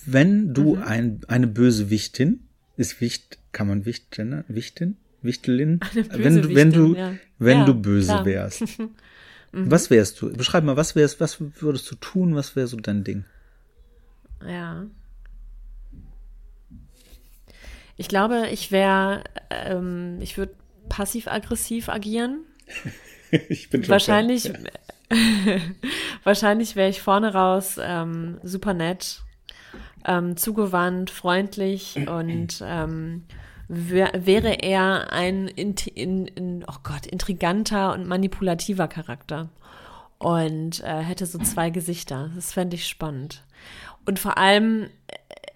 wenn 0.06 0.54
du 0.54 0.76
mhm. 0.76 0.84
ein, 0.84 1.22
eine 1.28 1.48
böse 1.48 1.90
Wichtin, 1.90 2.48
ist 2.78 3.02
Wicht, 3.02 3.38
kann 3.52 3.68
man 3.68 3.86
Wichtin, 3.86 4.30
ne? 4.30 4.46
Wichtin? 4.48 4.98
Wichtelin? 5.22 5.80
Wenn 5.94 6.42
du, 6.42 6.56
wenn 6.56 6.72
du, 6.72 6.96
ja. 6.96 7.14
wenn 7.38 7.60
ja, 7.60 7.66
du 7.66 7.76
böse 7.76 8.08
klar. 8.08 8.26
wärst. 8.26 8.62
mhm. 8.80 8.90
Was 9.52 9.90
wärst 9.90 10.22
du? 10.22 10.34
Beschreib 10.34 10.64
mal, 10.64 10.78
was 10.78 10.96
wärst, 10.96 11.20
was 11.20 11.38
würdest 11.40 11.90
du 11.92 11.96
tun? 11.96 12.36
Was 12.36 12.56
wäre 12.56 12.68
so 12.68 12.78
dein 12.78 13.04
Ding? 13.04 13.26
Ja. 14.48 14.86
Ich 17.98 18.08
glaube, 18.08 18.48
ich 18.52 18.72
wäre, 18.72 19.24
ähm, 19.52 20.18
ich 20.22 20.38
würde 20.38 20.56
passiv-aggressiv 20.90 21.88
agieren. 21.90 22.40
ich 23.50 23.70
bin 23.70 23.84
schon 23.84 23.92
Wahrscheinlich, 23.92 24.52
wahrscheinlich 26.24 26.76
wäre 26.76 26.90
ich 26.90 27.02
vorne 27.02 27.34
raus 27.34 27.76
ähm, 27.80 28.40
super 28.42 28.74
nett 28.74 29.22
ähm, 30.06 30.38
zugewandt, 30.38 31.10
freundlich 31.10 32.08
und 32.08 32.64
ähm, 32.66 33.24
wäre 33.68 34.62
er 34.62 35.14
ein 35.14 35.48
in, 35.48 35.76
in, 35.94 36.28
in, 36.28 36.66
oh 36.68 36.80
Gott, 36.84 37.06
intriganter 37.06 37.94
und 37.94 38.08
manipulativer 38.08 38.88
Charakter 38.88 39.50
und 40.18 40.84
äh, 40.84 41.00
hätte 41.00 41.26
so 41.26 41.40
zwei 41.40 41.70
Gesichter. 41.70 42.30
Das 42.36 42.54
fände 42.54 42.76
ich 42.76 42.88
spannend. 42.88 43.44
Und 44.06 44.20
vor 44.20 44.38
allem, 44.38 44.90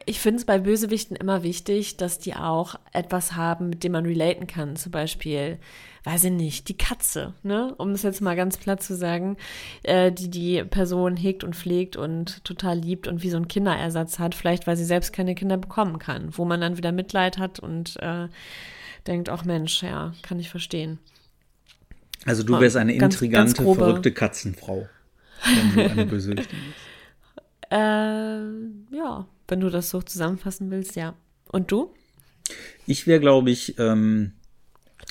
ich 0.05 0.19
finde 0.19 0.39
es 0.39 0.45
bei 0.45 0.59
Bösewichten 0.59 1.15
immer 1.15 1.43
wichtig, 1.43 1.97
dass 1.97 2.19
die 2.19 2.35
auch 2.35 2.75
etwas 2.93 3.35
haben, 3.35 3.69
mit 3.69 3.83
dem 3.83 3.93
man 3.93 4.05
relaten 4.05 4.47
kann. 4.47 4.75
Zum 4.75 4.91
Beispiel 4.91 5.57
weiß 6.03 6.25
ich 6.25 6.31
nicht, 6.31 6.69
die 6.69 6.77
Katze, 6.77 7.33
ne? 7.41 7.73
Um 7.77 7.89
es 7.89 8.03
jetzt 8.03 8.21
mal 8.21 8.35
ganz 8.35 8.57
platt 8.57 8.83
zu 8.83 8.95
sagen, 8.95 9.37
äh, 9.81 10.11
die 10.11 10.29
die 10.29 10.63
Person 10.63 11.17
hegt 11.17 11.43
und 11.43 11.55
pflegt 11.55 11.97
und 11.97 12.43
total 12.43 12.77
liebt 12.77 13.07
und 13.07 13.23
wie 13.23 13.31
so 13.31 13.37
ein 13.37 13.47
Kinderersatz 13.47 14.19
hat, 14.19 14.35
vielleicht 14.35 14.67
weil 14.67 14.77
sie 14.77 14.85
selbst 14.85 15.13
keine 15.13 15.33
Kinder 15.33 15.57
bekommen 15.57 15.97
kann, 15.97 16.29
wo 16.37 16.45
man 16.45 16.61
dann 16.61 16.77
wieder 16.77 16.91
Mitleid 16.91 17.39
hat 17.39 17.59
und 17.59 17.97
äh, 18.01 18.27
denkt, 19.07 19.29
ach 19.29 19.45
Mensch, 19.45 19.81
ja, 19.81 20.13
kann 20.21 20.39
ich 20.39 20.49
verstehen. 20.49 20.99
Also 22.25 22.43
du 22.43 22.59
wärst 22.59 22.77
eine 22.77 22.95
ganz, 22.97 23.15
intrigante, 23.15 23.63
ganz 23.63 23.77
verrückte 23.77 24.11
Katzenfrau, 24.11 24.87
wenn 25.43 25.73
du 25.73 25.91
eine 25.91 26.05
Bösewichtin 26.05 26.59
bist. 26.59 27.71
Äh, 27.71 28.95
ja, 28.95 29.25
wenn 29.47 29.59
du 29.59 29.69
das 29.69 29.89
so 29.89 30.01
zusammenfassen 30.01 30.71
willst, 30.71 30.95
ja. 30.95 31.15
Und 31.51 31.71
du? 31.71 31.93
Ich 32.85 33.07
wäre, 33.07 33.19
glaube 33.19 33.51
ich, 33.51 33.77
ähm, 33.79 34.33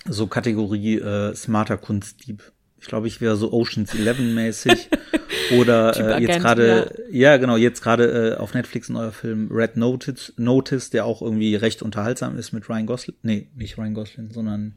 so 0.07 0.27
Kategorie 0.27 0.99
äh, 0.99 1.35
smarter 1.35 1.77
Kunstdieb. 1.77 2.53
Ich 2.79 2.87
glaube, 2.87 3.07
ich 3.07 3.20
wäre 3.20 3.37
so 3.37 3.53
Oceans 3.53 3.94
11 3.94 4.18
mäßig 4.18 4.90
oder 5.59 6.18
äh, 6.18 6.23
jetzt 6.23 6.40
gerade 6.40 7.07
ja. 7.11 7.33
ja. 7.33 7.37
genau 7.38 7.57
jetzt 7.57 7.83
gerade 7.83 8.35
äh, 8.35 8.37
auf 8.37 8.53
Netflix 8.53 8.88
ein 8.88 8.94
neuer 8.94 9.12
Film 9.12 9.49
Red 9.51 9.77
Notice 9.77 10.35
Notice, 10.37 10.90
der 10.90 11.07
auch 11.07 11.23
irgendwie 11.23 11.57
recht 11.57 11.83
unterhaltsam 11.83 12.37
ist 12.37 12.53
mit 12.53 12.68
Ryan 12.68 12.87
Gosling. 12.87 13.16
Nee, 13.23 13.49
nicht 13.55 13.79
Ryan 13.79 13.94
Gosling, 13.94 14.31
sondern 14.33 14.75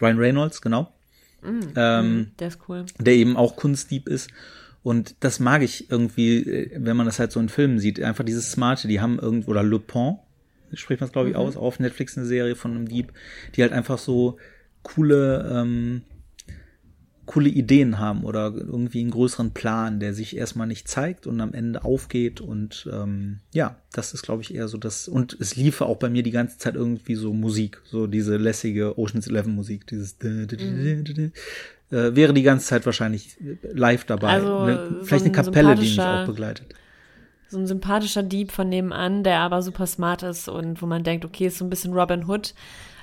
Ryan 0.00 0.18
Reynolds, 0.18 0.60
genau. 0.60 0.92
Mm, 1.42 1.60
ähm, 1.76 2.18
mm, 2.18 2.32
der 2.40 2.48
ist 2.48 2.58
cool. 2.68 2.86
Der 2.98 3.14
eben 3.14 3.36
auch 3.36 3.54
Kunstdieb 3.54 4.08
ist. 4.08 4.30
Und 4.88 5.16
das 5.20 5.38
mag 5.38 5.60
ich 5.60 5.90
irgendwie, 5.90 6.38
äh, 6.38 6.70
wenn 6.74 6.96
man 6.96 7.04
das 7.04 7.18
halt 7.18 7.30
so 7.30 7.40
in 7.40 7.50
Filmen 7.50 7.78
sieht. 7.78 8.00
Einfach 8.02 8.24
dieses 8.24 8.50
Smarte, 8.50 8.88
die 8.88 9.02
haben 9.02 9.18
irgendwo, 9.18 9.50
oder 9.50 9.62
Le 9.62 9.78
Pont, 9.78 10.20
spricht 10.72 11.02
man 11.02 11.08
es 11.08 11.12
glaube 11.12 11.28
ich 11.28 11.34
mhm. 11.34 11.40
aus, 11.42 11.58
auf 11.58 11.78
Netflix 11.78 12.16
eine 12.16 12.26
Serie 12.26 12.54
von 12.54 12.70
einem 12.70 12.88
Dieb, 12.88 13.12
die 13.54 13.60
halt 13.60 13.72
einfach 13.72 13.98
so 13.98 14.38
coole, 14.82 15.46
ähm, 15.52 16.04
coole 17.26 17.50
Ideen 17.50 17.98
haben 17.98 18.24
oder 18.24 18.54
irgendwie 18.56 19.00
einen 19.00 19.10
größeren 19.10 19.52
Plan, 19.52 20.00
der 20.00 20.14
sich 20.14 20.34
erstmal 20.34 20.66
nicht 20.66 20.88
zeigt 20.88 21.26
und 21.26 21.38
am 21.42 21.52
Ende 21.52 21.84
aufgeht 21.84 22.40
und 22.40 22.88
ähm, 22.90 23.40
ja, 23.52 23.76
das 23.92 24.14
ist 24.14 24.22
glaube 24.22 24.40
ich 24.40 24.54
eher 24.54 24.68
so 24.68 24.78
das 24.78 25.06
und 25.06 25.36
es 25.38 25.54
liefe 25.54 25.84
auch 25.84 25.98
bei 25.98 26.08
mir 26.08 26.22
die 26.22 26.30
ganze 26.30 26.56
Zeit 26.56 26.76
irgendwie 26.76 27.14
so 27.14 27.34
Musik, 27.34 27.82
so 27.84 28.06
diese 28.06 28.38
lässige 28.38 28.98
Ocean's 28.98 29.28
Eleven 29.28 29.54
Musik, 29.54 29.86
dieses 29.86 30.16
mhm. 30.22 31.32
Äh, 31.90 32.14
wäre 32.14 32.32
die 32.32 32.42
ganze 32.42 32.66
Zeit 32.66 32.86
wahrscheinlich 32.86 33.36
live 33.62 34.04
dabei, 34.04 34.34
also 34.34 34.64
ne? 34.64 35.00
vielleicht 35.02 35.08
so 35.08 35.30
ein 35.30 35.34
eine 35.34 35.44
Kapelle, 35.44 35.74
die 35.74 35.82
mich 35.82 36.00
auch 36.00 36.26
begleitet 36.26 36.74
so 37.48 37.58
ein 37.58 37.66
sympathischer 37.66 38.22
Dieb 38.22 38.52
von 38.52 38.68
nebenan, 38.68 39.24
der 39.24 39.40
aber 39.40 39.62
super 39.62 39.86
smart 39.86 40.22
ist 40.22 40.48
und 40.48 40.82
wo 40.82 40.86
man 40.86 41.02
denkt, 41.02 41.24
okay, 41.24 41.46
ist 41.46 41.58
so 41.58 41.64
ein 41.64 41.70
bisschen 41.70 41.94
Robin 41.94 42.26
Hood. 42.28 42.54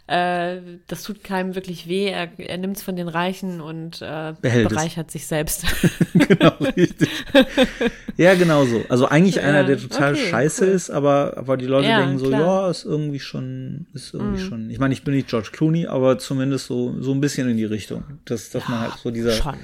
Äh, 0.07 0.57
das 0.85 1.01
tut 1.01 1.23
keinem 1.23 1.55
wirklich 1.55 1.87
weh. 1.87 2.05
Er, 2.05 2.29
er 2.37 2.57
nimmt 2.57 2.77
es 2.77 2.83
von 2.83 2.95
den 2.95 3.07
Reichen 3.07 3.59
und 3.59 4.03
äh, 4.03 4.33
bereichert 4.39 5.07
es. 5.07 5.13
sich 5.13 5.25
selbst. 5.25 5.65
genau, 6.13 6.53
richtig. 6.77 7.09
ja, 8.15 8.35
genau 8.35 8.65
so. 8.65 8.83
Also 8.87 9.07
eigentlich 9.07 9.41
einer, 9.41 9.63
der 9.63 9.79
total 9.79 10.13
okay, 10.13 10.29
scheiße 10.29 10.65
cool. 10.65 10.71
ist, 10.71 10.89
aber, 10.91 11.33
aber 11.37 11.57
die 11.57 11.65
Leute 11.65 11.87
ja, 11.87 12.01
denken 12.01 12.19
so, 12.19 12.27
klar. 12.27 12.41
ja, 12.41 12.69
ist 12.69 12.85
irgendwie 12.85 13.19
schon, 13.19 13.87
ist 13.93 14.13
irgendwie 14.13 14.43
mm. 14.43 14.47
schon. 14.47 14.69
Ich 14.69 14.77
meine, 14.77 14.93
ich 14.93 15.03
bin 15.03 15.15
nicht 15.15 15.27
George 15.27 15.49
Clooney, 15.51 15.87
aber 15.87 16.19
zumindest 16.19 16.67
so, 16.67 17.01
so 17.01 17.11
ein 17.11 17.19
bisschen 17.19 17.49
in 17.49 17.57
die 17.57 17.65
Richtung. 17.65 18.03
Dass, 18.25 18.51
dass 18.51 18.63
ja, 18.63 18.69
man 18.69 18.79
halt 18.81 18.93
so 19.01 19.09
dieser. 19.09 19.31
Schon 19.31 19.55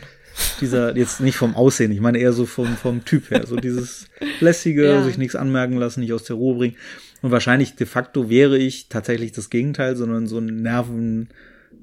dieser, 0.60 0.95
jetzt 0.97 1.21
nicht 1.21 1.36
vom 1.36 1.56
Aussehen, 1.56 1.91
ich 1.91 2.01
meine 2.01 2.17
eher 2.17 2.34
so 2.34 2.45
vom, 2.45 2.67
vom 2.77 3.06
Typ 3.06 3.32
her, 3.32 3.46
so 3.46 3.56
dieses 3.56 4.08
lässige, 4.39 4.85
ja. 4.85 5.04
sich 5.04 5.17
nichts 5.17 5.35
anmerken 5.35 5.77
lassen, 5.77 6.02
nicht 6.02 6.13
aus 6.13 6.23
der 6.23 6.35
Ruhe 6.35 6.56
bringen. 6.56 6.75
Und 7.21 7.31
wahrscheinlich 7.31 7.75
de 7.75 7.87
facto 7.87 8.29
wäre 8.29 8.58
ich 8.58 8.89
tatsächlich 8.89 9.31
das 9.31 9.50
Gegenteil, 9.50 9.96
sondern 9.96 10.27
so 10.27 10.39
ein 10.39 10.62
Nerven, 10.62 11.29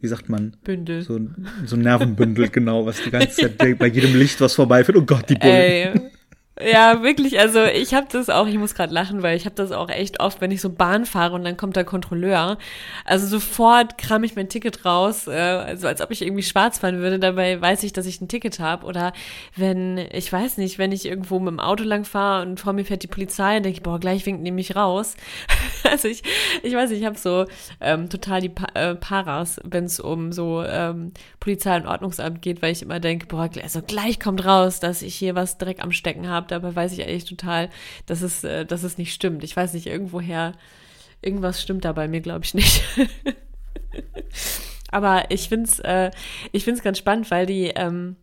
wie 0.00 0.08
sagt 0.08 0.28
man? 0.28 0.56
Bündel. 0.64 1.02
So, 1.02 1.20
so 1.64 1.76
ein 1.76 1.82
Nervenbündel, 1.82 2.48
genau, 2.52 2.86
was 2.86 3.02
die 3.02 3.10
ganze 3.10 3.56
Zeit 3.56 3.78
bei 3.78 3.86
jedem 3.86 4.16
Licht, 4.18 4.40
was 4.40 4.54
vorbeifährt, 4.54 4.98
oh 4.98 5.02
Gott, 5.02 5.28
die 5.28 5.36
Bullen. 5.36 6.07
Ja, 6.60 7.02
wirklich. 7.02 7.38
Also 7.38 7.62
ich 7.62 7.94
habe 7.94 8.08
das 8.10 8.28
auch, 8.30 8.46
ich 8.46 8.58
muss 8.58 8.74
gerade 8.74 8.92
lachen, 8.92 9.22
weil 9.22 9.36
ich 9.36 9.44
habe 9.44 9.54
das 9.54 9.70
auch 9.70 9.88
echt 9.90 10.20
oft, 10.20 10.40
wenn 10.40 10.50
ich 10.50 10.60
so 10.60 10.70
Bahn 10.70 11.06
fahre 11.06 11.34
und 11.34 11.44
dann 11.44 11.56
kommt 11.56 11.76
der 11.76 11.84
Kontrolleur. 11.84 12.58
Also 13.04 13.26
sofort 13.26 13.96
kram 13.96 14.24
ich 14.24 14.34
mein 14.34 14.48
Ticket 14.48 14.84
raus, 14.84 15.28
äh, 15.28 15.32
also 15.32 15.86
als 15.86 16.00
ob 16.00 16.10
ich 16.10 16.22
irgendwie 16.22 16.42
schwarz 16.42 16.78
fahren 16.78 16.98
würde. 16.98 17.20
Dabei 17.20 17.60
weiß 17.60 17.84
ich, 17.84 17.92
dass 17.92 18.06
ich 18.06 18.20
ein 18.20 18.28
Ticket 18.28 18.58
habe. 18.58 18.86
Oder 18.86 19.12
wenn, 19.54 19.98
ich 19.98 20.32
weiß 20.32 20.56
nicht, 20.56 20.78
wenn 20.78 20.90
ich 20.90 21.06
irgendwo 21.06 21.38
mit 21.38 21.52
dem 21.52 21.60
Auto 21.60 21.84
lang 21.84 22.04
fahre 22.04 22.42
und 22.42 22.58
vor 22.58 22.72
mir 22.72 22.84
fährt 22.84 23.04
die 23.04 23.08
Polizei, 23.08 23.54
dann 23.54 23.62
denke 23.62 23.78
ich, 23.78 23.82
boah, 23.82 24.00
gleich 24.00 24.26
winkt 24.26 24.42
nämlich 24.42 24.74
raus. 24.74 25.14
also 25.84 26.08
ich, 26.08 26.22
ich 26.64 26.74
weiß 26.74 26.90
nicht, 26.90 27.00
ich 27.00 27.06
habe 27.06 27.18
so 27.18 27.44
ähm, 27.80 28.08
total 28.08 28.40
die 28.40 28.48
pa 28.48 28.66
äh, 28.74 28.96
Paras, 28.96 29.60
wenn 29.62 29.84
es 29.84 30.00
um 30.00 30.32
so 30.32 30.64
ähm, 30.64 31.12
Polizei 31.38 31.76
und 31.76 31.86
Ordnungsamt 31.86 32.42
geht, 32.42 32.62
weil 32.62 32.72
ich 32.72 32.82
immer 32.82 32.98
denke, 32.98 33.26
boah, 33.26 33.48
also 33.62 33.80
gleich 33.80 34.18
kommt 34.18 34.44
raus, 34.44 34.80
dass 34.80 35.02
ich 35.02 35.14
hier 35.14 35.36
was 35.36 35.56
direkt 35.58 35.82
am 35.82 35.92
Stecken 35.92 36.28
habe 36.28 36.47
dabei 36.50 36.74
weiß 36.74 36.92
ich 36.92 37.02
eigentlich 37.02 37.24
total, 37.24 37.70
dass 38.06 38.22
es, 38.22 38.44
äh, 38.44 38.64
dass 38.66 38.82
es 38.82 38.98
nicht 38.98 39.14
stimmt. 39.14 39.44
Ich 39.44 39.56
weiß 39.56 39.74
nicht, 39.74 39.86
irgendwoher, 39.86 40.52
irgendwas 41.22 41.62
stimmt 41.62 41.84
da 41.84 41.92
bei 41.92 42.08
mir, 42.08 42.20
glaube 42.20 42.44
ich 42.44 42.54
nicht. 42.54 42.82
Aber 44.90 45.30
ich 45.30 45.48
finde 45.48 45.68
es 45.68 45.78
äh, 45.80 46.10
ich 46.52 46.64
find's 46.64 46.82
ganz 46.82 46.98
spannend, 46.98 47.30
weil 47.30 47.46
die, 47.46 47.68
ähm, 47.68 48.16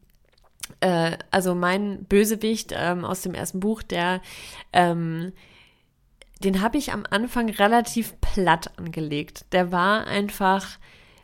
äh, 0.79 1.17
also 1.31 1.55
mein 1.55 2.05
Bösewicht 2.05 2.73
ähm, 2.75 3.05
aus 3.05 3.21
dem 3.21 3.33
ersten 3.33 3.59
Buch, 3.59 3.83
der, 3.83 4.21
ähm, 4.73 5.31
den 6.43 6.61
habe 6.61 6.77
ich 6.77 6.91
am 6.91 7.05
Anfang 7.09 7.49
relativ 7.49 8.19
platt 8.19 8.71
angelegt. 8.77 9.45
Der 9.51 9.71
war 9.71 10.07
einfach 10.07 10.79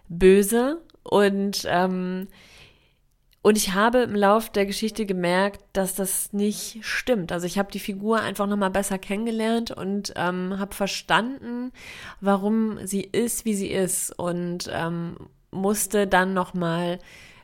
böse 0.07 0.81
und 1.03 1.65
ähm, 1.67 2.27
und 3.43 3.57
ich 3.57 3.73
habe 3.73 3.99
im 3.99 4.15
Lauf 4.15 4.49
der 4.49 4.67
Geschichte 4.67 5.05
gemerkt, 5.05 5.63
dass 5.73 5.95
das 5.95 6.31
nicht 6.31 6.79
stimmt. 6.81 7.31
Also 7.31 7.47
ich 7.47 7.57
habe 7.57 7.71
die 7.71 7.79
Figur 7.79 8.19
einfach 8.19 8.45
nochmal 8.45 8.69
besser 8.69 8.99
kennengelernt 8.99 9.71
und 9.71 10.13
ähm, 10.15 10.59
habe 10.59 10.75
verstanden, 10.75 11.71
warum 12.19 12.85
sie 12.85 13.01
ist, 13.01 13.45
wie 13.45 13.55
sie 13.55 13.71
ist 13.71 14.17
und 14.17 14.69
ähm, 14.71 15.15
musste 15.49 16.05
dann 16.05 16.35
nochmal 16.35 16.99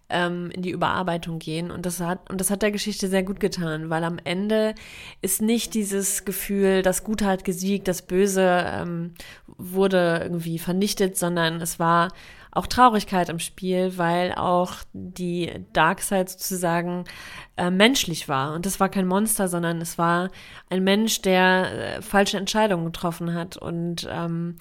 ähm, 0.10 0.52
in 0.52 0.62
die 0.62 0.70
Überarbeitung 0.70 1.40
gehen. 1.40 1.72
Und 1.72 1.86
das 1.86 2.00
hat, 2.00 2.30
und 2.30 2.40
das 2.40 2.52
hat 2.52 2.62
der 2.62 2.72
Geschichte 2.72 3.08
sehr 3.08 3.24
gut 3.24 3.40
getan, 3.40 3.90
weil 3.90 4.04
am 4.04 4.20
Ende 4.24 4.76
ist 5.22 5.42
nicht 5.42 5.74
dieses 5.74 6.26
Gefühl, 6.26 6.84
das 6.84 7.04
Gute 7.04 7.26
hat 7.26 7.44
gesiegt, 7.44 7.88
das 7.88 8.04
Böse 8.04 8.66
ähm, 8.68 9.16
wurde 9.48 10.20
irgendwie 10.22 10.60
vernichtet, 10.60 11.18
sondern 11.18 11.60
es 11.60 11.80
war 11.80 12.10
auch 12.58 12.68
Traurigkeit 12.68 13.30
im 13.30 13.40
Spiel, 13.40 13.98
weil 13.98 14.34
auch 14.34 14.74
die 14.94 15.52
Darkseid 15.74 16.30
sozusagen 16.30 17.06
äh, 17.56 17.70
menschlich 17.70 18.28
war. 18.28 18.54
Und 18.54 18.66
das 18.66 18.80
war 18.80 18.90
kein 18.90 19.08
Monster, 19.08 19.48
sondern 19.48 19.80
es 19.80 19.98
war 19.98 20.30
ein 20.70 20.84
Mensch, 20.84 21.22
der 21.22 21.98
äh, 21.98 22.02
falsche 22.02 22.38
Entscheidungen 22.38 22.86
getroffen 22.86 23.34
hat 23.34 23.58
und 23.58 24.08
ähm, 24.12 24.56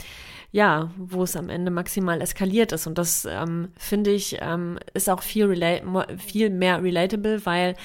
ja, 0.53 0.91
wo 0.97 1.23
es 1.23 1.37
am 1.37 1.49
Ende 1.49 1.71
maximal 1.71 2.21
eskaliert 2.21 2.73
ist. 2.73 2.87
Und 2.87 2.99
das 2.99 3.25
ähm, 3.25 3.73
finde 3.77 4.11
ich 4.11 4.39
ähm, 4.41 4.79
ist 4.93 5.09
auch 5.09 5.23
viel, 5.23 5.83
viel 6.19 6.51
mehr 6.51 6.83
relatable, 6.83 7.45
weil 7.47 7.77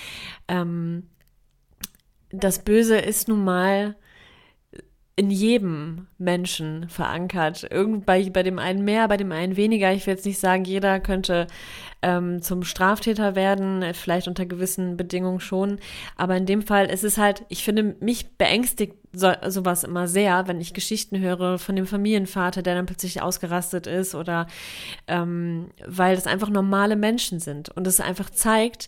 ähm, 0.47 1.09
das 2.31 2.63
Böse 2.63 2.97
ist 2.97 3.27
nun 3.27 3.43
mal 3.43 3.95
in 5.15 5.29
jedem 5.29 6.07
Menschen 6.17 6.87
verankert. 6.89 7.67
Irgend 7.69 8.05
bei, 8.05 8.29
bei 8.29 8.43
dem 8.43 8.59
einen 8.59 8.83
mehr, 8.83 9.07
bei 9.07 9.17
dem 9.17 9.31
einen 9.31 9.57
weniger. 9.57 9.91
Ich 9.93 10.07
will 10.07 10.13
jetzt 10.13 10.25
nicht 10.25 10.39
sagen, 10.39 10.63
jeder 10.63 10.99
könnte 10.99 11.47
ähm, 12.01 12.41
zum 12.41 12.63
Straftäter 12.63 13.35
werden, 13.35 13.83
vielleicht 13.93 14.27
unter 14.27 14.45
gewissen 14.45 14.97
Bedingungen 14.97 15.39
schon. 15.39 15.79
Aber 16.17 16.35
in 16.35 16.45
dem 16.45 16.61
Fall 16.61 16.87
ist 16.87 17.03
es 17.03 17.17
halt, 17.17 17.43
ich 17.49 17.63
finde, 17.63 17.95
mich 17.99 18.37
beängstigt 18.37 18.93
so, 19.13 19.31
sowas 19.47 19.83
immer 19.83 20.07
sehr, 20.07 20.47
wenn 20.47 20.61
ich 20.61 20.73
Geschichten 20.73 21.19
höre 21.19 21.59
von 21.59 21.75
dem 21.75 21.85
Familienvater, 21.85 22.61
der 22.61 22.75
dann 22.75 22.85
plötzlich 22.85 23.21
ausgerastet 23.21 23.87
ist 23.87 24.15
oder 24.15 24.47
ähm, 25.07 25.69
weil 25.85 26.15
das 26.15 26.27
einfach 26.27 26.49
normale 26.49 26.95
Menschen 26.95 27.39
sind 27.39 27.69
und 27.69 27.87
es 27.87 27.99
einfach 27.99 28.29
zeigt, 28.29 28.87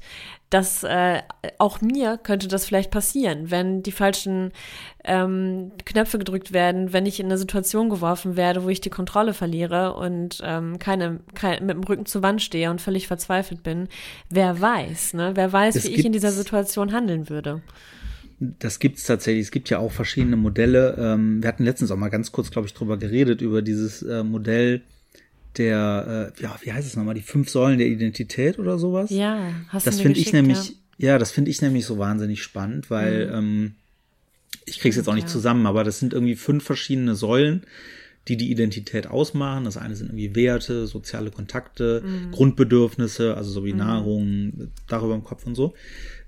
dass 0.50 0.84
äh, 0.84 1.24
auch 1.58 1.82
mir 1.82 2.18
könnte 2.18 2.48
das 2.48 2.66
vielleicht 2.66 2.92
passieren, 2.92 3.50
wenn 3.50 3.82
die 3.82 3.92
falschen 3.92 4.52
ähm, 5.04 5.72
Knöpfe 5.84 6.20
gedrückt 6.20 6.54
werden, 6.54 6.94
wenn 6.94 7.08
ich 7.08 7.20
in 7.20 7.26
eine 7.26 7.40
Situation 7.40 7.90
geworfen 7.90 8.38
werde, 8.38 8.64
wo 8.64 8.70
ich 8.70 8.80
die 8.80 8.92
Kontrolle 8.92 9.34
verliere 9.34 9.96
und 9.96 10.42
ähm, 10.44 10.78
keine, 10.78 11.22
keine 11.34 11.66
mit 11.66 11.76
dem 11.76 11.84
Rücken 11.84 12.06
zur 12.06 12.22
Wand 12.22 12.42
stehe 12.42 12.70
und 12.70 12.82
völlig 12.82 13.03
verzweifelt 13.08 13.64
bin. 13.64 13.88
Wer 14.30 14.60
weiß, 14.60 15.14
ne? 15.14 15.32
Wer 15.36 15.52
weiß, 15.52 15.76
es 15.76 15.86
wie 15.86 15.96
ich 15.96 16.06
in 16.06 16.14
dieser 16.14 16.32
Situation 16.32 16.92
handeln 16.92 17.30
würde 17.30 17.62
das 18.60 18.80
gibt's 18.80 19.06
tatsächlich. 19.06 19.46
Es 19.46 19.52
gibt 19.52 19.70
ja 19.70 19.80
auch 19.80 19.92
verschiedene 19.92 20.36
Modelle. 20.36 20.96
Ähm, 20.98 21.42
wir 21.42 21.48
hatten 21.48 21.64
letztens 21.64 21.92
auch 21.92 21.98
mal 21.98 22.10
ganz 22.10 22.32
kurz, 22.32 22.52
glaube 22.52 22.68
ich, 22.68 22.74
drüber 22.74 22.98
geredet, 22.98 23.42
über 23.42 23.62
dieses 23.62 24.02
äh, 24.02 24.24
Modell 24.24 24.82
der, 25.58 26.34
äh, 26.38 26.42
ja, 26.42 26.56
wie 26.62 26.74
heißt 26.74 26.88
es 26.88 26.96
nochmal, 26.96 27.14
die 27.14 27.22
fünf 27.22 27.50
Säulen 27.50 27.78
der 27.78 27.88
Identität 27.88 28.58
oder 28.58 28.80
sowas. 28.80 29.10
Ja, 29.12 29.54
hast 29.70 29.86
das 29.86 29.98
du 29.98 30.04
finde 30.04 30.20
ich 30.20 30.34
nämlich, 30.34 30.70
ja, 30.98 31.10
ja 31.12 31.18
das 31.20 31.32
finde 31.32 31.52
ich 31.52 31.62
nämlich 31.62 31.86
so 31.86 31.98
wahnsinnig 32.00 32.42
spannend, 32.42 32.90
weil 32.90 33.28
mhm. 33.28 33.34
ähm, 33.34 33.76
ich 34.66 34.80
krieg's 34.80 34.96
jetzt 34.96 35.08
auch 35.08 35.16
nicht 35.16 35.28
ja. 35.28 35.32
zusammen, 35.32 35.68
aber 35.68 35.84
das 35.84 36.00
sind 36.00 36.14
irgendwie 36.14 36.36
fünf 36.36 36.64
verschiedene 36.64 37.16
Säulen, 37.16 37.64
die 38.28 38.38
die 38.38 38.52
Identität 38.52 39.08
ausmachen. 39.08 39.66
Das 39.66 39.78
eine 39.78 39.96
sind 39.96 40.08
irgendwie 40.08 40.36
Werte, 40.36 40.88
soziale 40.88 41.32
Kontakte, 41.32 42.04
mhm. 42.06 42.32
Grundbedürfnisse, 42.32 43.36
also 43.36 43.52
so 43.52 43.66
wie 43.66 43.74
mhm. 43.74 43.80
Nahrung, 43.80 44.72
darüber 44.88 45.16
im 45.16 45.24
Kopf 45.24 45.46
und 45.46 45.56
so. 45.56 45.74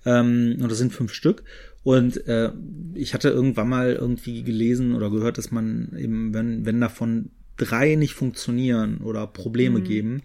Ähm, 0.06 0.58
und 0.62 0.70
das 0.70 0.78
sind 0.78 0.94
fünf 0.94 1.14
Stück. 1.14 1.44
Und 1.84 2.28
äh, 2.28 2.52
ich 2.96 3.14
hatte 3.14 3.30
irgendwann 3.30 3.70
mal 3.70 3.94
irgendwie 3.94 4.44
gelesen 4.44 4.96
oder 4.96 5.10
gehört, 5.10 5.38
dass 5.38 5.52
man 5.52 5.96
eben, 5.98 6.34
wenn, 6.34 6.66
wenn 6.66 6.82
davon 6.82 7.30
drei 7.58 7.96
nicht 7.96 8.14
funktionieren 8.14 8.98
oder 8.98 9.28
Probleme 9.28 9.80
mhm. 9.80 9.84
geben, 9.84 10.22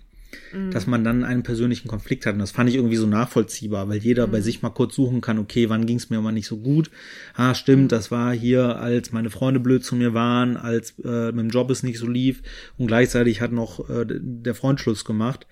mhm. 0.52 0.70
dass 0.70 0.86
man 0.86 1.04
dann 1.04 1.24
einen 1.24 1.42
persönlichen 1.42 1.88
Konflikt 1.88 2.26
hat. 2.26 2.34
Und 2.34 2.40
das 2.40 2.50
fand 2.50 2.68
ich 2.68 2.76
irgendwie 2.76 2.96
so 2.96 3.06
nachvollziehbar, 3.06 3.88
weil 3.88 3.98
jeder 3.98 4.26
mhm. 4.26 4.32
bei 4.32 4.40
sich 4.40 4.62
mal 4.62 4.70
kurz 4.70 4.94
suchen 4.94 5.20
kann, 5.20 5.38
okay, 5.38 5.68
wann 5.68 5.86
ging 5.86 5.96
es 5.96 6.10
mir 6.10 6.20
mal 6.20 6.32
nicht 6.32 6.46
so 6.46 6.58
gut? 6.58 6.90
Ah, 7.34 7.54
stimmt, 7.54 7.84
mhm. 7.84 7.88
das 7.88 8.10
war 8.10 8.32
hier, 8.32 8.78
als 8.78 9.12
meine 9.12 9.30
Freunde 9.30 9.60
blöd 9.60 9.84
zu 9.84 9.96
mir 9.96 10.14
waren, 10.14 10.56
als 10.56 10.94
äh, 11.04 11.32
mit 11.32 11.38
dem 11.38 11.50
Job 11.50 11.70
es 11.70 11.82
nicht 11.82 11.98
so 11.98 12.06
lief 12.06 12.42
und 12.76 12.86
gleichzeitig 12.86 13.40
hat 13.40 13.52
noch 13.52 13.88
äh, 13.88 14.04
der 14.08 14.54
Freund 14.54 14.80
Schluss 14.80 15.04
gemacht. 15.04 15.46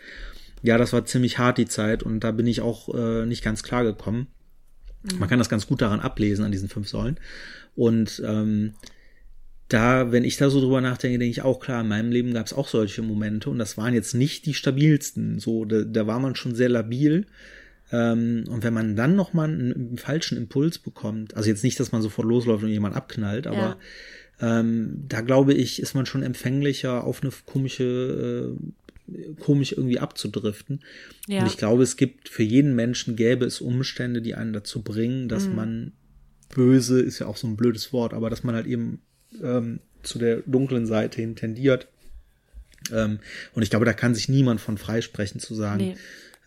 Ja, 0.63 0.77
das 0.77 0.93
war 0.93 1.05
ziemlich 1.05 1.39
hart 1.39 1.59
die 1.59 1.67
Zeit 1.67 2.03
und 2.03 2.21
da 2.21 2.33
bin 2.33 2.47
ich 2.47 2.61
auch 2.61 2.93
äh, 2.95 3.27
nicht 3.27 3.45
ganz 3.45 3.63
klar 3.63 3.85
gekommen. 3.85 4.27
Mhm. 5.03 5.19
Man 5.21 5.29
kann 5.29 5.39
das 5.39 5.49
ganz 5.49 5.67
gut 5.67 5.81
daran 5.83 6.01
ablesen, 6.01 6.45
an 6.45 6.53
diesen 6.53 6.69
fünf 6.69 6.89
Säulen. 6.89 7.19
Und 7.77 8.21
ähm, 8.27 8.75
da, 9.69 10.13
wenn 10.13 10.25
ich 10.25 10.39
da 10.39 10.49
so 10.49 10.61
drüber 10.61 10.81
nachdenke, 10.81 11.19
denke 11.19 11.31
ich 11.31 11.43
auch, 11.43 11.61
klar, 11.61 11.83
in 11.83 11.89
meinem 11.89 12.11
Leben 12.11 12.33
gab 12.33 12.47
es 12.47 12.55
auch 12.55 12.69
solche 12.69 13.03
Momente 13.03 13.51
und 13.51 13.59
das 13.59 13.77
waren 13.77 13.93
jetzt 13.93 14.15
nicht 14.15 14.47
die 14.47 14.55
stabilsten. 14.55 15.39
So, 15.39 15.67
da, 15.67 15.83
da 15.83 16.07
war 16.07 16.19
man 16.21 16.35
schon 16.35 16.55
sehr 16.55 16.71
labil. 16.71 17.27
Ähm, 17.93 18.45
und 18.49 18.63
wenn 18.63 18.73
man 18.73 18.97
dann 18.97 19.15
nochmal 19.15 19.49
einen, 19.49 19.73
einen 19.73 19.99
falschen 19.99 20.39
Impuls 20.39 20.79
bekommt, 20.79 21.37
also 21.37 21.51
jetzt 21.51 21.65
nicht, 21.65 21.79
dass 21.81 21.93
man 21.93 22.01
sofort 22.01 22.27
losläuft 22.27 22.65
und 22.65 22.71
jemand 22.71 22.97
abknallt, 22.97 23.47
aber 23.47 23.79
ja. 24.41 24.61
ähm, 24.61 25.05
da 25.07 25.21
glaube 25.21 25.53
ich, 25.53 25.81
ist 25.83 25.95
man 25.95 26.07
schon 26.07 26.23
empfänglicher 26.23 27.05
auf 27.05 27.23
eine 27.23 27.33
komische 27.45 28.57
äh, 28.57 28.79
komisch 29.41 29.73
irgendwie 29.73 30.01
abzudriften. 30.01 30.81
Ja. 31.29 31.41
Und 31.41 31.47
ich 31.47 31.57
glaube, 31.57 31.83
es 31.83 31.97
gibt 31.97 32.29
für 32.29 32.43
jeden 32.43 32.75
Menschen 32.75 33.17
gäbe 33.17 33.47
es 33.47 33.63
Umstände, 33.63 34.21
die 34.21 34.35
einen 34.35 34.53
dazu 34.53 34.83
bringen, 34.83 35.29
dass 35.29 35.47
mhm. 35.47 35.57
man 35.57 35.93
böse 36.55 37.01
ist 37.01 37.19
ja 37.19 37.27
auch 37.27 37.37
so 37.37 37.47
ein 37.47 37.57
blödes 37.57 37.93
Wort, 37.93 38.13
aber 38.15 38.29
dass 38.31 38.45
man 38.45 38.55
halt 38.55 38.67
eben 38.67 39.01
ähm, 39.43 39.81
zu 40.03 40.19
der 40.19 40.43
dunklen 40.47 40.87
Seite 40.87 41.21
hin 41.21 41.37
tendiert. 41.37 41.89
Ähm, 42.93 43.19
und 43.55 43.63
ich 43.63 43.71
glaube, 43.71 43.85
da 43.85 43.93
kann 43.93 44.15
sich 44.15 44.29
niemand 44.29 44.61
von 44.61 44.79
freisprechen 44.79 45.41
zu 45.41 45.55
sagen, 45.55 45.97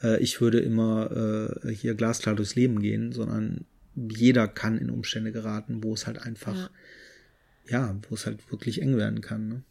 nee. 0.02 0.08
äh, 0.08 0.20
ich 0.22 0.42
würde 0.42 0.60
immer 0.60 1.60
äh, 1.66 1.74
hier 1.74 1.96
glasklar 1.96 2.36
durchs 2.36 2.56
Leben 2.56 2.82
gehen, 2.82 3.12
sondern 3.12 3.66
jeder 3.96 4.48
kann 4.48 4.78
in 4.78 4.90
Umstände 4.90 5.32
geraten, 5.32 5.84
wo 5.84 5.94
es 5.94 6.08
halt 6.08 6.22
einfach, 6.22 6.70
ja, 7.68 7.88
ja 7.88 7.96
wo 8.10 8.16
es 8.16 8.26
halt 8.26 8.52
wirklich 8.52 8.82
eng 8.82 8.98
werden 8.98 9.22
kann. 9.22 9.48
Ne? 9.48 9.64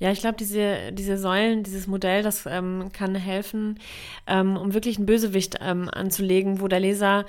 Ja, 0.00 0.10
ich 0.10 0.20
glaube, 0.20 0.38
diese, 0.38 0.92
diese 0.92 1.18
Säulen, 1.18 1.62
dieses 1.62 1.86
Modell, 1.86 2.22
das 2.22 2.46
ähm, 2.46 2.90
kann 2.92 3.14
helfen, 3.14 3.78
ähm, 4.26 4.56
um 4.56 4.72
wirklich 4.72 4.96
einen 4.96 5.04
Bösewicht 5.04 5.58
ähm, 5.60 5.90
anzulegen, 5.90 6.60
wo 6.60 6.68
der 6.68 6.80
Leser 6.80 7.26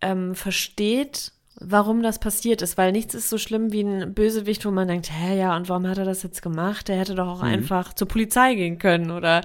ähm, 0.00 0.34
versteht, 0.34 1.32
warum 1.60 2.02
das 2.02 2.18
passiert 2.18 2.60
ist, 2.60 2.76
weil 2.76 2.92
nichts 2.92 3.14
ist 3.14 3.30
so 3.30 3.38
schlimm 3.38 3.72
wie 3.72 3.82
ein 3.82 4.12
Bösewicht, 4.12 4.64
wo 4.66 4.70
man 4.70 4.88
denkt, 4.88 5.10
hä, 5.10 5.38
ja, 5.38 5.56
und 5.56 5.68
warum 5.68 5.86
hat 5.86 5.98
er 5.98 6.04
das 6.04 6.22
jetzt 6.22 6.42
gemacht? 6.42 6.88
Der 6.88 6.98
hätte 6.98 7.14
doch 7.14 7.28
auch 7.28 7.42
mhm. 7.42 7.48
einfach 7.48 7.94
zur 7.94 8.08
Polizei 8.08 8.54
gehen 8.54 8.78
können 8.78 9.10
oder 9.10 9.42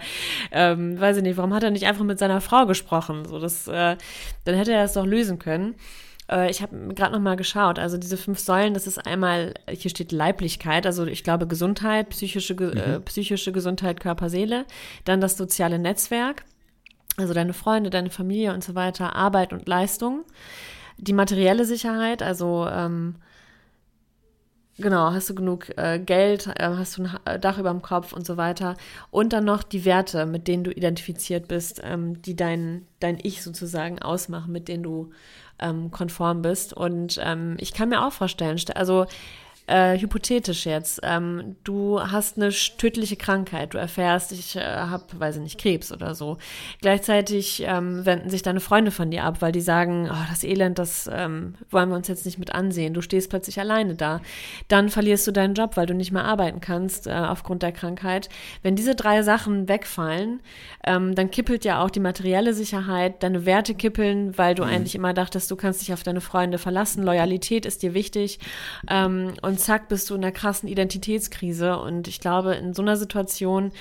ähm, 0.52 1.00
weiß 1.00 1.18
ich 1.18 1.24
nicht, 1.24 1.38
warum 1.38 1.54
hat 1.54 1.64
er 1.64 1.72
nicht 1.72 1.86
einfach 1.86 2.04
mit 2.04 2.20
seiner 2.20 2.42
Frau 2.42 2.66
gesprochen? 2.66 3.26
So, 3.26 3.40
das, 3.40 3.68
äh, 3.68 3.96
dann 4.44 4.56
hätte 4.56 4.74
er 4.74 4.84
das 4.84 4.94
doch 4.94 5.06
lösen 5.06 5.40
können. 5.40 5.76
Äh, 6.30 6.52
ich 6.52 6.62
habe 6.62 6.94
gerade 6.94 7.14
noch 7.14 7.22
mal 7.22 7.38
geschaut. 7.38 7.80
Also 7.80 7.98
diese 7.98 8.18
fünf 8.18 8.40
Säulen, 8.40 8.74
das 8.74 8.88
ist 8.88 9.06
einmal, 9.06 9.54
hier 9.70 9.90
steht 9.90 10.12
Leiblichkeit, 10.12 10.86
also 10.86 11.06
ich 11.06 11.24
glaube 11.24 11.48
Gesundheit, 11.48 12.10
psychische, 12.10 12.56
mhm. 12.56 12.78
äh, 12.78 13.00
psychische 13.02 13.52
Gesundheit, 13.52 14.00
Körper, 14.02 14.30
Seele. 14.30 14.66
Dann 15.06 15.22
das 15.22 15.38
soziale 15.38 15.80
Netzwerk, 15.80 16.44
also 17.16 17.34
deine 17.34 17.54
Freunde, 17.54 17.90
deine 17.90 18.10
Familie 18.10 18.54
und 18.54 18.64
so 18.64 18.76
weiter, 18.76 19.16
Arbeit 19.16 19.54
und 19.54 19.68
Leistung. 19.68 20.26
Die 21.02 21.14
materielle 21.14 21.66
Sicherheit, 21.66 22.22
also 22.22 22.68
ähm, 22.72 23.16
genau, 24.78 25.12
hast 25.12 25.30
du 25.30 25.36
genug 25.36 25.76
äh, 25.78 26.00
Geld, 26.00 26.48
äh, 26.48 26.64
hast 26.64 26.98
du 26.98 27.04
ein 27.04 27.42
Dach 27.42 27.58
über 27.58 27.72
dem 27.72 27.82
Kopf 27.82 28.14
und 28.14 28.26
so 28.26 28.38
weiter. 28.38 28.78
Und 29.10 29.34
dann 29.34 29.44
noch 29.44 29.64
die 29.64 29.84
Werte, 29.84 30.26
mit 30.28 30.48
denen 30.48 30.64
du 30.64 30.72
identifiziert 30.72 31.48
bist, 31.48 31.82
ähm, 31.84 32.22
die 32.22 32.36
dein, 32.36 32.86
dein 33.00 33.18
Ich 33.22 33.42
sozusagen 33.42 34.00
ausmachen, 34.00 34.52
mit 34.52 34.68
denen 34.68 34.84
du 34.84 35.10
ähm, 35.60 35.90
konform 35.90 36.44
bist. 36.44 36.72
Und 36.72 37.20
ähm, 37.22 37.58
ich 37.60 37.74
kann 37.74 37.90
mir 37.90 38.06
auch 38.06 38.14
vorstellen, 38.14 38.60
also 38.76 39.08
äh, 39.68 39.98
hypothetisch 39.98 40.66
jetzt, 40.66 41.00
ähm, 41.04 41.56
du 41.64 42.02
hast 42.02 42.38
eine 42.38 42.50
tödliche 42.50 43.16
Krankheit, 43.16 43.74
du 43.74 43.78
erfährst, 43.78 44.32
ich 44.32 44.56
äh, 44.56 44.62
habe, 44.62 45.06
weiß 45.18 45.38
ich 45.38 45.42
nicht, 45.42 45.60
Krebs 45.60 45.92
oder 45.92 46.16
so. 46.16 46.38
Gleichzeitig 46.82 47.64
ähm, 47.66 48.06
wenden 48.06 48.30
sich 48.30 48.42
deine 48.42 48.60
Freunde 48.60 48.92
von 48.92 49.12
dir 49.12 49.24
ab, 49.24 49.42
weil 49.42 49.52
die 49.52 49.62
sagen, 49.62 50.10
oh, 50.12 50.26
das 50.30 50.44
Elend, 50.44 50.80
das 50.80 51.10
ähm, 51.12 51.56
wollen 51.70 51.90
wir 51.90 51.96
uns 51.96 52.08
jetzt 52.08 52.26
nicht 52.26 52.40
mit 52.40 52.54
ansehen. 52.54 52.94
Du 52.94 53.02
stehst 53.02 53.30
plötzlich 53.30 53.60
alleine 53.60 53.96
da. 53.96 54.22
Dann 54.68 54.90
verlierst 54.90 55.26
du 55.28 55.32
deinen 55.32 55.54
Job, 55.54 55.78
weil 55.78 55.86
du 55.86 55.94
nicht 55.94 56.12
mehr 56.12 56.26
arbeiten 56.26 56.60
kannst 56.60 57.08
äh, 57.08 57.12
aufgrund 57.12 57.64
der 57.64 57.72
Krankheit. 57.72 58.30
Wenn 58.64 58.76
diese 58.76 58.96
drei 58.96 59.24
Sachen 59.24 59.70
wegfallen, 59.70 60.42
ähm, 60.86 61.16
dann 61.16 61.32
kippelt 61.32 61.64
ja 61.64 61.82
auch 61.82 61.90
die 61.90 62.00
materielle 62.00 62.54
Sicherheit, 62.54 63.24
deine 63.24 63.46
Werte 63.46 63.76
kippeln, 63.76 64.38
weil 64.38 64.56
du 64.56 64.64
mhm. 64.64 64.70
eigentlich 64.70 64.96
immer 64.96 65.14
dachtest, 65.14 65.50
du 65.50 65.56
kannst 65.56 65.82
dich 65.82 65.94
auf 65.94 66.04
deine 66.04 66.22
Freunde 66.22 66.58
verlassen, 66.58 67.04
Loyalität 67.04 67.66
ist 67.66 67.84
dir 67.84 67.94
wichtig 67.94 68.40
ähm, 68.90 69.34
und 69.42 69.61
zack 69.62 69.88
bist 69.88 70.10
du 70.10 70.16
in 70.16 70.24
einer 70.24 70.32
krassen 70.32 70.68
Identitätskrise. 70.68 71.78
Und 71.78 72.08
ich 72.08 72.20
glaube, 72.20 72.56
in 72.56 72.74
so 72.74 72.82
einer 72.82 72.98
Situation 72.98 73.72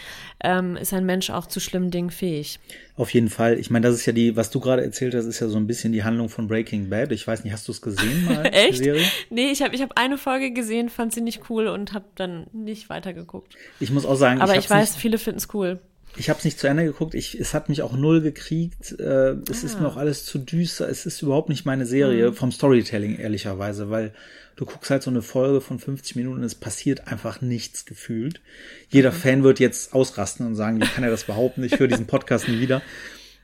ähm, 0.42 0.76
ist 0.76 0.92
ein 0.92 1.04
Mensch 1.06 1.30
auch 1.30 1.46
zu 1.46 1.60
schlimmen 1.60 1.90
Dingen 1.90 2.10
fähig. 2.10 2.60
Auf 2.96 3.12
jeden 3.14 3.30
Fall. 3.30 3.58
Ich 3.58 3.70
meine, 3.70 3.86
das 3.86 3.96
ist 3.96 4.06
ja 4.06 4.12
die, 4.12 4.36
was 4.36 4.50
du 4.50 4.60
gerade 4.60 4.82
erzählt 4.82 5.14
hast, 5.14 5.24
ist 5.24 5.40
ja 5.40 5.48
so 5.48 5.56
ein 5.56 5.66
bisschen 5.66 5.92
die 5.92 6.04
Handlung 6.04 6.28
von 6.28 6.48
Breaking 6.48 6.90
Bad. 6.90 7.12
Ich 7.12 7.26
weiß 7.26 7.44
nicht, 7.44 7.52
hast 7.52 7.66
du 7.66 7.72
es 7.72 7.80
gesehen 7.80 8.24
mal? 8.28 8.44
Echt? 8.52 8.78
Serie? 8.78 9.06
Nee, 9.30 9.50
ich 9.50 9.62
habe 9.62 9.74
ich 9.74 9.82
hab 9.82 9.98
eine 9.98 10.18
Folge 10.18 10.52
gesehen, 10.52 10.88
fand 10.88 11.12
sie 11.14 11.20
nicht 11.20 11.48
cool 11.50 11.66
und 11.66 11.92
habe 11.92 12.04
dann 12.14 12.46
nicht 12.52 12.90
weitergeguckt. 12.90 13.56
Ich 13.80 13.90
muss 13.90 14.04
auch 14.04 14.16
sagen, 14.16 14.40
aber 14.40 14.52
ich, 14.52 14.64
ich 14.64 14.70
weiß, 14.70 14.92
nicht, 14.92 15.00
viele 15.00 15.18
finden 15.18 15.38
es 15.38 15.48
cool. 15.54 15.80
Ich 16.16 16.28
habe 16.28 16.38
es 16.38 16.44
nicht 16.44 16.58
zu 16.58 16.66
Ende 16.66 16.84
geguckt. 16.84 17.14
Ich, 17.14 17.38
es 17.38 17.54
hat 17.54 17.68
mich 17.68 17.82
auch 17.82 17.92
null 17.92 18.20
gekriegt. 18.20 18.98
Äh, 18.98 19.36
es 19.50 19.62
ah. 19.62 19.66
ist 19.66 19.80
mir 19.80 19.86
auch 19.86 19.96
alles 19.96 20.24
zu 20.24 20.38
düster. 20.38 20.88
Es 20.88 21.06
ist 21.06 21.22
überhaupt 21.22 21.48
nicht 21.48 21.64
meine 21.64 21.86
Serie 21.86 22.30
mhm. 22.30 22.34
vom 22.34 22.52
Storytelling 22.52 23.16
ehrlicherweise, 23.16 23.90
weil 23.90 24.12
du 24.56 24.66
guckst 24.66 24.90
halt 24.90 25.02
so 25.02 25.10
eine 25.10 25.22
Folge 25.22 25.60
von 25.60 25.78
50 25.78 26.16
Minuten 26.16 26.38
und 26.38 26.44
es 26.44 26.54
passiert 26.54 27.08
einfach 27.08 27.40
nichts 27.40 27.86
gefühlt. 27.86 28.40
Jeder 28.88 29.12
mhm. 29.12 29.16
Fan 29.16 29.42
wird 29.42 29.60
jetzt 29.60 29.94
ausrasten 29.94 30.46
und 30.46 30.56
sagen, 30.56 30.80
wie 30.80 30.86
kann 30.86 31.04
er 31.04 31.10
das 31.10 31.24
behaupten? 31.24 31.62
Ich 31.64 31.78
höre 31.78 31.88
diesen 31.88 32.06
Podcast 32.06 32.48
nie 32.48 32.60
wieder. 32.60 32.82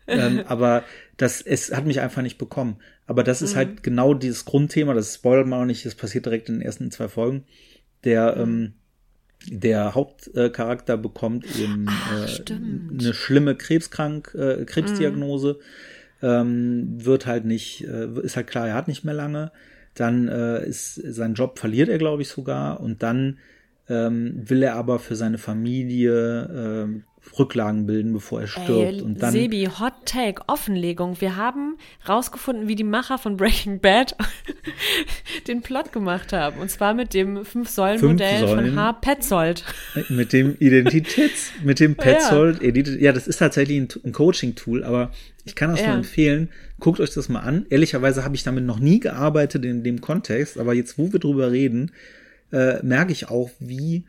ähm, 0.07 0.43
aber 0.47 0.85
das, 1.17 1.41
es 1.41 1.73
hat 1.73 1.87
mich 1.87 2.01
einfach 2.01 2.23
nicht 2.23 2.39
bekommen. 2.39 2.79
Aber 3.07 3.23
das 3.23 3.43
ist 3.43 3.55
halt 3.55 3.69
mhm. 3.69 3.73
halt 3.75 3.83
genau 3.85 4.15
dieses 4.15 4.45
Grundthema, 4.45 4.93
das 4.93 5.15
spoilert 5.15 5.47
man 5.47 5.63
auch 5.63 5.67
nicht, 5.67 5.87
das 5.87 5.95
passiert 5.95 6.27
direkt 6.27 6.49
in 6.49 6.57
den 6.57 6.63
ersten 6.63 6.91
zwei 6.91 7.09
Folgen. 7.09 7.45
Der, 8.05 8.37
mhm. 8.37 8.43
ähm, 8.43 8.75
der 9.51 9.95
Hauptcharakter 9.95 10.97
bekommt 10.97 11.45
eben 11.59 11.87
Ach, 11.89 12.29
äh, 12.29 12.53
eine 12.53 13.15
schlimme 13.15 13.55
Krebskrank, 13.55 14.35
äh, 14.35 14.65
Krebsdiagnose, 14.65 15.59
mhm. 16.21 16.27
ähm, 16.29 17.05
wird 17.05 17.27
halt 17.27 17.45
nicht, 17.45 17.85
äh, 17.85 18.09
ist 18.23 18.37
halt 18.37 18.47
klar, 18.47 18.69
er 18.69 18.75
hat 18.75 18.89
nicht 18.89 19.05
mehr 19.05 19.15
lange. 19.15 19.53
Dann 19.95 20.29
äh, 20.29 20.67
ist 20.67 20.95
sein 20.95 21.35
Job 21.35 21.59
verliert 21.59 21.89
er, 21.89 21.99
glaube 21.99 22.23
ich, 22.23 22.29
sogar. 22.29 22.81
Und 22.81 23.03
dann 23.03 23.39
ähm, 23.89 24.43
will 24.45 24.63
er 24.63 24.75
aber 24.75 24.99
für 24.99 25.17
seine 25.17 25.39
Familie 25.39 26.85
äh, 26.85 27.01
Rücklagen 27.39 27.87
bilden, 27.87 28.13
bevor 28.13 28.41
er 28.41 28.47
stirbt. 28.47 28.71
Ey, 28.71 29.03
und 29.03 29.23
dann, 29.23 29.33
Sebi, 29.33 29.69
Hot 29.79 29.95
Take, 30.05 30.43
Offenlegung. 30.47 31.21
Wir 31.21 31.37
haben 31.37 31.77
rausgefunden, 32.09 32.69
wie 32.69 32.75
die 32.75 32.85
Macher 32.85 33.19
von 33.19 33.37
Breaking 33.37 33.81
Bad 33.81 34.17
den 35.49 35.63
Plot 35.63 35.93
gemacht 35.93 36.33
haben. 36.33 36.61
Und 36.61 36.71
zwar 36.71 36.95
mit 36.95 37.15
dem 37.15 37.45
Fünf-Säulen-Modell 37.45 38.47
Fünf 38.47 38.51
von 38.51 38.77
H. 38.77 38.93
Petzold. 38.95 39.65
Mit 40.09 40.33
dem 40.33 40.57
Identitäts, 40.59 41.53
mit 41.63 41.81
dem 41.81 41.95
Petzold. 41.97 42.63
Ja. 42.63 42.71
ja, 42.71 43.13
das 43.13 43.29
ist 43.29 43.39
tatsächlich 43.39 43.79
ein, 43.79 43.89
ein 44.05 44.13
Coaching-Tool, 44.13 44.85
aber 44.85 45.11
ich 45.45 45.55
kann 45.55 45.71
das 45.71 45.81
ja. 45.81 45.89
nur 45.89 45.97
empfehlen. 45.97 46.51
Guckt 46.81 47.01
euch 47.01 47.13
das 47.13 47.29
mal 47.29 47.41
an. 47.41 47.67
Ehrlicherweise 47.71 48.25
habe 48.25 48.35
ich 48.35 48.43
damit 48.43 48.65
noch 48.65 48.79
nie 48.79 49.01
gearbeitet 49.01 49.65
in 49.65 49.83
dem 49.83 50.01
Kontext, 50.01 50.59
aber 50.59 50.75
jetzt, 50.75 50.99
wo 50.99 51.13
wir 51.13 51.21
drüber 51.21 51.53
reden, 51.53 51.93
äh, 52.53 52.83
merke 52.83 53.13
ich 53.13 53.29
auch, 53.29 53.51
wie, 53.59 54.05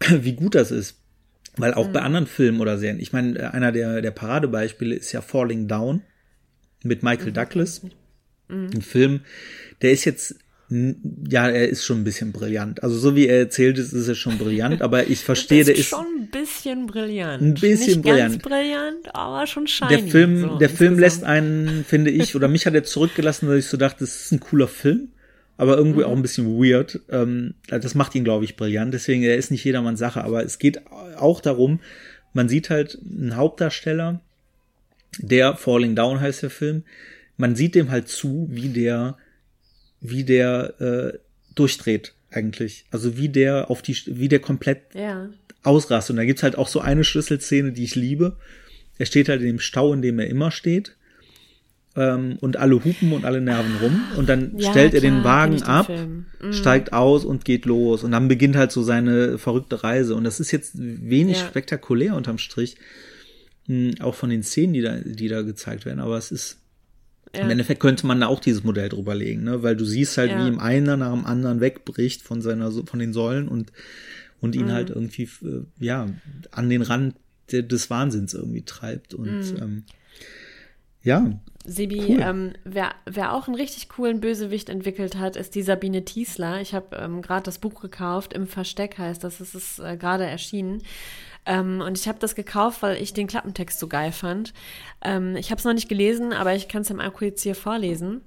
wie 0.08 0.34
gut 0.34 0.54
das 0.54 0.70
ist. 0.70 0.96
Weil 1.56 1.74
auch 1.74 1.88
mhm. 1.88 1.92
bei 1.92 2.00
anderen 2.02 2.26
Filmen 2.26 2.60
oder 2.60 2.78
Serien, 2.78 3.00
ich 3.00 3.12
meine, 3.12 3.38
äh, 3.38 3.44
einer 3.46 3.72
der, 3.72 4.00
der 4.00 4.10
Paradebeispiele 4.10 4.94
ist 4.94 5.12
ja 5.12 5.20
Falling 5.20 5.68
Down 5.68 6.02
mit 6.82 7.02
Michael 7.02 7.30
mhm. 7.30 7.34
Douglas. 7.34 7.82
Mhm. 8.48 8.70
Ein 8.74 8.82
Film, 8.82 9.20
der 9.82 9.92
ist 9.92 10.04
jetzt, 10.04 10.36
ja, 10.70 11.48
er 11.48 11.68
ist 11.68 11.84
schon 11.84 12.00
ein 12.00 12.04
bisschen 12.04 12.32
brillant. 12.32 12.82
Also 12.82 12.98
so 12.98 13.16
wie 13.16 13.26
er 13.26 13.38
erzählt 13.38 13.78
ist, 13.78 13.92
ist 13.92 14.08
er 14.08 14.14
schon 14.14 14.38
brillant, 14.38 14.82
aber 14.82 15.08
ich 15.08 15.20
verstehe, 15.24 15.64
der 15.64 15.76
ist 15.76 15.88
schon 15.88 16.06
ein 16.06 16.28
bisschen 16.30 16.86
brillant. 16.86 17.42
Ein 17.42 17.54
bisschen 17.54 17.86
Nicht 17.86 18.02
brillant. 18.02 18.42
Ganz 18.42 18.42
brillant, 18.42 19.14
aber 19.14 19.46
schon 19.46 19.66
shiny. 19.66 19.88
Der 19.88 19.98
Film, 20.00 20.40
so 20.40 20.58
der 20.58 20.70
Film 20.70 20.98
lässt 20.98 21.24
einen, 21.24 21.84
finde 21.84 22.10
ich, 22.10 22.36
oder 22.36 22.48
mich 22.48 22.66
hat 22.66 22.74
er 22.74 22.84
zurückgelassen, 22.84 23.48
weil 23.48 23.58
ich 23.58 23.66
so 23.66 23.76
dachte, 23.76 24.00
das 24.00 24.22
ist 24.22 24.32
ein 24.32 24.40
cooler 24.40 24.68
Film 24.68 25.08
aber 25.58 25.76
irgendwie 25.76 26.00
mhm. 26.00 26.06
auch 26.06 26.16
ein 26.16 26.22
bisschen 26.22 26.46
weird. 26.46 27.00
Ähm, 27.10 27.54
das 27.68 27.94
macht 27.94 28.14
ihn, 28.14 28.24
glaube 28.24 28.46
ich, 28.46 28.56
brillant. 28.56 28.94
Deswegen, 28.94 29.22
er 29.22 29.36
ist 29.36 29.50
nicht 29.50 29.64
jedermanns 29.64 29.98
Sache, 29.98 30.24
aber 30.24 30.42
es 30.44 30.58
geht 30.58 30.86
auch 30.86 31.40
darum, 31.40 31.80
man 32.32 32.48
sieht 32.48 32.70
halt 32.70 32.98
einen 33.04 33.36
Hauptdarsteller, 33.36 34.20
der 35.18 35.56
Falling 35.56 35.96
Down 35.96 36.20
heißt 36.20 36.44
der 36.44 36.50
Film. 36.50 36.84
Man 37.36 37.56
sieht 37.56 37.74
dem 37.74 37.90
halt 37.90 38.08
zu, 38.08 38.48
wie 38.50 38.68
der, 38.68 39.16
wie 40.00 40.24
der 40.24 40.80
äh, 40.80 41.18
durchdreht 41.54 42.14
eigentlich. 42.30 42.84
Also 42.90 43.16
wie 43.16 43.28
der 43.28 43.70
auf 43.70 43.82
die, 43.82 43.96
wie 44.06 44.28
der 44.28 44.38
komplett 44.38 44.94
ja. 44.94 45.28
ausrastet. 45.64 46.10
Und 46.10 46.18
da 46.18 46.24
gibt's 46.24 46.42
halt 46.42 46.56
auch 46.56 46.68
so 46.68 46.80
eine 46.80 47.04
Schlüsselszene, 47.04 47.72
die 47.72 47.84
ich 47.84 47.96
liebe. 47.96 48.36
Er 48.98 49.06
steht 49.06 49.28
halt 49.28 49.40
in 49.40 49.46
dem 49.48 49.60
Stau, 49.60 49.92
in 49.92 50.02
dem 50.02 50.18
er 50.20 50.28
immer 50.28 50.50
steht 50.50 50.94
ähm, 51.98 52.38
und 52.40 52.56
alle 52.56 52.76
hupen 52.76 53.12
und 53.12 53.24
alle 53.24 53.40
nerven 53.40 53.76
rum 53.82 54.00
und 54.16 54.28
dann 54.28 54.52
ja, 54.56 54.70
stellt 54.70 54.94
er 54.94 55.00
den 55.00 55.24
Wagen 55.24 55.62
ab, 55.64 55.88
mhm. 55.88 56.52
steigt 56.52 56.92
aus 56.92 57.24
und 57.24 57.44
geht 57.44 57.66
los 57.66 58.04
und 58.04 58.12
dann 58.12 58.28
beginnt 58.28 58.56
halt 58.56 58.70
so 58.70 58.82
seine 58.82 59.36
verrückte 59.36 59.82
Reise 59.82 60.14
und 60.14 60.22
das 60.22 60.38
ist 60.38 60.52
jetzt 60.52 60.74
wenig 60.76 61.38
ja. 61.38 61.46
spektakulär 61.46 62.14
unterm 62.14 62.38
Strich, 62.38 62.76
mh, 63.66 63.74
hm, 63.74 64.00
auch 64.00 64.14
von 64.14 64.30
den 64.30 64.44
Szenen, 64.44 64.74
die 64.74 64.80
da, 64.80 64.98
die 65.04 65.28
da 65.28 65.42
gezeigt 65.42 65.84
werden, 65.84 66.00
aber 66.00 66.16
es 66.16 66.30
ist 66.30 66.58
ja. 67.34 67.42
Im 67.42 67.50
Endeffekt 67.50 67.80
könnte 67.80 68.06
man 68.06 68.20
da 68.22 68.26
auch 68.26 68.40
dieses 68.40 68.64
Modell 68.64 68.88
drüber 68.88 69.14
legen, 69.14 69.44
ne? 69.44 69.62
weil 69.62 69.76
du 69.76 69.84
siehst 69.84 70.16
halt, 70.16 70.34
wie 70.34 70.48
ihm 70.48 70.58
einer 70.58 70.96
nach 70.96 71.12
dem 71.12 71.26
anderen 71.26 71.60
wegbricht 71.60 72.22
von 72.22 72.40
seiner, 72.40 72.72
von 72.72 72.98
den 72.98 73.12
Säulen 73.12 73.48
und, 73.48 73.70
und 74.40 74.56
ihn 74.56 74.68
mhm. 74.68 74.72
halt 74.72 74.88
irgendwie, 74.88 75.28
äh, 75.42 75.60
ja, 75.78 76.08
an 76.52 76.70
den 76.70 76.80
Rand 76.80 77.16
des 77.52 77.90
Wahnsinns 77.90 78.32
irgendwie 78.32 78.62
treibt 78.62 79.12
und, 79.12 79.40
mhm. 79.40 79.56
ähm, 79.60 79.84
ja, 81.02 81.30
Sibi, 81.68 82.00
cool. 82.08 82.20
ähm, 82.22 82.52
wer, 82.64 82.94
wer 83.04 83.34
auch 83.34 83.46
einen 83.46 83.56
richtig 83.56 83.90
coolen 83.90 84.20
Bösewicht 84.20 84.70
entwickelt 84.70 85.16
hat, 85.16 85.36
ist 85.36 85.54
die 85.54 85.62
Sabine 85.62 86.04
Tiesler. 86.04 86.62
Ich 86.62 86.74
habe 86.74 86.96
ähm, 86.96 87.20
gerade 87.20 87.42
das 87.42 87.58
Buch 87.58 87.80
gekauft, 87.82 88.32
im 88.32 88.46
Versteck 88.46 88.96
heißt 88.96 89.22
das, 89.22 89.40
es 89.40 89.54
ist 89.54 89.78
äh, 89.78 89.98
gerade 89.98 90.24
erschienen. 90.24 90.82
Ähm, 91.44 91.82
und 91.82 91.98
ich 91.98 92.08
habe 92.08 92.18
das 92.18 92.34
gekauft, 92.34 92.82
weil 92.82 93.02
ich 93.02 93.12
den 93.12 93.26
Klappentext 93.26 93.78
so 93.78 93.86
geil 93.86 94.12
fand. 94.12 94.54
Ähm, 95.04 95.36
ich 95.36 95.50
habe 95.50 95.58
es 95.58 95.64
noch 95.64 95.74
nicht 95.74 95.90
gelesen, 95.90 96.32
aber 96.32 96.54
ich 96.54 96.68
kann 96.68 96.82
es 96.82 96.90
im 96.90 97.00
Akku 97.00 97.26
jetzt 97.26 97.42
hier 97.42 97.54
vorlesen. 97.54 98.22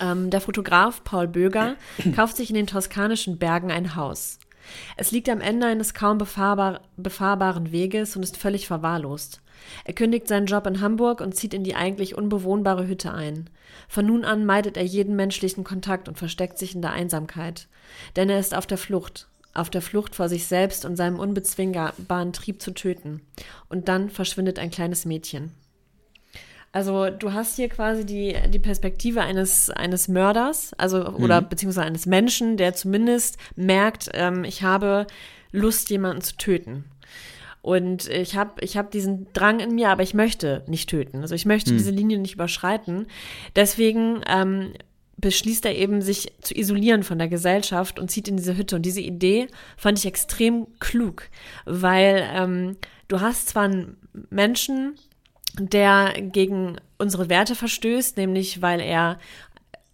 Ähm, 0.00 0.30
der 0.30 0.40
Fotograf 0.40 1.04
Paul 1.04 1.28
Böger 1.28 1.76
kauft 2.16 2.36
sich 2.36 2.48
in 2.48 2.56
den 2.56 2.66
toskanischen 2.66 3.38
Bergen 3.38 3.70
ein 3.70 3.96
Haus. 3.96 4.38
Es 4.96 5.10
liegt 5.10 5.28
am 5.28 5.40
Ende 5.40 5.66
eines 5.66 5.94
kaum 5.94 6.18
befahrbar, 6.18 6.80
befahrbaren 6.96 7.72
Weges 7.72 8.16
und 8.16 8.22
ist 8.22 8.36
völlig 8.36 8.66
verwahrlost. 8.66 9.40
Er 9.84 9.94
kündigt 9.94 10.28
seinen 10.28 10.46
Job 10.46 10.66
in 10.66 10.80
Hamburg 10.80 11.20
und 11.20 11.34
zieht 11.34 11.54
in 11.54 11.64
die 11.64 11.74
eigentlich 11.74 12.16
unbewohnbare 12.16 12.86
Hütte 12.86 13.12
ein. 13.12 13.50
Von 13.88 14.06
nun 14.06 14.24
an 14.24 14.44
meidet 14.44 14.76
er 14.76 14.84
jeden 14.84 15.16
menschlichen 15.16 15.64
Kontakt 15.64 16.08
und 16.08 16.18
versteckt 16.18 16.58
sich 16.58 16.74
in 16.74 16.82
der 16.82 16.92
Einsamkeit. 16.92 17.68
Denn 18.16 18.30
er 18.30 18.38
ist 18.38 18.54
auf 18.54 18.66
der 18.66 18.78
Flucht, 18.78 19.28
auf 19.54 19.70
der 19.70 19.82
Flucht 19.82 20.14
vor 20.14 20.28
sich 20.28 20.46
selbst 20.46 20.84
und 20.84 20.96
seinem 20.96 21.18
unbezwingbaren 21.18 22.32
Trieb 22.32 22.60
zu 22.60 22.72
töten. 22.72 23.22
Und 23.68 23.88
dann 23.88 24.10
verschwindet 24.10 24.58
ein 24.58 24.70
kleines 24.70 25.04
Mädchen. 25.04 25.52
Also 26.76 27.08
du 27.08 27.32
hast 27.32 27.56
hier 27.56 27.70
quasi 27.70 28.04
die, 28.04 28.36
die 28.50 28.58
Perspektive 28.58 29.22
eines, 29.22 29.70
eines 29.70 30.08
Mörders, 30.08 30.74
also 30.74 31.06
oder 31.06 31.40
mhm. 31.40 31.48
beziehungsweise 31.48 31.86
eines 31.86 32.04
Menschen, 32.04 32.58
der 32.58 32.74
zumindest 32.74 33.38
merkt, 33.56 34.10
ähm, 34.12 34.44
ich 34.44 34.62
habe 34.62 35.06
Lust, 35.52 35.88
jemanden 35.88 36.20
zu 36.20 36.36
töten. 36.36 36.84
Und 37.62 38.10
ich 38.10 38.36
habe 38.36 38.62
ich 38.62 38.76
hab 38.76 38.90
diesen 38.90 39.26
Drang 39.32 39.60
in 39.60 39.74
mir, 39.74 39.88
aber 39.88 40.02
ich 40.02 40.12
möchte 40.12 40.64
nicht 40.66 40.90
töten. 40.90 41.22
Also 41.22 41.34
ich 41.34 41.46
möchte 41.46 41.70
hm. 41.70 41.78
diese 41.78 41.92
Linie 41.92 42.18
nicht 42.18 42.34
überschreiten. 42.34 43.06
Deswegen 43.56 44.20
ähm, 44.28 44.74
beschließt 45.16 45.64
er 45.64 45.76
eben, 45.76 46.02
sich 46.02 46.30
zu 46.42 46.54
isolieren 46.54 47.04
von 47.04 47.16
der 47.16 47.28
Gesellschaft 47.28 47.98
und 47.98 48.10
zieht 48.10 48.28
in 48.28 48.36
diese 48.36 48.54
Hütte. 48.54 48.76
Und 48.76 48.82
diese 48.82 49.00
Idee 49.00 49.46
fand 49.78 49.98
ich 49.98 50.04
extrem 50.04 50.66
klug, 50.78 51.30
weil 51.64 52.28
ähm, 52.34 52.76
du 53.08 53.22
hast 53.22 53.48
zwar 53.48 53.62
einen 53.62 53.96
Menschen, 54.28 54.98
der 55.58 56.14
gegen 56.20 56.76
unsere 56.98 57.28
Werte 57.28 57.54
verstößt, 57.54 58.16
nämlich 58.16 58.62
weil 58.62 58.80
er 58.80 59.18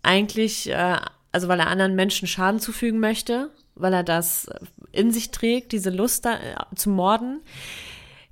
eigentlich, 0.03 0.69
äh, 0.71 0.97
also 1.31 1.49
weil 1.49 1.61
er 1.61 1.69
anderen 1.69 1.95
Menschen 1.95 2.29
Schaden 2.29 2.61
zufügen 2.61 3.01
möchte, 3.01 3.51
weil 3.75 3.93
er 3.93 4.03
das 4.03 4.49
in 4.93 5.11
sich 5.11 5.31
trägt, 5.31 5.73
diese 5.73 5.91
Lust 5.91 6.25
da, 6.25 6.35
äh, 6.35 6.75
zu 6.75 6.91
morden. 6.91 7.41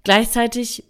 Gleichzeitig 0.05 0.85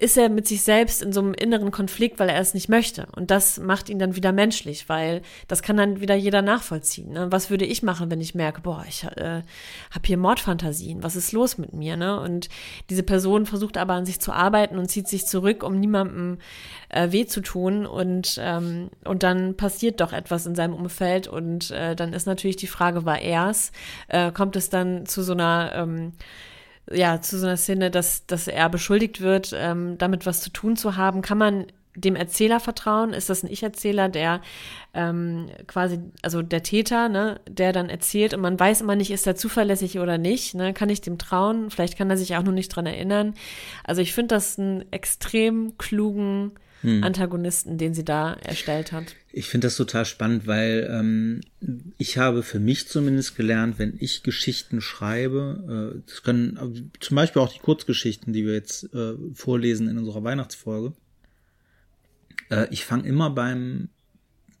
ist 0.00 0.16
er 0.16 0.28
mit 0.28 0.46
sich 0.46 0.62
selbst 0.62 1.02
in 1.02 1.12
so 1.12 1.20
einem 1.20 1.34
inneren 1.34 1.72
Konflikt, 1.72 2.20
weil 2.20 2.28
er 2.28 2.40
es 2.40 2.54
nicht 2.54 2.68
möchte. 2.68 3.08
Und 3.16 3.32
das 3.32 3.58
macht 3.58 3.88
ihn 3.88 3.98
dann 3.98 4.14
wieder 4.14 4.30
menschlich, 4.30 4.88
weil 4.88 5.22
das 5.48 5.60
kann 5.60 5.76
dann 5.76 6.00
wieder 6.00 6.14
jeder 6.14 6.40
nachvollziehen. 6.40 7.12
Ne? 7.12 7.26
Was 7.32 7.50
würde 7.50 7.64
ich 7.64 7.82
machen, 7.82 8.08
wenn 8.08 8.20
ich 8.20 8.32
merke, 8.32 8.60
boah, 8.60 8.84
ich 8.88 9.02
äh, 9.02 9.42
habe 9.90 10.06
hier 10.06 10.16
Mordfantasien, 10.16 11.02
was 11.02 11.16
ist 11.16 11.32
los 11.32 11.58
mit 11.58 11.72
mir? 11.72 11.96
Ne? 11.96 12.20
Und 12.20 12.48
diese 12.90 13.02
Person 13.02 13.44
versucht 13.44 13.76
aber 13.76 13.94
an 13.94 14.06
sich 14.06 14.20
zu 14.20 14.30
arbeiten 14.30 14.78
und 14.78 14.88
zieht 14.88 15.08
sich 15.08 15.26
zurück, 15.26 15.64
um 15.64 15.80
niemandem 15.80 16.38
äh, 16.90 17.10
weh 17.10 17.26
zu 17.26 17.40
tun. 17.40 17.84
Und, 17.84 18.38
ähm, 18.40 18.90
und 19.04 19.24
dann 19.24 19.56
passiert 19.56 20.00
doch 20.00 20.12
etwas 20.12 20.46
in 20.46 20.54
seinem 20.54 20.74
Umfeld. 20.74 21.26
Und 21.26 21.72
äh, 21.72 21.96
dann 21.96 22.12
ist 22.12 22.26
natürlich 22.26 22.56
die 22.56 22.68
Frage, 22.68 23.04
war 23.04 23.20
er's? 23.20 23.72
Äh, 24.06 24.30
kommt 24.30 24.54
es 24.54 24.70
dann 24.70 25.06
zu 25.06 25.24
so 25.24 25.32
einer 25.32 25.72
ähm, 25.74 26.12
ja, 26.92 27.20
zu 27.20 27.38
so 27.38 27.46
einer 27.46 27.56
Szene, 27.56 27.90
dass, 27.90 28.26
dass 28.26 28.48
er 28.48 28.68
beschuldigt 28.68 29.20
wird, 29.20 29.54
ähm, 29.56 29.98
damit 29.98 30.26
was 30.26 30.40
zu 30.40 30.50
tun 30.50 30.76
zu 30.76 30.96
haben. 30.96 31.22
Kann 31.22 31.38
man 31.38 31.66
dem 31.94 32.16
Erzähler 32.16 32.60
vertrauen? 32.60 33.12
Ist 33.12 33.28
das 33.28 33.42
ein 33.42 33.50
Ich-Erzähler, 33.50 34.08
der 34.08 34.40
ähm, 34.94 35.48
quasi, 35.66 35.98
also 36.22 36.42
der 36.42 36.62
Täter, 36.62 37.08
ne, 37.08 37.40
der 37.48 37.72
dann 37.72 37.88
erzählt 37.88 38.34
und 38.34 38.40
man 38.40 38.58
weiß 38.58 38.80
immer 38.80 38.96
nicht, 38.96 39.10
ist 39.10 39.26
er 39.26 39.36
zuverlässig 39.36 39.98
oder 39.98 40.18
nicht? 40.18 40.54
Ne? 40.54 40.72
Kann 40.72 40.90
ich 40.90 41.00
dem 41.00 41.18
trauen? 41.18 41.70
Vielleicht 41.70 41.98
kann 41.98 42.10
er 42.10 42.16
sich 42.16 42.36
auch 42.36 42.42
nur 42.42 42.54
nicht 42.54 42.68
dran 42.68 42.86
erinnern. 42.86 43.34
Also 43.84 44.00
ich 44.00 44.14
finde 44.14 44.34
das 44.34 44.58
einen 44.58 44.90
extrem 44.92 45.76
klugen 45.78 46.52
hm. 46.82 47.02
Antagonisten, 47.02 47.78
den 47.78 47.94
sie 47.94 48.04
da 48.04 48.34
erstellt 48.34 48.92
hat. 48.92 49.16
Ich 49.32 49.48
finde 49.48 49.66
das 49.66 49.76
total 49.76 50.04
spannend, 50.04 50.46
weil 50.46 50.88
ähm, 50.90 51.40
ich 51.98 52.18
habe 52.18 52.42
für 52.42 52.60
mich 52.60 52.88
zumindest 52.88 53.36
gelernt, 53.36 53.78
wenn 53.78 53.94
ich 53.98 54.22
Geschichten 54.22 54.80
schreibe, 54.80 55.94
äh, 55.96 56.02
das 56.06 56.22
können 56.22 56.56
äh, 56.56 56.98
zum 57.00 57.14
Beispiel 57.16 57.42
auch 57.42 57.52
die 57.52 57.58
Kurzgeschichten, 57.58 58.32
die 58.32 58.44
wir 58.44 58.54
jetzt 58.54 58.92
äh, 58.94 59.14
vorlesen 59.34 59.88
in 59.88 59.98
unserer 59.98 60.22
Weihnachtsfolge, 60.22 60.94
äh, 62.50 62.68
ich 62.70 62.84
fange 62.84 63.06
immer 63.06 63.30
beim 63.30 63.88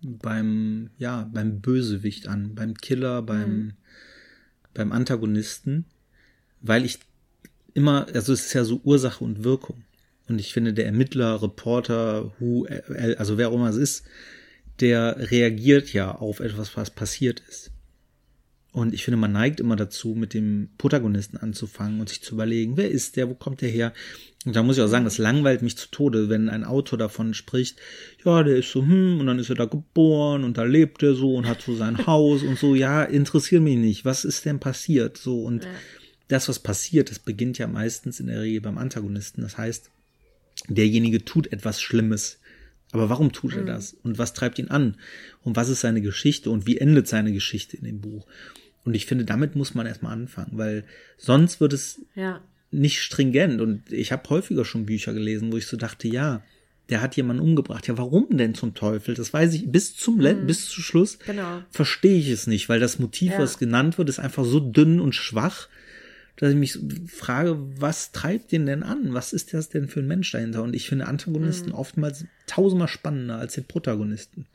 beim 0.00 0.90
ja 0.98 1.28
beim 1.32 1.60
Bösewicht 1.60 2.28
an, 2.28 2.54
beim 2.54 2.74
Killer, 2.74 3.22
beim 3.22 3.44
hm. 3.44 3.72
beim 4.74 4.92
Antagonisten, 4.92 5.86
weil 6.60 6.84
ich 6.84 7.00
immer, 7.74 8.06
also 8.12 8.32
es 8.32 8.46
ist 8.46 8.52
ja 8.54 8.64
so 8.64 8.80
Ursache 8.82 9.22
und 9.22 9.44
Wirkung. 9.44 9.84
Und 10.28 10.38
ich 10.40 10.52
finde, 10.52 10.74
der 10.74 10.86
Ermittler, 10.86 11.42
Reporter, 11.42 12.32
Who, 12.38 12.66
also 13.16 13.38
wer 13.38 13.48
auch 13.48 13.54
immer 13.54 13.70
es 13.70 13.76
ist, 13.76 14.04
der 14.80 15.30
reagiert 15.30 15.92
ja 15.92 16.12
auf 16.14 16.40
etwas, 16.40 16.76
was 16.76 16.90
passiert 16.90 17.42
ist. 17.48 17.72
Und 18.70 18.92
ich 18.92 19.02
finde, 19.02 19.16
man 19.16 19.32
neigt 19.32 19.60
immer 19.60 19.76
dazu, 19.76 20.10
mit 20.10 20.34
dem 20.34 20.68
Protagonisten 20.76 21.38
anzufangen 21.38 22.00
und 22.00 22.10
sich 22.10 22.22
zu 22.22 22.34
überlegen, 22.34 22.76
wer 22.76 22.90
ist 22.90 23.16
der, 23.16 23.28
wo 23.28 23.34
kommt 23.34 23.62
der 23.62 23.70
her? 23.70 23.92
Und 24.44 24.54
da 24.54 24.62
muss 24.62 24.76
ich 24.76 24.82
auch 24.82 24.88
sagen, 24.88 25.04
das 25.06 25.18
langweilt 25.18 25.62
mich 25.62 25.76
zu 25.76 25.90
Tode, 25.90 26.28
wenn 26.28 26.48
ein 26.48 26.64
Autor 26.64 26.98
davon 26.98 27.34
spricht, 27.34 27.78
ja, 28.24 28.42
der 28.42 28.56
ist 28.56 28.70
so, 28.70 28.82
hm, 28.82 29.18
und 29.18 29.26
dann 29.26 29.38
ist 29.38 29.48
er 29.48 29.56
da 29.56 29.64
geboren 29.64 30.44
und 30.44 30.58
da 30.58 30.64
lebt 30.64 31.02
er 31.02 31.14
so 31.14 31.34
und 31.34 31.48
hat 31.48 31.62
so 31.62 31.74
sein 31.74 32.06
Haus 32.06 32.42
und 32.42 32.58
so, 32.58 32.74
ja, 32.74 33.02
interessiert 33.02 33.62
mich 33.62 33.78
nicht, 33.78 34.04
was 34.04 34.24
ist 34.24 34.44
denn 34.44 34.60
passiert? 34.60 35.16
So, 35.16 35.42
und 35.42 35.64
ja. 35.64 35.70
das, 36.28 36.48
was 36.48 36.58
passiert, 36.58 37.10
das 37.10 37.18
beginnt 37.18 37.58
ja 37.58 37.66
meistens 37.66 38.20
in 38.20 38.26
der 38.26 38.42
Regel 38.42 38.60
beim 38.60 38.78
Antagonisten. 38.78 39.40
Das 39.40 39.58
heißt, 39.58 39.90
derjenige 40.68 41.24
tut 41.24 41.52
etwas 41.52 41.80
Schlimmes. 41.80 42.38
Aber 42.92 43.10
warum 43.10 43.32
tut 43.32 43.54
er 43.54 43.62
mhm. 43.62 43.66
das? 43.66 43.94
Und 44.02 44.18
was 44.18 44.32
treibt 44.32 44.58
ihn 44.58 44.68
an? 44.68 44.96
Und 45.42 45.56
was 45.56 45.68
ist 45.68 45.80
seine 45.80 46.00
Geschichte? 46.00 46.50
Und 46.50 46.66
wie 46.66 46.78
endet 46.78 47.06
seine 47.06 47.32
Geschichte 47.32 47.76
in 47.76 47.84
dem 47.84 48.00
Buch? 48.00 48.26
Und 48.84 48.94
ich 48.94 49.06
finde, 49.06 49.24
damit 49.24 49.56
muss 49.56 49.74
man 49.74 49.86
erstmal 49.86 50.12
anfangen, 50.12 50.52
weil 50.52 50.84
sonst 51.18 51.60
wird 51.60 51.74
es 51.74 52.00
ja. 52.14 52.40
nicht 52.70 53.00
stringent. 53.02 53.60
Und 53.60 53.92
ich 53.92 54.12
habe 54.12 54.28
häufiger 54.30 54.64
schon 54.64 54.86
Bücher 54.86 55.12
gelesen, 55.12 55.52
wo 55.52 55.58
ich 55.58 55.66
so 55.66 55.76
dachte, 55.76 56.08
ja, 56.08 56.42
der 56.88 57.02
hat 57.02 57.16
jemanden 57.16 57.42
umgebracht. 57.42 57.86
Ja, 57.86 57.98
warum 57.98 58.26
denn 58.30 58.54
zum 58.54 58.74
Teufel? 58.74 59.14
Das 59.14 59.32
weiß 59.34 59.52
ich 59.54 59.70
bis 59.70 59.94
zum 59.94 60.16
mhm. 60.16 60.46
bis 60.46 60.70
zum 60.70 60.82
Schluss 60.82 61.18
genau. 61.18 61.62
verstehe 61.70 62.18
ich 62.18 62.30
es 62.30 62.46
nicht, 62.46 62.70
weil 62.70 62.80
das 62.80 62.98
Motiv, 62.98 63.32
ja. 63.32 63.38
was 63.38 63.58
genannt 63.58 63.98
wird, 63.98 64.08
ist 64.08 64.18
einfach 64.20 64.44
so 64.44 64.60
dünn 64.60 65.00
und 65.00 65.14
schwach 65.14 65.68
dass 66.38 66.50
ich 66.50 66.56
mich 66.56 66.78
frage, 67.08 67.58
was 67.80 68.12
treibt 68.12 68.52
den 68.52 68.66
denn 68.66 68.82
an? 68.82 69.12
Was 69.12 69.32
ist 69.32 69.52
das 69.52 69.68
denn 69.68 69.88
für 69.88 70.00
ein 70.00 70.06
Mensch 70.06 70.30
dahinter? 70.30 70.62
Und 70.62 70.74
ich 70.74 70.88
finde 70.88 71.06
Antagonisten 71.06 71.70
mhm. 71.70 71.74
oftmals 71.74 72.24
tausendmal 72.46 72.88
spannender 72.88 73.38
als 73.38 73.54
den 73.54 73.64
Protagonisten. 73.64 74.46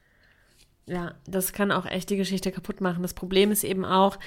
Ja, 0.86 1.14
das 1.28 1.54
kann 1.54 1.72
auch 1.72 1.86
echt 1.86 2.10
die 2.10 2.18
Geschichte 2.18 2.52
kaputt 2.52 2.82
machen. 2.82 3.04
Das 3.04 3.14
Problem 3.14 3.52
ist 3.52 3.64
eben 3.64 3.86
auch, 3.86 4.18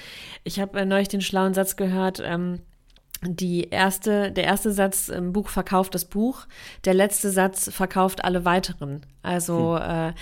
ich 0.43 0.59
habe 0.59 0.85
neulich 0.85 1.07
den 1.07 1.21
schlauen 1.21 1.53
Satz 1.53 1.75
gehört, 1.75 2.21
ähm, 2.23 2.59
die 3.23 3.69
erste, 3.69 4.31
der 4.31 4.43
erste 4.43 4.71
Satz 4.71 5.09
im 5.09 5.33
Buch 5.33 5.49
verkauft 5.49 5.95
das 5.95 6.05
Buch, 6.05 6.45
der 6.85 6.93
letzte 6.93 7.31
Satz 7.31 7.71
verkauft 7.71 8.23
alle 8.23 8.45
weiteren. 8.45 9.05
Also 9.23 9.77
hm. 9.79 10.09
äh, 10.09 10.13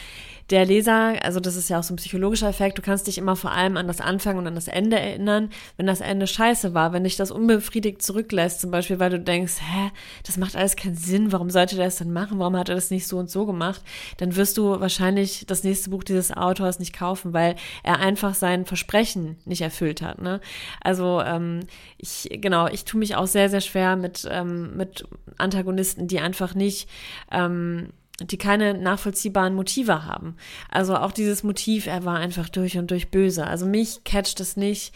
der 0.51 0.65
Leser, 0.65 1.23
also 1.23 1.39
das 1.39 1.55
ist 1.55 1.69
ja 1.69 1.79
auch 1.79 1.83
so 1.83 1.93
ein 1.93 1.97
psychologischer 1.97 2.47
Effekt, 2.47 2.77
du 2.77 2.83
kannst 2.83 3.07
dich 3.07 3.17
immer 3.17 3.35
vor 3.35 3.51
allem 3.51 3.77
an 3.77 3.87
das 3.87 3.99
Anfang 3.99 4.37
und 4.37 4.45
an 4.45 4.53
das 4.53 4.67
Ende 4.67 4.99
erinnern. 4.99 5.49
Wenn 5.75 5.87
das 5.87 6.01
Ende 6.01 6.27
scheiße 6.27 6.75
war, 6.75 6.93
wenn 6.93 7.03
dich 7.03 7.15
das 7.15 7.31
unbefriedigt 7.31 8.03
zurücklässt, 8.03 8.61
zum 8.61 8.69
Beispiel, 8.69 8.99
weil 8.99 9.09
du 9.09 9.19
denkst, 9.19 9.55
hä, 9.59 9.91
das 10.23 10.37
macht 10.37 10.55
alles 10.55 10.75
keinen 10.75 10.95
Sinn, 10.95 11.31
warum 11.31 11.49
sollte 11.49 11.75
der 11.75 11.85
das 11.85 11.97
denn 11.97 12.13
machen, 12.13 12.37
warum 12.37 12.55
hat 12.57 12.69
er 12.69 12.75
das 12.75 12.91
nicht 12.91 13.07
so 13.07 13.17
und 13.17 13.29
so 13.29 13.47
gemacht, 13.47 13.81
dann 14.17 14.35
wirst 14.35 14.57
du 14.57 14.79
wahrscheinlich 14.79 15.45
das 15.47 15.63
nächste 15.63 15.89
Buch 15.89 16.03
dieses 16.03 16.31
Autors 16.31 16.77
nicht 16.77 16.93
kaufen, 16.93 17.33
weil 17.33 17.55
er 17.81 17.99
einfach 17.99 18.35
sein 18.35 18.65
Versprechen 18.65 19.37
nicht 19.45 19.61
erfüllt 19.61 20.03
hat. 20.03 20.21
Ne? 20.21 20.41
Also 20.81 21.21
ähm, 21.21 21.61
ich, 21.97 22.29
genau, 22.41 22.67
ich 22.67 22.85
tue 22.85 22.99
mich 22.99 23.15
auch 23.15 23.27
sehr, 23.27 23.49
sehr 23.49 23.61
schwer 23.61 23.95
mit, 23.95 24.27
ähm, 24.29 24.77
mit 24.77 25.05
Antagonisten, 25.37 26.07
die 26.07 26.19
einfach 26.19 26.53
nicht 26.53 26.87
ähm, 27.31 27.89
die 28.21 28.37
keine 28.37 28.73
nachvollziehbaren 28.73 29.53
Motive 29.53 30.05
haben. 30.05 30.35
Also 30.69 30.95
auch 30.95 31.11
dieses 31.11 31.43
Motiv, 31.43 31.87
er 31.87 32.05
war 32.05 32.17
einfach 32.17 32.49
durch 32.49 32.77
und 32.77 32.91
durch 32.91 33.11
böse. 33.11 33.45
Also 33.45 33.65
mich 33.65 34.03
catcht 34.03 34.39
es 34.39 34.55
nicht. 34.55 34.93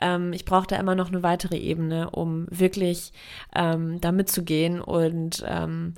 Ähm, 0.00 0.32
ich 0.32 0.44
brauche 0.44 0.66
da 0.66 0.76
immer 0.76 0.94
noch 0.94 1.08
eine 1.08 1.22
weitere 1.22 1.56
Ebene, 1.56 2.10
um 2.10 2.46
wirklich 2.50 3.12
ähm, 3.54 4.00
da 4.00 4.12
mitzugehen. 4.12 4.80
Und 4.80 5.42
ähm, 5.46 5.94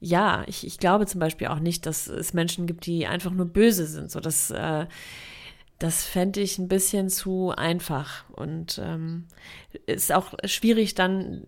ja, 0.00 0.44
ich, 0.46 0.66
ich 0.66 0.78
glaube 0.78 1.06
zum 1.06 1.20
Beispiel 1.20 1.48
auch 1.48 1.60
nicht, 1.60 1.84
dass 1.84 2.06
es 2.06 2.32
Menschen 2.32 2.66
gibt, 2.66 2.86
die 2.86 3.06
einfach 3.06 3.32
nur 3.32 3.46
böse 3.46 3.86
sind. 3.86 4.10
So, 4.10 4.20
das, 4.20 4.50
äh, 4.50 4.86
das 5.78 6.04
fände 6.04 6.40
ich 6.40 6.58
ein 6.58 6.68
bisschen 6.68 7.10
zu 7.10 7.50
einfach. 7.50 8.24
Und 8.30 8.80
ähm, 8.82 9.26
ist 9.84 10.12
auch 10.12 10.32
schwierig 10.44 10.94
dann 10.94 11.44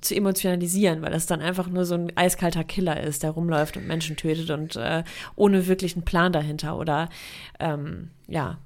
zu 0.00 0.14
emotionalisieren, 0.14 1.02
weil 1.02 1.10
das 1.10 1.26
dann 1.26 1.40
einfach 1.40 1.68
nur 1.68 1.84
so 1.84 1.94
ein 1.94 2.16
eiskalter 2.16 2.64
Killer 2.64 3.02
ist, 3.02 3.22
der 3.22 3.30
rumläuft 3.30 3.76
und 3.76 3.86
Menschen 3.86 4.16
tötet 4.16 4.50
und 4.50 4.76
äh, 4.76 5.02
ohne 5.36 5.66
wirklich 5.66 5.94
einen 5.94 6.04
Plan 6.04 6.32
dahinter 6.32 6.78
oder 6.78 7.08
ähm, 7.58 8.10
ja. 8.26 8.58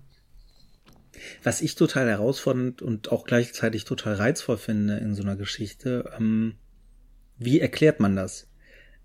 Was 1.43 1.63
ich 1.63 1.75
total 1.75 2.09
herausfordernd 2.09 2.83
und 2.83 3.13
auch 3.13 3.25
gleichzeitig 3.25 3.85
total 3.85 4.15
reizvoll 4.15 4.57
finde 4.57 4.97
in 4.99 5.15
so 5.15 5.23
einer 5.23 5.37
Geschichte, 5.37 6.11
ähm, 6.17 6.55
wie 7.39 7.61
erklärt 7.61 8.01
man 8.01 8.17
das? 8.17 8.49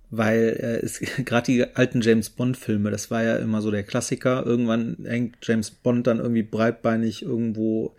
Weil 0.09 0.57
äh, 0.59 0.85
es 0.85 0.99
gerade 1.25 1.45
die 1.45 1.75
alten 1.75 2.01
James 2.01 2.29
Bond 2.29 2.57
Filme, 2.57 2.91
das 2.91 3.11
war 3.11 3.23
ja 3.23 3.37
immer 3.37 3.61
so 3.61 3.71
der 3.71 3.83
Klassiker. 3.83 4.45
Irgendwann 4.45 4.97
hängt 5.05 5.37
James 5.41 5.71
Bond 5.71 6.07
dann 6.07 6.19
irgendwie 6.19 6.43
breitbeinig 6.43 7.21
irgendwo 7.23 7.95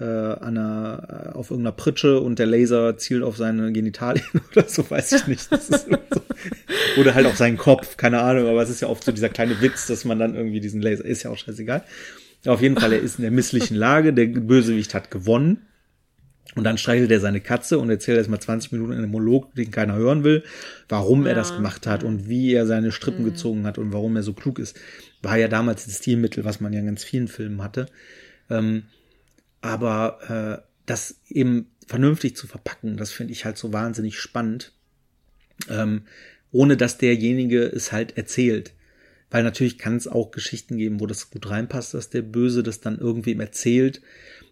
äh, 0.00 0.04
an 0.04 0.56
einer, 0.56 1.32
äh, 1.32 1.36
auf 1.36 1.50
irgendeiner 1.50 1.76
Pritsche 1.76 2.20
und 2.20 2.38
der 2.38 2.46
Laser 2.46 2.96
zielt 2.96 3.22
auf 3.22 3.36
seine 3.36 3.72
Genitalien 3.72 4.26
oder 4.52 4.68
so, 4.68 4.88
weiß 4.88 5.12
ich 5.12 5.26
nicht. 5.26 5.48
So. 5.50 5.76
Oder 6.98 7.14
halt 7.14 7.26
auf 7.26 7.36
seinen 7.36 7.56
Kopf, 7.56 7.96
keine 7.96 8.20
Ahnung, 8.20 8.48
aber 8.48 8.60
es 8.60 8.68
ist 8.68 8.82
ja 8.82 8.88
oft 8.88 9.04
so 9.04 9.12
dieser 9.12 9.28
kleine 9.30 9.62
Witz, 9.62 9.86
dass 9.86 10.04
man 10.04 10.18
dann 10.18 10.34
irgendwie 10.34 10.60
diesen 10.60 10.82
Laser, 10.82 11.04
ist 11.04 11.22
ja 11.22 11.30
auch 11.30 11.38
scheißegal. 11.38 11.84
Auf 12.44 12.60
jeden 12.60 12.76
Fall, 12.76 12.92
er 12.92 13.00
ist 13.00 13.18
in 13.18 13.22
der 13.22 13.30
misslichen 13.30 13.76
Lage, 13.76 14.12
der 14.12 14.26
Bösewicht 14.26 14.92
hat 14.94 15.10
gewonnen. 15.10 15.66
Und 16.54 16.64
dann 16.64 16.76
streichelt 16.76 17.10
er 17.10 17.20
seine 17.20 17.40
Katze 17.40 17.78
und 17.78 17.88
erzählt 17.88 18.18
erstmal 18.18 18.40
20 18.40 18.72
Minuten 18.72 18.92
einen 18.92 19.10
Monolog, 19.10 19.54
den 19.54 19.70
keiner 19.70 19.94
hören 19.94 20.22
will, 20.22 20.42
warum 20.88 21.22
ja. 21.22 21.30
er 21.30 21.34
das 21.34 21.54
gemacht 21.54 21.86
hat 21.86 22.04
und 22.04 22.28
wie 22.28 22.52
er 22.52 22.66
seine 22.66 22.92
Strippen 22.92 23.24
mhm. 23.24 23.30
gezogen 23.30 23.66
hat 23.66 23.78
und 23.78 23.92
warum 23.92 24.16
er 24.16 24.22
so 24.22 24.34
klug 24.34 24.58
ist. 24.58 24.78
War 25.22 25.38
ja 25.38 25.48
damals 25.48 25.86
das 25.86 25.98
Stilmittel, 25.98 26.44
was 26.44 26.60
man 26.60 26.72
ja 26.74 26.80
in 26.80 26.86
ganz 26.86 27.04
vielen 27.04 27.28
Filmen 27.28 27.62
hatte. 27.62 27.86
Ähm, 28.50 28.82
aber 29.62 30.60
äh, 30.60 30.68
das 30.84 31.20
eben 31.28 31.70
vernünftig 31.86 32.36
zu 32.36 32.46
verpacken, 32.46 32.96
das 32.96 33.12
finde 33.12 33.32
ich 33.32 33.44
halt 33.44 33.56
so 33.56 33.72
wahnsinnig 33.72 34.18
spannend. 34.18 34.72
Ähm, 35.68 36.02
ohne 36.50 36.76
dass 36.76 36.98
derjenige 36.98 37.62
es 37.62 37.92
halt 37.92 38.16
erzählt. 38.16 38.74
Weil 39.30 39.42
natürlich 39.42 39.78
kann 39.78 39.96
es 39.96 40.06
auch 40.06 40.30
Geschichten 40.30 40.76
geben, 40.76 41.00
wo 41.00 41.06
das 41.06 41.30
gut 41.30 41.48
reinpasst, 41.48 41.94
dass 41.94 42.10
der 42.10 42.20
Böse 42.20 42.62
das 42.62 42.80
dann 42.80 42.98
irgendwem 42.98 43.40
erzählt. 43.40 44.02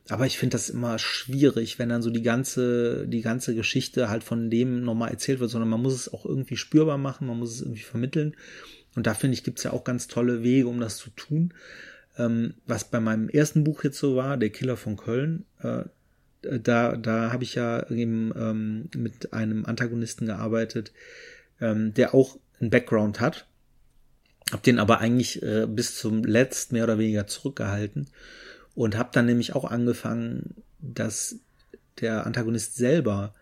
Aber 0.09 0.25
ich 0.25 0.39
finde 0.39 0.55
das 0.55 0.71
immer 0.71 0.99
schwierig, 0.99 1.79
wenn 1.79 1.91
dann 1.91 2.01
so 2.01 2.09
die 2.09 2.23
ganze, 2.23 3.07
die 3.07 3.21
ganze 3.21 3.55
Geschichte 3.55 4.09
halt 4.09 4.25
von 4.25 4.49
dem 4.49 4.83
nochmal 4.83 5.11
erzählt 5.11 5.41
wird, 5.41 5.51
sondern 5.51 5.69
man 5.69 5.83
muss 5.83 5.93
es 5.93 6.13
auch 6.13 6.25
irgendwie 6.25 6.57
spürbar 6.57 6.97
machen, 6.97 7.27
man 7.27 7.39
muss 7.39 7.55
es 7.55 7.61
irgendwie 7.61 7.83
vermitteln. 7.83 8.35
Und 8.97 9.07
da 9.07 9.13
finde 9.13 9.35
ich, 9.35 9.45
gibt's 9.45 9.63
ja 9.63 9.73
auch 9.73 9.85
ganz 9.85 10.09
tolle 10.09 10.43
Wege, 10.43 10.67
um 10.67 10.81
das 10.81 10.97
zu 10.97 11.11
tun. 11.11 11.53
Ähm, 12.21 12.55
was 12.67 12.85
bei 12.85 13.01
meinem 13.01 13.29
ersten 13.29 13.65
Buch 13.65 13.83
jetzt 13.85 13.99
so 13.99 14.15
war, 14.17 14.37
Der 14.37 14.51
Killer 14.51 14.77
von 14.77 14.97
Köln, 14.97 15.47
äh, 15.63 15.85
da, 16.43 16.97
da 16.97 17.33
habe 17.33 17.45
ich 17.45 17.55
ja 17.55 17.89
eben 17.91 18.33
ähm, 18.37 18.89
mit 18.95 19.33
einem 19.33 19.65
Antagonisten 19.67 20.27
gearbeitet, 20.27 20.93
ähm, 21.61 21.95
der 21.95 22.15
auch 22.15 22.39
einen 22.61 22.71
Background 22.71 23.21
hat. 23.21 23.47
Hab 24.51 24.63
den 24.63 24.79
aber 24.79 25.01
eigentlich 25.01 25.43
äh, 25.43 25.67
bis 25.67 25.97
zum 25.97 26.25
Letzt 26.25 26.73
mehr 26.73 26.85
oder 26.85 26.99
weniger 26.99 27.27
zurückgehalten 27.27 28.09
und 28.75 28.97
habe 28.97 29.11
dann 29.13 29.27
nämlich 29.27 29.55
auch 29.55 29.65
angefangen, 29.65 30.55
dass 30.81 31.37
der 32.01 32.27
Antagonist 32.27 32.77
selber 32.77 33.35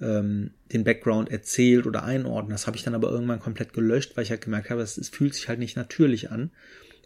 ähm, 0.00 0.52
den 0.72 0.84
Background 0.84 1.30
erzählt 1.30 1.86
oder 1.86 2.04
einordnet. 2.04 2.54
Das 2.54 2.66
habe 2.66 2.76
ich 2.76 2.82
dann 2.82 2.94
aber 2.94 3.10
irgendwann 3.10 3.40
komplett 3.40 3.72
gelöscht, 3.72 4.16
weil 4.16 4.24
ich 4.24 4.30
halt 4.30 4.42
gemerkt 4.42 4.70
habe, 4.70 4.82
es 4.82 5.08
fühlt 5.08 5.34
sich 5.34 5.48
halt 5.48 5.58
nicht 5.58 5.76
natürlich 5.76 6.30
an 6.30 6.50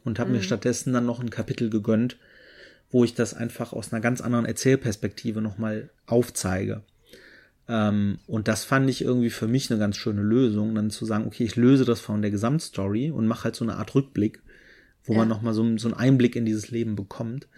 und 0.06 0.18
habe 0.18 0.30
mhm. 0.30 0.36
mir 0.36 0.42
stattdessen 0.42 0.92
dann 0.92 1.04
noch 1.04 1.20
ein 1.20 1.30
Kapitel 1.30 1.68
gegönnt, 1.68 2.16
wo 2.90 3.04
ich 3.04 3.14
das 3.14 3.34
einfach 3.34 3.72
aus 3.72 3.92
einer 3.92 4.00
ganz 4.00 4.20
anderen 4.20 4.46
Erzählperspektive 4.46 5.42
nochmal 5.42 5.90
aufzeige. 6.06 6.82
Ähm, 7.68 8.18
und 8.26 8.48
das 8.48 8.64
fand 8.64 8.88
ich 8.88 9.02
irgendwie 9.02 9.30
für 9.30 9.48
mich 9.48 9.70
eine 9.70 9.80
ganz 9.80 9.96
schöne 9.96 10.22
Lösung, 10.22 10.74
dann 10.74 10.90
zu 10.90 11.04
sagen, 11.04 11.26
okay, 11.26 11.44
ich 11.44 11.56
löse 11.56 11.84
das 11.84 12.00
von 12.00 12.22
der 12.22 12.30
Gesamtstory 12.30 13.10
und 13.10 13.26
mache 13.26 13.44
halt 13.44 13.56
so 13.56 13.64
eine 13.64 13.76
Art 13.76 13.94
Rückblick, 13.94 14.40
wo 15.04 15.12
ja. 15.12 15.20
man 15.20 15.28
nochmal 15.28 15.52
so, 15.52 15.76
so 15.76 15.88
einen 15.88 15.96
Einblick 15.96 16.36
in 16.36 16.46
dieses 16.46 16.70
Leben 16.70 16.94
bekommt. 16.94 17.48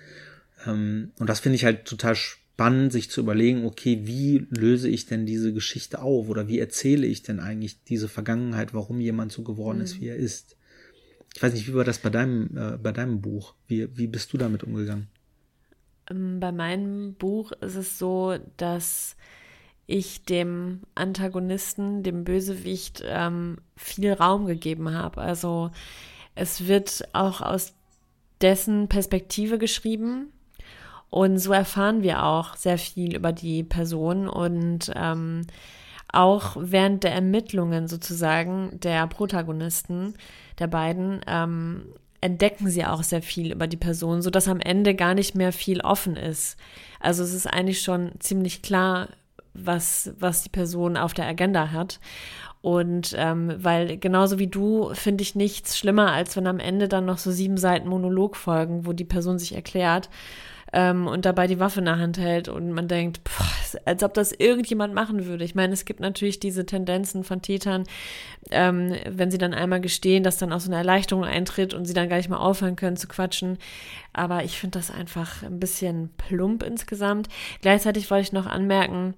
Ähm, 0.66 1.10
und 1.18 1.28
das 1.28 1.40
finde 1.40 1.56
ich 1.56 1.64
halt 1.64 1.84
total 1.84 2.16
spannend, 2.16 2.92
sich 2.92 3.10
zu 3.10 3.20
überlegen, 3.20 3.66
okay, 3.66 4.00
wie 4.04 4.46
löse 4.50 4.88
ich 4.88 5.04
denn 5.04 5.26
diese 5.26 5.52
Geschichte 5.52 6.00
auf 6.00 6.28
oder 6.30 6.48
wie 6.48 6.58
erzähle 6.58 7.06
ich 7.06 7.22
denn 7.22 7.38
eigentlich 7.38 7.84
diese 7.84 8.08
Vergangenheit, 8.08 8.72
warum 8.72 9.00
jemand 9.00 9.30
so 9.32 9.42
geworden 9.42 9.78
mhm. 9.78 9.84
ist, 9.84 10.00
wie 10.00 10.08
er 10.08 10.16
ist. 10.16 10.56
Ich 11.34 11.42
weiß 11.42 11.52
nicht, 11.52 11.68
wie 11.68 11.74
war 11.74 11.84
das 11.84 11.98
bei 11.98 12.10
deinem, 12.10 12.56
äh, 12.56 12.76
bei 12.78 12.92
deinem 12.92 13.20
Buch? 13.20 13.54
Wie, 13.66 13.96
wie 13.96 14.06
bist 14.06 14.32
du 14.32 14.38
damit 14.38 14.64
umgegangen? 14.64 15.08
Ähm, 16.10 16.40
bei 16.40 16.52
meinem 16.52 17.14
Buch 17.14 17.52
ist 17.52 17.76
es 17.76 17.98
so, 17.98 18.36
dass 18.56 19.16
ich 19.86 20.24
dem 20.24 20.80
Antagonisten, 20.94 22.02
dem 22.02 22.24
Bösewicht, 22.24 23.02
ähm, 23.06 23.58
viel 23.76 24.12
Raum 24.12 24.46
gegeben 24.46 24.92
habe. 24.92 25.20
Also 25.20 25.70
es 26.34 26.66
wird 26.66 27.08
auch 27.14 27.40
aus 27.40 27.74
dessen 28.40 28.88
Perspektive 28.88 29.58
geschrieben. 29.58 30.32
Und 31.10 31.38
so 31.38 31.52
erfahren 31.52 32.02
wir 32.02 32.22
auch 32.22 32.54
sehr 32.56 32.76
viel 32.76 33.16
über 33.16 33.32
die 33.32 33.64
Person 33.64 34.28
und 34.28 34.92
ähm, 34.94 35.46
auch 36.12 36.56
während 36.58 37.02
der 37.04 37.12
Ermittlungen 37.12 37.88
sozusagen 37.88 38.78
der 38.80 39.06
Protagonisten, 39.06 40.14
der 40.58 40.66
beiden, 40.66 41.20
ähm, 41.26 41.86
entdecken 42.20 42.68
sie 42.68 42.84
auch 42.84 43.02
sehr 43.02 43.22
viel 43.22 43.52
über 43.52 43.66
die 43.66 43.76
Person, 43.76 44.22
so 44.22 44.30
dass 44.30 44.48
am 44.48 44.60
Ende 44.60 44.94
gar 44.94 45.14
nicht 45.14 45.34
mehr 45.34 45.52
viel 45.52 45.80
offen 45.80 46.16
ist. 46.16 46.56
Also 47.00 47.22
es 47.22 47.32
ist 47.32 47.46
eigentlich 47.46 47.82
schon 47.82 48.12
ziemlich 48.18 48.62
klar, 48.62 49.08
was, 49.54 50.12
was 50.18 50.42
die 50.42 50.48
Person 50.48 50.96
auf 50.96 51.14
der 51.14 51.26
Agenda 51.26 51.70
hat. 51.70 52.00
Und 52.60 53.14
ähm, 53.16 53.54
weil 53.58 53.98
genauso 53.98 54.40
wie 54.40 54.48
du 54.48 54.92
finde 54.94 55.22
ich 55.22 55.36
nichts 55.36 55.78
schlimmer, 55.78 56.12
als 56.12 56.36
wenn 56.36 56.48
am 56.48 56.58
Ende 56.58 56.88
dann 56.88 57.06
noch 57.06 57.18
so 57.18 57.30
sieben 57.30 57.56
Seiten 57.56 57.88
Monolog 57.88 58.36
folgen, 58.36 58.84
wo 58.84 58.92
die 58.92 59.04
Person 59.04 59.38
sich 59.38 59.54
erklärt 59.54 60.10
ähm, 60.72 61.06
und 61.06 61.24
dabei 61.24 61.46
die 61.46 61.60
Waffe 61.60 61.80
in 61.80 61.86
der 61.86 61.98
Hand 61.98 62.18
hält 62.18 62.48
und 62.48 62.72
man 62.72 62.88
denkt, 62.88 63.20
pff, 63.26 63.76
als 63.84 64.02
ob 64.02 64.14
das 64.14 64.32
irgendjemand 64.32 64.94
machen 64.94 65.26
würde. 65.26 65.44
Ich 65.44 65.54
meine, 65.54 65.72
es 65.72 65.84
gibt 65.84 66.00
natürlich 66.00 66.40
diese 66.40 66.66
Tendenzen 66.66 67.24
von 67.24 67.42
Tätern, 67.42 67.84
ähm, 68.50 68.94
wenn 69.08 69.30
sie 69.30 69.38
dann 69.38 69.54
einmal 69.54 69.80
gestehen, 69.80 70.22
dass 70.22 70.38
dann 70.38 70.52
auch 70.52 70.60
so 70.60 70.70
eine 70.70 70.78
Erleichterung 70.78 71.24
eintritt 71.24 71.74
und 71.74 71.84
sie 71.84 71.94
dann 71.94 72.08
gar 72.08 72.16
nicht 72.16 72.28
mal 72.28 72.38
aufhören 72.38 72.76
können 72.76 72.96
zu 72.96 73.08
quatschen. 73.08 73.58
Aber 74.12 74.44
ich 74.44 74.58
finde 74.58 74.78
das 74.78 74.90
einfach 74.90 75.42
ein 75.42 75.60
bisschen 75.60 76.10
plump 76.16 76.62
insgesamt. 76.62 77.28
Gleichzeitig 77.62 78.10
wollte 78.10 78.22
ich 78.22 78.32
noch 78.32 78.46
anmerken, 78.46 79.14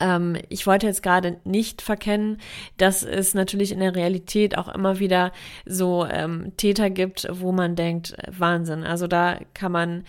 ähm, 0.00 0.36
ich 0.48 0.66
wollte 0.66 0.86
jetzt 0.86 1.02
gerade 1.02 1.38
nicht 1.44 1.80
verkennen, 1.82 2.38
dass 2.76 3.02
es 3.02 3.34
natürlich 3.34 3.72
in 3.72 3.80
der 3.80 3.94
Realität 3.94 4.58
auch 4.58 4.68
immer 4.68 4.98
wieder 4.98 5.32
so 5.64 6.04
ähm, 6.04 6.52
Täter 6.56 6.90
gibt, 6.90 7.26
wo 7.30 7.52
man 7.52 7.76
denkt, 7.76 8.16
Wahnsinn. 8.28 8.84
Also 8.84 9.06
da 9.06 9.38
kann 9.54 9.72
man 9.72 10.04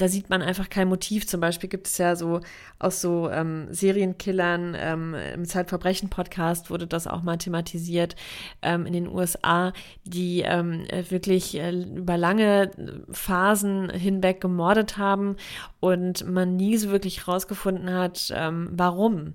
da 0.00 0.08
sieht 0.08 0.30
man 0.30 0.42
einfach 0.42 0.70
kein 0.70 0.88
Motiv. 0.88 1.26
Zum 1.26 1.40
Beispiel 1.40 1.68
gibt 1.68 1.86
es 1.86 1.98
ja 1.98 2.16
so 2.16 2.40
aus 2.78 3.00
so 3.00 3.28
ähm, 3.30 3.68
Serienkillern 3.70 4.74
ähm, 4.78 5.14
im 5.34 5.44
Zeitverbrechen-Podcast 5.44 6.70
wurde 6.70 6.86
das 6.86 7.06
auch 7.06 7.22
mal 7.22 7.36
thematisiert 7.36 8.16
ähm, 8.62 8.86
in 8.86 8.92
den 8.92 9.08
USA, 9.08 9.72
die 10.04 10.40
ähm, 10.40 10.86
wirklich 11.08 11.58
äh, 11.58 11.70
über 11.70 12.16
lange 12.16 12.70
Phasen 13.10 13.90
hinweg 13.90 14.40
gemordet 14.40 14.96
haben 14.96 15.36
und 15.80 16.26
man 16.26 16.56
nie 16.56 16.76
so 16.78 16.90
wirklich 16.90 17.28
rausgefunden 17.28 17.92
hat, 17.92 18.32
ähm, 18.34 18.70
warum 18.72 19.34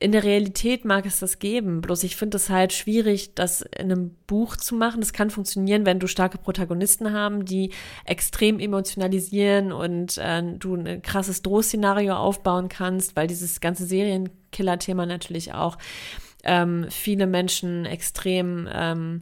in 0.00 0.12
der 0.12 0.24
Realität 0.24 0.84
mag 0.84 1.06
es 1.06 1.20
das 1.20 1.38
geben, 1.38 1.80
bloß 1.80 2.02
ich 2.04 2.16
finde 2.16 2.36
es 2.36 2.50
halt 2.50 2.72
schwierig, 2.72 3.34
das 3.34 3.62
in 3.62 3.90
einem 3.92 4.10
Buch 4.26 4.56
zu 4.56 4.74
machen. 4.74 5.00
Das 5.00 5.12
kann 5.12 5.30
funktionieren, 5.30 5.86
wenn 5.86 5.98
du 5.98 6.06
starke 6.06 6.38
Protagonisten 6.38 7.12
haben, 7.12 7.44
die 7.44 7.72
extrem 8.04 8.58
emotionalisieren 8.58 9.72
und 9.72 10.18
äh, 10.18 10.42
du 10.42 10.74
ein 10.74 11.02
krasses 11.02 11.42
Drohszenario 11.42 12.14
aufbauen 12.14 12.68
kannst, 12.68 13.16
weil 13.16 13.26
dieses 13.26 13.60
ganze 13.60 13.86
Serienkiller-Thema 13.86 15.06
natürlich 15.06 15.54
auch 15.54 15.78
ähm, 16.44 16.86
viele 16.90 17.26
Menschen 17.26 17.84
extrem 17.84 18.68
ähm, 18.72 19.20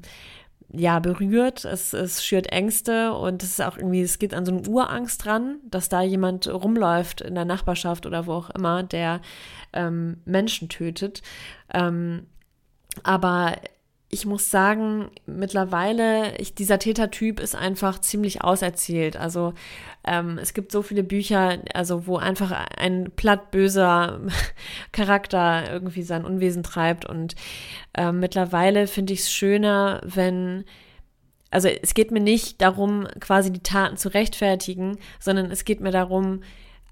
ja, 0.76 0.98
berührt, 0.98 1.64
es, 1.64 1.92
es 1.92 2.24
schürt 2.24 2.46
Ängste 2.52 3.12
und 3.14 3.42
es 3.42 3.50
ist 3.50 3.62
auch 3.62 3.76
irgendwie, 3.76 4.02
es 4.02 4.18
geht 4.18 4.34
an 4.34 4.44
so 4.44 4.52
eine 4.52 4.68
Urangst 4.68 5.24
dran, 5.24 5.58
dass 5.64 5.88
da 5.88 6.02
jemand 6.02 6.48
rumläuft 6.48 7.20
in 7.20 7.34
der 7.34 7.44
Nachbarschaft 7.44 8.06
oder 8.06 8.26
wo 8.26 8.32
auch 8.32 8.50
immer, 8.50 8.82
der 8.82 9.20
ähm, 9.72 10.18
Menschen 10.24 10.68
tötet. 10.68 11.22
Ähm, 11.72 12.26
aber 13.02 13.56
ich 14.10 14.26
muss 14.26 14.50
sagen, 14.50 15.10
mittlerweile, 15.26 16.36
ich, 16.38 16.54
dieser 16.54 16.78
Tätertyp 16.78 17.40
ist 17.40 17.56
einfach 17.56 18.00
ziemlich 18.00 18.42
auserzählt. 18.42 19.16
Also 19.16 19.54
ähm, 20.06 20.38
es 20.38 20.54
gibt 20.54 20.70
so 20.70 20.82
viele 20.82 21.02
Bücher, 21.02 21.58
also 21.74 22.06
wo 22.06 22.16
einfach 22.16 22.52
ein 22.76 23.10
plattböser 23.16 24.20
Charakter 24.92 25.70
irgendwie 25.72 26.02
sein 26.02 26.24
Unwesen 26.24 26.62
treibt. 26.62 27.06
Und 27.06 27.34
ähm, 27.94 28.20
mittlerweile 28.20 28.86
finde 28.86 29.14
ich 29.14 29.20
es 29.20 29.32
schöner, 29.32 30.00
wenn 30.04 30.64
also 31.50 31.68
es 31.68 31.94
geht 31.94 32.10
mir 32.10 32.20
nicht 32.20 32.60
darum, 32.60 33.06
quasi 33.20 33.52
die 33.52 33.62
Taten 33.62 33.96
zu 33.96 34.12
rechtfertigen, 34.12 34.98
sondern 35.20 35.52
es 35.52 35.64
geht 35.64 35.80
mir 35.80 35.92
darum, 35.92 36.42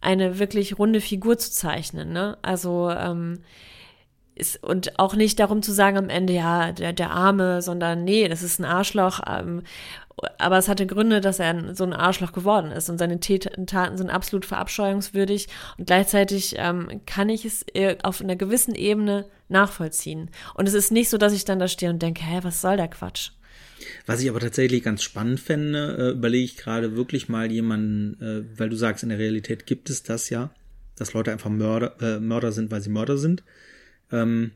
eine 0.00 0.38
wirklich 0.38 0.78
runde 0.78 1.00
Figur 1.00 1.36
zu 1.36 1.50
zeichnen. 1.50 2.12
Ne? 2.12 2.38
Also 2.42 2.88
ähm, 2.90 3.40
ist, 4.35 4.62
und 4.62 4.99
auch 4.99 5.14
nicht 5.14 5.39
darum 5.39 5.62
zu 5.62 5.72
sagen 5.72 5.99
am 5.99 6.09
Ende, 6.09 6.33
ja, 6.33 6.72
der, 6.72 6.93
der 6.93 7.11
Arme, 7.11 7.62
sondern 7.62 8.05
nee, 8.05 8.28
das 8.28 8.43
ist 8.43 8.59
ein 8.59 8.64
Arschloch. 8.64 9.20
Ähm, 9.26 9.62
aber 10.39 10.59
es 10.59 10.68
hatte 10.68 10.87
Gründe, 10.87 11.20
dass 11.20 11.39
er 11.39 11.74
so 11.74 11.85
ein 11.85 11.93
Arschloch 11.93 12.33
geworden 12.33 12.70
ist 12.70 12.89
und 12.89 12.99
seine 12.99 13.18
Taten 13.20 13.97
sind 13.97 14.11
absolut 14.11 14.45
verabscheuungswürdig 14.45 15.49
und 15.78 15.87
gleichzeitig 15.87 16.55
ähm, 16.59 17.01
kann 17.07 17.28
ich 17.28 17.45
es 17.45 17.64
auf 18.03 18.20
einer 18.20 18.37
gewissen 18.37 18.74
Ebene 18.74 19.26
nachvollziehen. 19.49 20.30
Und 20.55 20.68
es 20.68 20.74
ist 20.74 20.93
nicht 20.93 21.09
so, 21.09 21.18
dass 21.18 21.33
ich 21.33 21.45
dann 21.45 21.59
da 21.59 21.68
stehe 21.68 21.91
und 21.91 22.03
denke, 22.03 22.22
hä, 22.22 22.41
was 22.43 22.61
soll 22.61 22.76
der 22.76 22.89
Quatsch? 22.89 23.30
Was 24.07 24.22
ich 24.22 24.28
aber 24.28 24.41
tatsächlich 24.41 24.83
ganz 24.83 25.03
spannend 25.03 25.41
fände, 25.41 25.97
äh, 25.99 26.11
überlege 26.11 26.45
ich 26.45 26.57
gerade 26.57 26.97
wirklich 26.97 27.28
mal 27.28 27.51
jemanden, 27.51 28.20
äh, 28.20 28.59
weil 28.59 28.68
du 28.68 28.76
sagst, 28.76 29.03
in 29.03 29.09
der 29.09 29.18
Realität 29.18 29.66
gibt 29.66 29.91
es 29.91 30.03
das 30.03 30.30
ja, 30.30 30.51
dass 30.97 31.14
Leute 31.14 31.33
einfach 31.33 31.51
Mörder, 31.51 31.97
äh, 32.01 32.20
Mörder 32.20 32.53
sind, 32.53 32.70
weil 32.70 32.80
sie 32.80 32.91
Mörder 32.91 33.18
sind. 33.18 33.43
Ähm, 34.12 34.52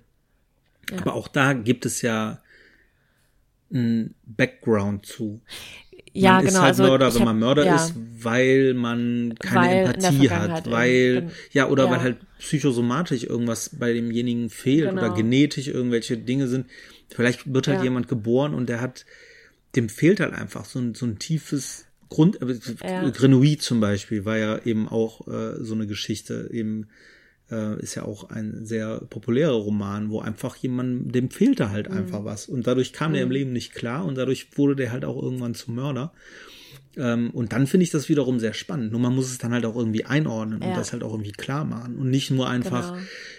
ja. 0.91 0.99
Aber 0.99 1.15
auch 1.15 1.29
da 1.29 1.53
gibt 1.53 1.87
es 1.87 2.03
ja 2.03 2.41
ein 3.73 4.15
Background 4.25 5.07
zu. 5.07 5.41
Ja, 6.13 6.35
man 6.35 6.47
genau. 6.47 6.51
ist 6.51 6.61
halt 6.61 6.69
also 6.69 6.83
Mörder, 6.85 7.15
wenn 7.15 7.21
hab, 7.21 7.27
man 7.27 7.39
Mörder 7.39 7.67
ja. 7.67 7.77
ist, 7.77 7.95
weil 8.21 8.75
man 8.75 9.35
keine 9.39 9.67
weil 9.67 9.95
Empathie 9.95 10.31
hat, 10.31 10.71
weil, 10.71 11.31
ja, 11.53 11.69
oder 11.69 11.85
ja. 11.85 11.91
weil 11.91 12.01
halt 12.01 12.17
psychosomatisch 12.39 13.25
irgendwas 13.25 13.71
bei 13.79 13.93
demjenigen 13.93 14.49
fehlt 14.49 14.89
genau. 14.91 15.03
oder 15.03 15.15
genetisch 15.15 15.69
irgendwelche 15.69 16.17
Dinge 16.17 16.49
sind. 16.49 16.67
Vielleicht 17.11 17.53
wird 17.53 17.69
halt 17.69 17.79
ja. 17.79 17.85
jemand 17.85 18.09
geboren 18.09 18.55
und 18.55 18.69
der 18.69 18.81
hat, 18.81 19.05
dem 19.75 19.89
fehlt 19.89 20.21
halt 20.21 20.33
einfach 20.33 20.65
so 20.65 20.79
ein, 20.79 20.95
so 20.95 21.05
ein 21.05 21.19
tiefes 21.19 21.87
Grund, 22.09 22.41
äh. 22.41 23.11
Grenouille 23.11 23.59
zum 23.59 23.81
Beispiel 23.81 24.25
war 24.25 24.39
ja 24.39 24.59
eben 24.65 24.89
auch 24.89 25.27
äh, 25.27 25.63
so 25.63 25.75
eine 25.75 25.87
Geschichte, 25.87 26.49
eben 26.53 26.89
äh, 27.51 27.81
ist 27.81 27.95
ja 27.95 28.05
auch 28.05 28.31
ein 28.31 28.65
sehr 28.65 29.01
populärer 29.11 29.55
Roman, 29.55 30.11
wo 30.11 30.21
einfach 30.21 30.57
jemand, 30.57 31.15
dem 31.15 31.31
fehlte 31.31 31.71
halt 31.71 31.91
mhm. 31.91 31.97
einfach 31.97 32.25
was. 32.25 32.47
Und 32.47 32.67
dadurch 32.67 32.93
kam 32.93 33.11
mhm. 33.11 33.15
der 33.15 33.23
im 33.23 33.29
mhm. 33.29 33.35
Leben 33.35 33.53
nicht 33.53 33.75
klar 33.75 34.05
und 34.05 34.17
dadurch 34.17 34.49
wurde 34.57 34.77
der 34.77 34.93
halt 34.93 35.05
auch 35.05 35.21
irgendwann 35.21 35.55
zum 35.55 35.75
Mörder. 35.75 36.13
Ähm, 36.97 37.31
und 37.31 37.53
dann 37.53 37.67
finde 37.67 37.85
ich 37.85 37.91
das 37.91 38.09
wiederum 38.09 38.41
sehr 38.41 38.55
spannend. 38.55 38.91
Nur 38.93 39.01
man 39.01 39.15
muss 39.15 39.31
es 39.31 39.39
dann 39.39 39.53
halt 39.53 39.67
auch 39.67 39.77
irgendwie 39.77 40.07
einordnen 40.07 40.63
ja. 40.63 40.69
und 40.69 40.77
das 40.77 40.93
halt 40.93 41.03
auch 41.03 41.13
irgendwie 41.13 41.33
klar 41.33 41.65
machen. 41.65 41.97
Und 41.97 42.11
nicht 42.11 42.31
nur 42.31 42.49
einfach, 42.49 42.97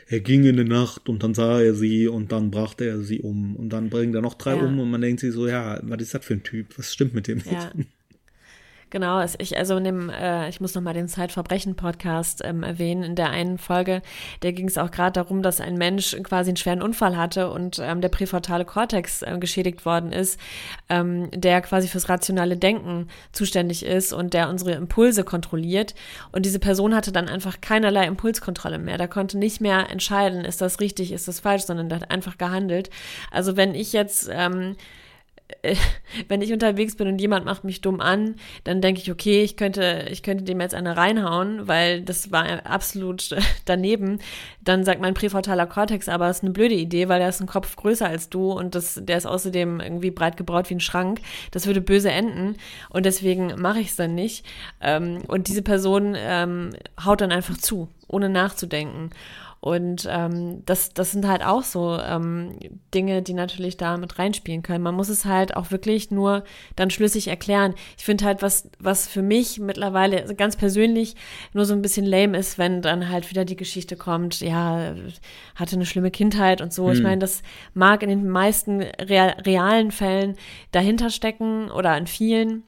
er 0.08 0.20
ging 0.20 0.44
in 0.44 0.58
der 0.58 0.66
Nacht 0.66 1.10
und 1.10 1.24
dann 1.24 1.34
sah 1.34 1.60
er 1.60 1.74
sie 1.74 2.08
und 2.08 2.32
dann 2.32 2.52
brachte 2.52 2.86
er 2.86 3.02
sie 3.02 3.20
um 3.20 3.56
und 3.56 3.70
dann 3.70 3.90
bringt 3.90 4.14
er 4.14 4.22
noch 4.22 4.36
drei 4.36 4.56
ja. 4.56 4.64
um 4.64 4.80
und 4.80 4.92
man 4.92 5.02
denkt 5.02 5.22
sich 5.22 5.34
so, 5.34 5.48
ja, 5.48 5.80
was 5.84 6.02
ist 6.02 6.14
das 6.14 6.24
für 6.24 6.36
ein 6.36 6.44
Typ? 6.44 6.78
Was 6.78 6.94
stimmt 6.94 7.16
mit 7.16 7.28
dem? 7.28 7.42
Ja. 7.50 7.72
Genau, 8.90 9.22
ich, 9.38 9.58
also 9.58 9.76
in 9.76 9.84
dem, 9.84 10.10
äh, 10.10 10.48
ich 10.48 10.62
muss 10.62 10.74
nochmal 10.74 10.94
den 10.94 11.10
Zeitverbrechen-Podcast 11.10 12.42
ähm, 12.46 12.64
erwähnen. 12.64 13.04
In 13.04 13.16
der 13.16 13.32
einen 13.32 13.58
Folge, 13.58 14.02
da 14.40 14.52
ging 14.52 14.68
es 14.70 14.78
auch 14.78 14.92
gerade 14.92 15.12
darum, 15.12 15.44
dass 15.44 15.60
ein 15.60 15.78
Mensch 15.78 16.16
quasi 16.24 16.52
einen 16.52 16.58
schweren 16.58 16.82
Unfall 16.82 17.18
hatte 17.18 17.52
und 17.52 17.80
ähm, 17.80 18.00
der 18.00 18.08
präfrontale 18.08 18.64
Kortex 18.64 19.24
äh, 19.24 19.38
geschädigt 19.40 19.86
worden 19.86 20.14
ist, 20.14 20.40
ähm, 20.88 21.30
der 21.34 21.60
quasi 21.62 21.90
fürs 21.90 22.08
rationale 22.08 22.56
Denken 22.56 23.10
zuständig 23.34 23.86
ist 23.86 24.14
und 24.14 24.34
der 24.34 24.48
unsere 24.48 24.72
Impulse 24.72 25.26
kontrolliert. 25.26 25.94
Und 26.32 26.46
diese 26.46 26.60
Person 26.60 26.96
hatte 26.96 27.12
dann 27.12 27.28
einfach 27.28 27.60
keinerlei 27.60 28.08
Impulskontrolle 28.08 28.80
mehr. 28.80 28.98
Da 28.98 29.08
konnte 29.08 29.38
nicht 29.38 29.60
mehr 29.60 29.90
entscheiden, 29.90 30.46
ist 30.46 30.62
das 30.62 30.80
richtig, 30.80 31.12
ist 31.12 31.28
das 31.28 31.42
falsch, 31.42 31.64
sondern 31.64 31.90
der 31.90 32.00
hat 32.00 32.12
einfach 32.12 32.38
gehandelt. 32.38 32.90
Also 33.32 33.58
wenn 33.58 33.76
ich 33.76 33.92
jetzt 33.92 34.30
ähm, 34.32 34.78
wenn 36.28 36.42
ich 36.42 36.52
unterwegs 36.52 36.96
bin 36.96 37.08
und 37.08 37.20
jemand 37.20 37.46
macht 37.46 37.64
mich 37.64 37.82
dumm 37.82 38.02
an, 38.02 38.36
dann 38.64 38.82
denke 38.82 39.02
ich, 39.02 39.12
okay, 39.12 39.44
ich 39.44 39.56
könnte, 39.56 40.06
ich 40.10 40.24
könnte 40.24 40.44
dem 40.44 40.60
jetzt 40.60 40.76
eine 40.76 40.98
reinhauen, 40.98 41.68
weil 41.68 42.02
das 42.02 42.32
war 42.32 42.66
absolut 42.66 43.36
daneben. 43.66 44.20
Dann 44.62 44.84
sagt 44.84 45.02
mein 45.02 45.14
präfrontaler 45.14 45.66
Kortex, 45.66 46.10
aber 46.10 46.30
es 46.30 46.38
ist 46.38 46.44
eine 46.44 46.52
blöde 46.52 46.76
Idee, 46.76 47.08
weil 47.08 47.20
der 47.20 47.30
ist 47.30 47.42
ein 47.42 47.48
Kopf 47.48 47.76
größer 47.76 48.08
als 48.08 48.30
du 48.30 48.52
und 48.52 48.76
das, 48.76 49.00
der 49.02 49.18
ist 49.18 49.26
außerdem 49.26 49.80
irgendwie 49.80 50.12
breit 50.12 50.38
gebraut 50.38 50.70
wie 50.70 50.76
ein 50.76 50.80
Schrank. 50.82 51.22
Das 51.52 51.66
würde 51.66 51.82
böse 51.82 52.12
enden 52.12 52.58
und 52.90 53.06
deswegen 53.06 53.54
mache 53.60 53.80
ich 53.80 53.90
es 53.90 53.96
dann 53.96 54.16
nicht. 54.16 54.46
Ähm, 54.82 55.20
und 55.28 55.48
diese 55.48 55.62
Person 55.62 56.16
ähm, 56.18 56.72
haut 57.04 57.22
dann 57.22 57.32
einfach 57.32 57.58
zu, 57.58 57.88
ohne 58.08 58.30
nachzudenken. 58.30 59.12
Und 59.60 60.08
ähm, 60.10 60.64
das, 60.66 60.94
das 60.94 61.12
sind 61.12 61.28
halt 61.28 61.44
auch 61.44 61.64
so 61.64 62.00
ähm, 62.00 62.58
Dinge, 62.94 63.22
die 63.22 63.34
natürlich 63.34 63.78
da 63.78 63.98
mit 63.98 64.20
reinspielen 64.20 64.62
können. 64.62 64.84
Man 64.84 64.96
muss 64.96 65.10
es 65.10 65.26
halt 65.26 65.56
auch 65.56 65.72
wirklich 65.72 66.12
nur 66.12 66.44
dann 66.76 66.90
schlüssig 66.90 67.28
erklären. 67.28 67.74
Ich 67.98 68.06
finde 68.06 68.26
halt, 68.26 68.42
was, 68.42 68.70
was 68.80 69.08
für 69.08 69.22
mich 69.22 69.60
mittlerweile 69.60 70.22
also 70.22 70.36
ganz 70.36 70.56
persönlich 70.56 71.16
nur 71.54 71.66
so 71.66 71.74
ein 71.74 71.82
bisschen 71.82 72.06
lame 72.06 72.38
ist, 72.38 72.58
wenn 72.58 72.82
dann 72.82 73.10
halt 73.10 73.30
wieder 73.30 73.46
die 73.46 73.56
Geschichte 73.56 73.96
kommt, 73.96 74.42
ja, 74.42 74.94
hatte 75.56 75.76
eine 75.76 75.86
schlimme 75.86 76.12
Kindheit 76.12 76.62
und 76.62 76.72
so. 76.72 76.88
Hm. 76.88 76.94
Ich 76.94 77.02
meine, 77.02 77.20
das 77.20 77.42
mag 77.74 78.04
in 78.04 78.10
den 78.10 78.30
meisten 78.30 78.82
real, 78.82 79.36
realen 79.46 79.92
Fällen 79.92 80.36
dahinter 80.72 81.10
stecken 81.10 81.72
oder 81.72 81.98
in 81.98 82.08
vielen 82.08 82.64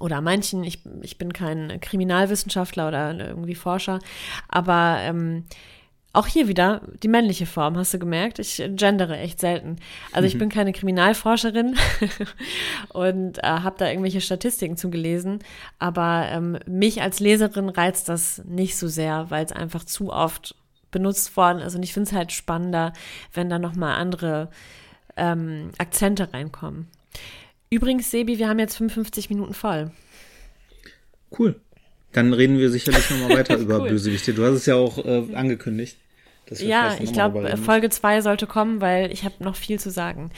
oder 0.00 0.20
manchen, 0.20 0.64
ich, 0.64 0.80
ich 1.02 1.18
bin 1.18 1.32
kein 1.32 1.80
Kriminalwissenschaftler 1.80 2.88
oder 2.88 3.16
irgendwie 3.16 3.54
Forscher, 3.54 4.00
aber 4.48 4.98
ähm, 5.00 5.44
auch 6.14 6.28
hier 6.28 6.46
wieder 6.46 6.80
die 7.02 7.08
männliche 7.08 7.44
Form, 7.44 7.76
hast 7.76 7.92
du 7.92 7.98
gemerkt? 7.98 8.38
Ich 8.38 8.62
gendere 8.76 9.18
echt 9.18 9.40
selten. 9.40 9.76
Also 10.12 10.28
ich 10.28 10.34
mhm. 10.34 10.38
bin 10.38 10.48
keine 10.48 10.72
Kriminalforscherin 10.72 11.76
und 12.90 13.38
äh, 13.38 13.42
habe 13.42 13.74
da 13.78 13.88
irgendwelche 13.88 14.20
Statistiken 14.20 14.76
zugelesen, 14.76 15.40
aber 15.80 16.28
ähm, 16.30 16.58
mich 16.66 17.02
als 17.02 17.18
Leserin 17.18 17.68
reizt 17.68 18.08
das 18.08 18.42
nicht 18.44 18.76
so 18.76 18.86
sehr, 18.86 19.26
weil 19.30 19.44
es 19.44 19.50
einfach 19.50 19.84
zu 19.84 20.12
oft 20.12 20.54
benutzt 20.92 21.36
worden 21.36 21.58
ist 21.58 21.74
und 21.74 21.82
ich 21.82 21.92
finde 21.92 22.08
es 22.08 22.14
halt 22.14 22.30
spannender, 22.30 22.92
wenn 23.32 23.50
da 23.50 23.58
nochmal 23.58 23.96
andere 23.96 24.50
ähm, 25.16 25.72
Akzente 25.78 26.32
reinkommen. 26.32 26.86
Übrigens, 27.70 28.12
Sebi, 28.12 28.38
wir 28.38 28.48
haben 28.48 28.60
jetzt 28.60 28.76
55 28.76 29.30
Minuten 29.30 29.52
voll. 29.52 29.90
Cool. 31.36 31.60
Dann 32.12 32.32
reden 32.32 32.56
wir 32.58 32.70
sicherlich 32.70 33.10
nochmal 33.10 33.38
weiter 33.38 33.56
über 33.58 33.80
cool. 33.80 33.88
Bösewichte. 33.88 34.32
Du 34.32 34.44
hast 34.44 34.54
es 34.54 34.66
ja 34.66 34.76
auch 34.76 35.04
äh, 35.04 35.34
angekündigt 35.34 35.96
ja, 36.50 36.96
ich 37.00 37.12
glaube, 37.12 37.56
Folge 37.56 37.90
2 37.90 38.20
sollte 38.20 38.46
kommen, 38.46 38.80
weil 38.80 39.12
ich 39.12 39.24
habe 39.24 39.42
noch 39.42 39.56
viel 39.56 39.78
zu 39.80 39.90
sagen. 39.90 40.30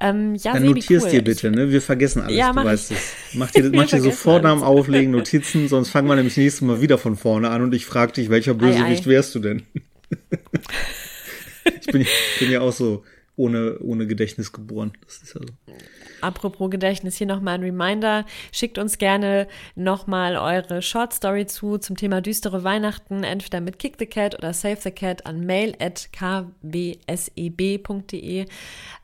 Ähm, 0.00 0.34
ja, 0.34 0.54
Dann 0.54 0.64
notierst 0.64 1.06
cool. 1.06 1.12
dir 1.12 1.22
bitte, 1.22 1.50
ne? 1.50 1.70
Wir 1.70 1.82
vergessen 1.82 2.22
alles, 2.22 2.36
ja, 2.36 2.52
du 2.52 2.64
weißt 2.64 2.92
es. 2.92 3.12
Mach 3.34 3.50
dir, 3.50 3.70
mach 3.72 3.86
dir 3.86 4.00
sofort 4.00 4.44
am 4.44 4.62
Auflegen 4.62 5.10
Notizen, 5.12 5.68
sonst 5.68 5.90
fangen 5.90 6.08
wir 6.08 6.16
nämlich 6.16 6.36
nächstes 6.36 6.62
Mal 6.62 6.80
wieder 6.80 6.98
von 6.98 7.16
vorne 7.16 7.50
an 7.50 7.62
und 7.62 7.74
ich 7.74 7.86
frage 7.86 8.12
dich, 8.12 8.30
welcher 8.30 8.54
Bösewicht 8.54 9.06
ei, 9.06 9.10
ei. 9.10 9.14
wärst 9.14 9.34
du 9.34 9.38
denn? 9.38 9.62
ich 11.80 11.86
bin, 11.86 12.06
bin 12.38 12.50
ja 12.50 12.60
auch 12.60 12.72
so 12.72 13.04
ohne, 13.36 13.78
ohne 13.80 14.06
Gedächtnis 14.06 14.52
geboren. 14.52 14.92
Das 15.04 15.22
ist 15.22 15.34
ja 15.34 15.40
so. 15.40 15.46
Apropos 16.20 16.70
Gedächtnis, 16.70 17.16
hier 17.16 17.26
nochmal 17.26 17.54
ein 17.54 17.62
Reminder. 17.62 18.26
Schickt 18.52 18.78
uns 18.78 18.98
gerne 18.98 19.48
nochmal 19.74 20.36
eure 20.36 20.82
Short 20.82 21.14
Story 21.14 21.46
zu 21.46 21.78
zum 21.78 21.96
Thema 21.96 22.20
düstere 22.20 22.62
Weihnachten, 22.62 23.24
entweder 23.24 23.60
mit 23.60 23.78
Kick 23.78 23.96
the 23.98 24.06
Cat 24.06 24.36
oder 24.36 24.52
Save 24.52 24.76
the 24.80 24.90
Cat 24.90 25.24
an 25.26 25.46
mail 25.46 25.74
at 25.80 26.10
kbseb.de. 26.12 27.16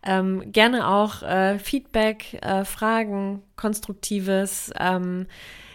Ähm, 0.07 0.53
gerne 0.53 0.89
auch 0.89 1.23
äh, 1.23 1.59
Feedback, 1.59 2.35
äh, 2.43 2.65
Fragen, 2.65 3.43
Konstruktives. 3.57 4.71
Ähm, 4.79 5.27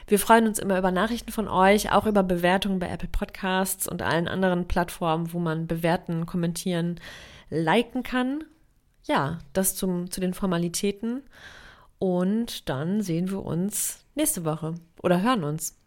wir 0.08 0.20
freuen 0.20 0.47
uns 0.47 0.60
immer 0.60 0.78
über 0.78 0.91
Nachrichten 0.91 1.32
von 1.32 1.47
euch, 1.47 1.91
auch 1.91 2.06
über 2.06 2.24
Bewertungen 2.24 2.80
bei 2.80 2.88
Apple 2.88 3.10
Podcasts 3.10 3.88
und 3.88 4.01
allen 4.01 4.28
anderen 4.28 4.68
Plattformen, 4.68 5.34
wo 5.34 5.39
man 5.39 5.66
bewerten, 5.66 6.26
kommentieren, 6.26 6.99
liken 7.54 8.04
kann. 8.04 8.43
Ja, 9.06 9.39
das 9.54 9.76
zum, 9.76 10.10
zu 10.12 10.22
den 10.22 10.34
Formalitäten. 10.34 11.24
Und 11.99 12.68
dann 12.70 13.01
sehen 13.01 13.30
wir 13.30 13.43
uns 13.43 13.99
nächste 14.16 14.43
Woche 14.45 14.76
oder 15.01 15.22
hören 15.22 15.43
uns. 15.43 15.78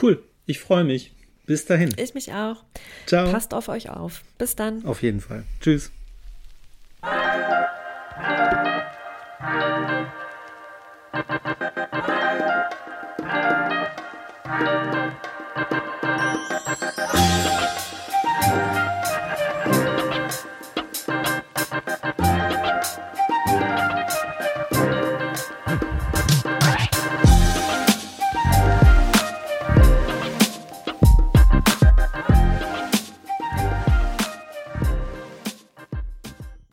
Cool, 0.00 0.22
ich 0.46 0.60
freue 0.60 0.84
mich. 0.84 1.14
Bis 1.46 1.64
dahin. 1.64 1.94
Ich 1.96 2.12
mich 2.12 2.34
auch. 2.34 2.62
Ciao. 3.06 3.30
Passt 3.30 3.54
auf 3.54 3.68
euch 3.68 3.88
auf. 3.88 4.22
Bis 4.36 4.54
dann. 4.54 4.84
Auf 4.84 5.02
jeden 5.02 5.20
Fall. 5.20 5.44
Tschüss. 5.60 5.90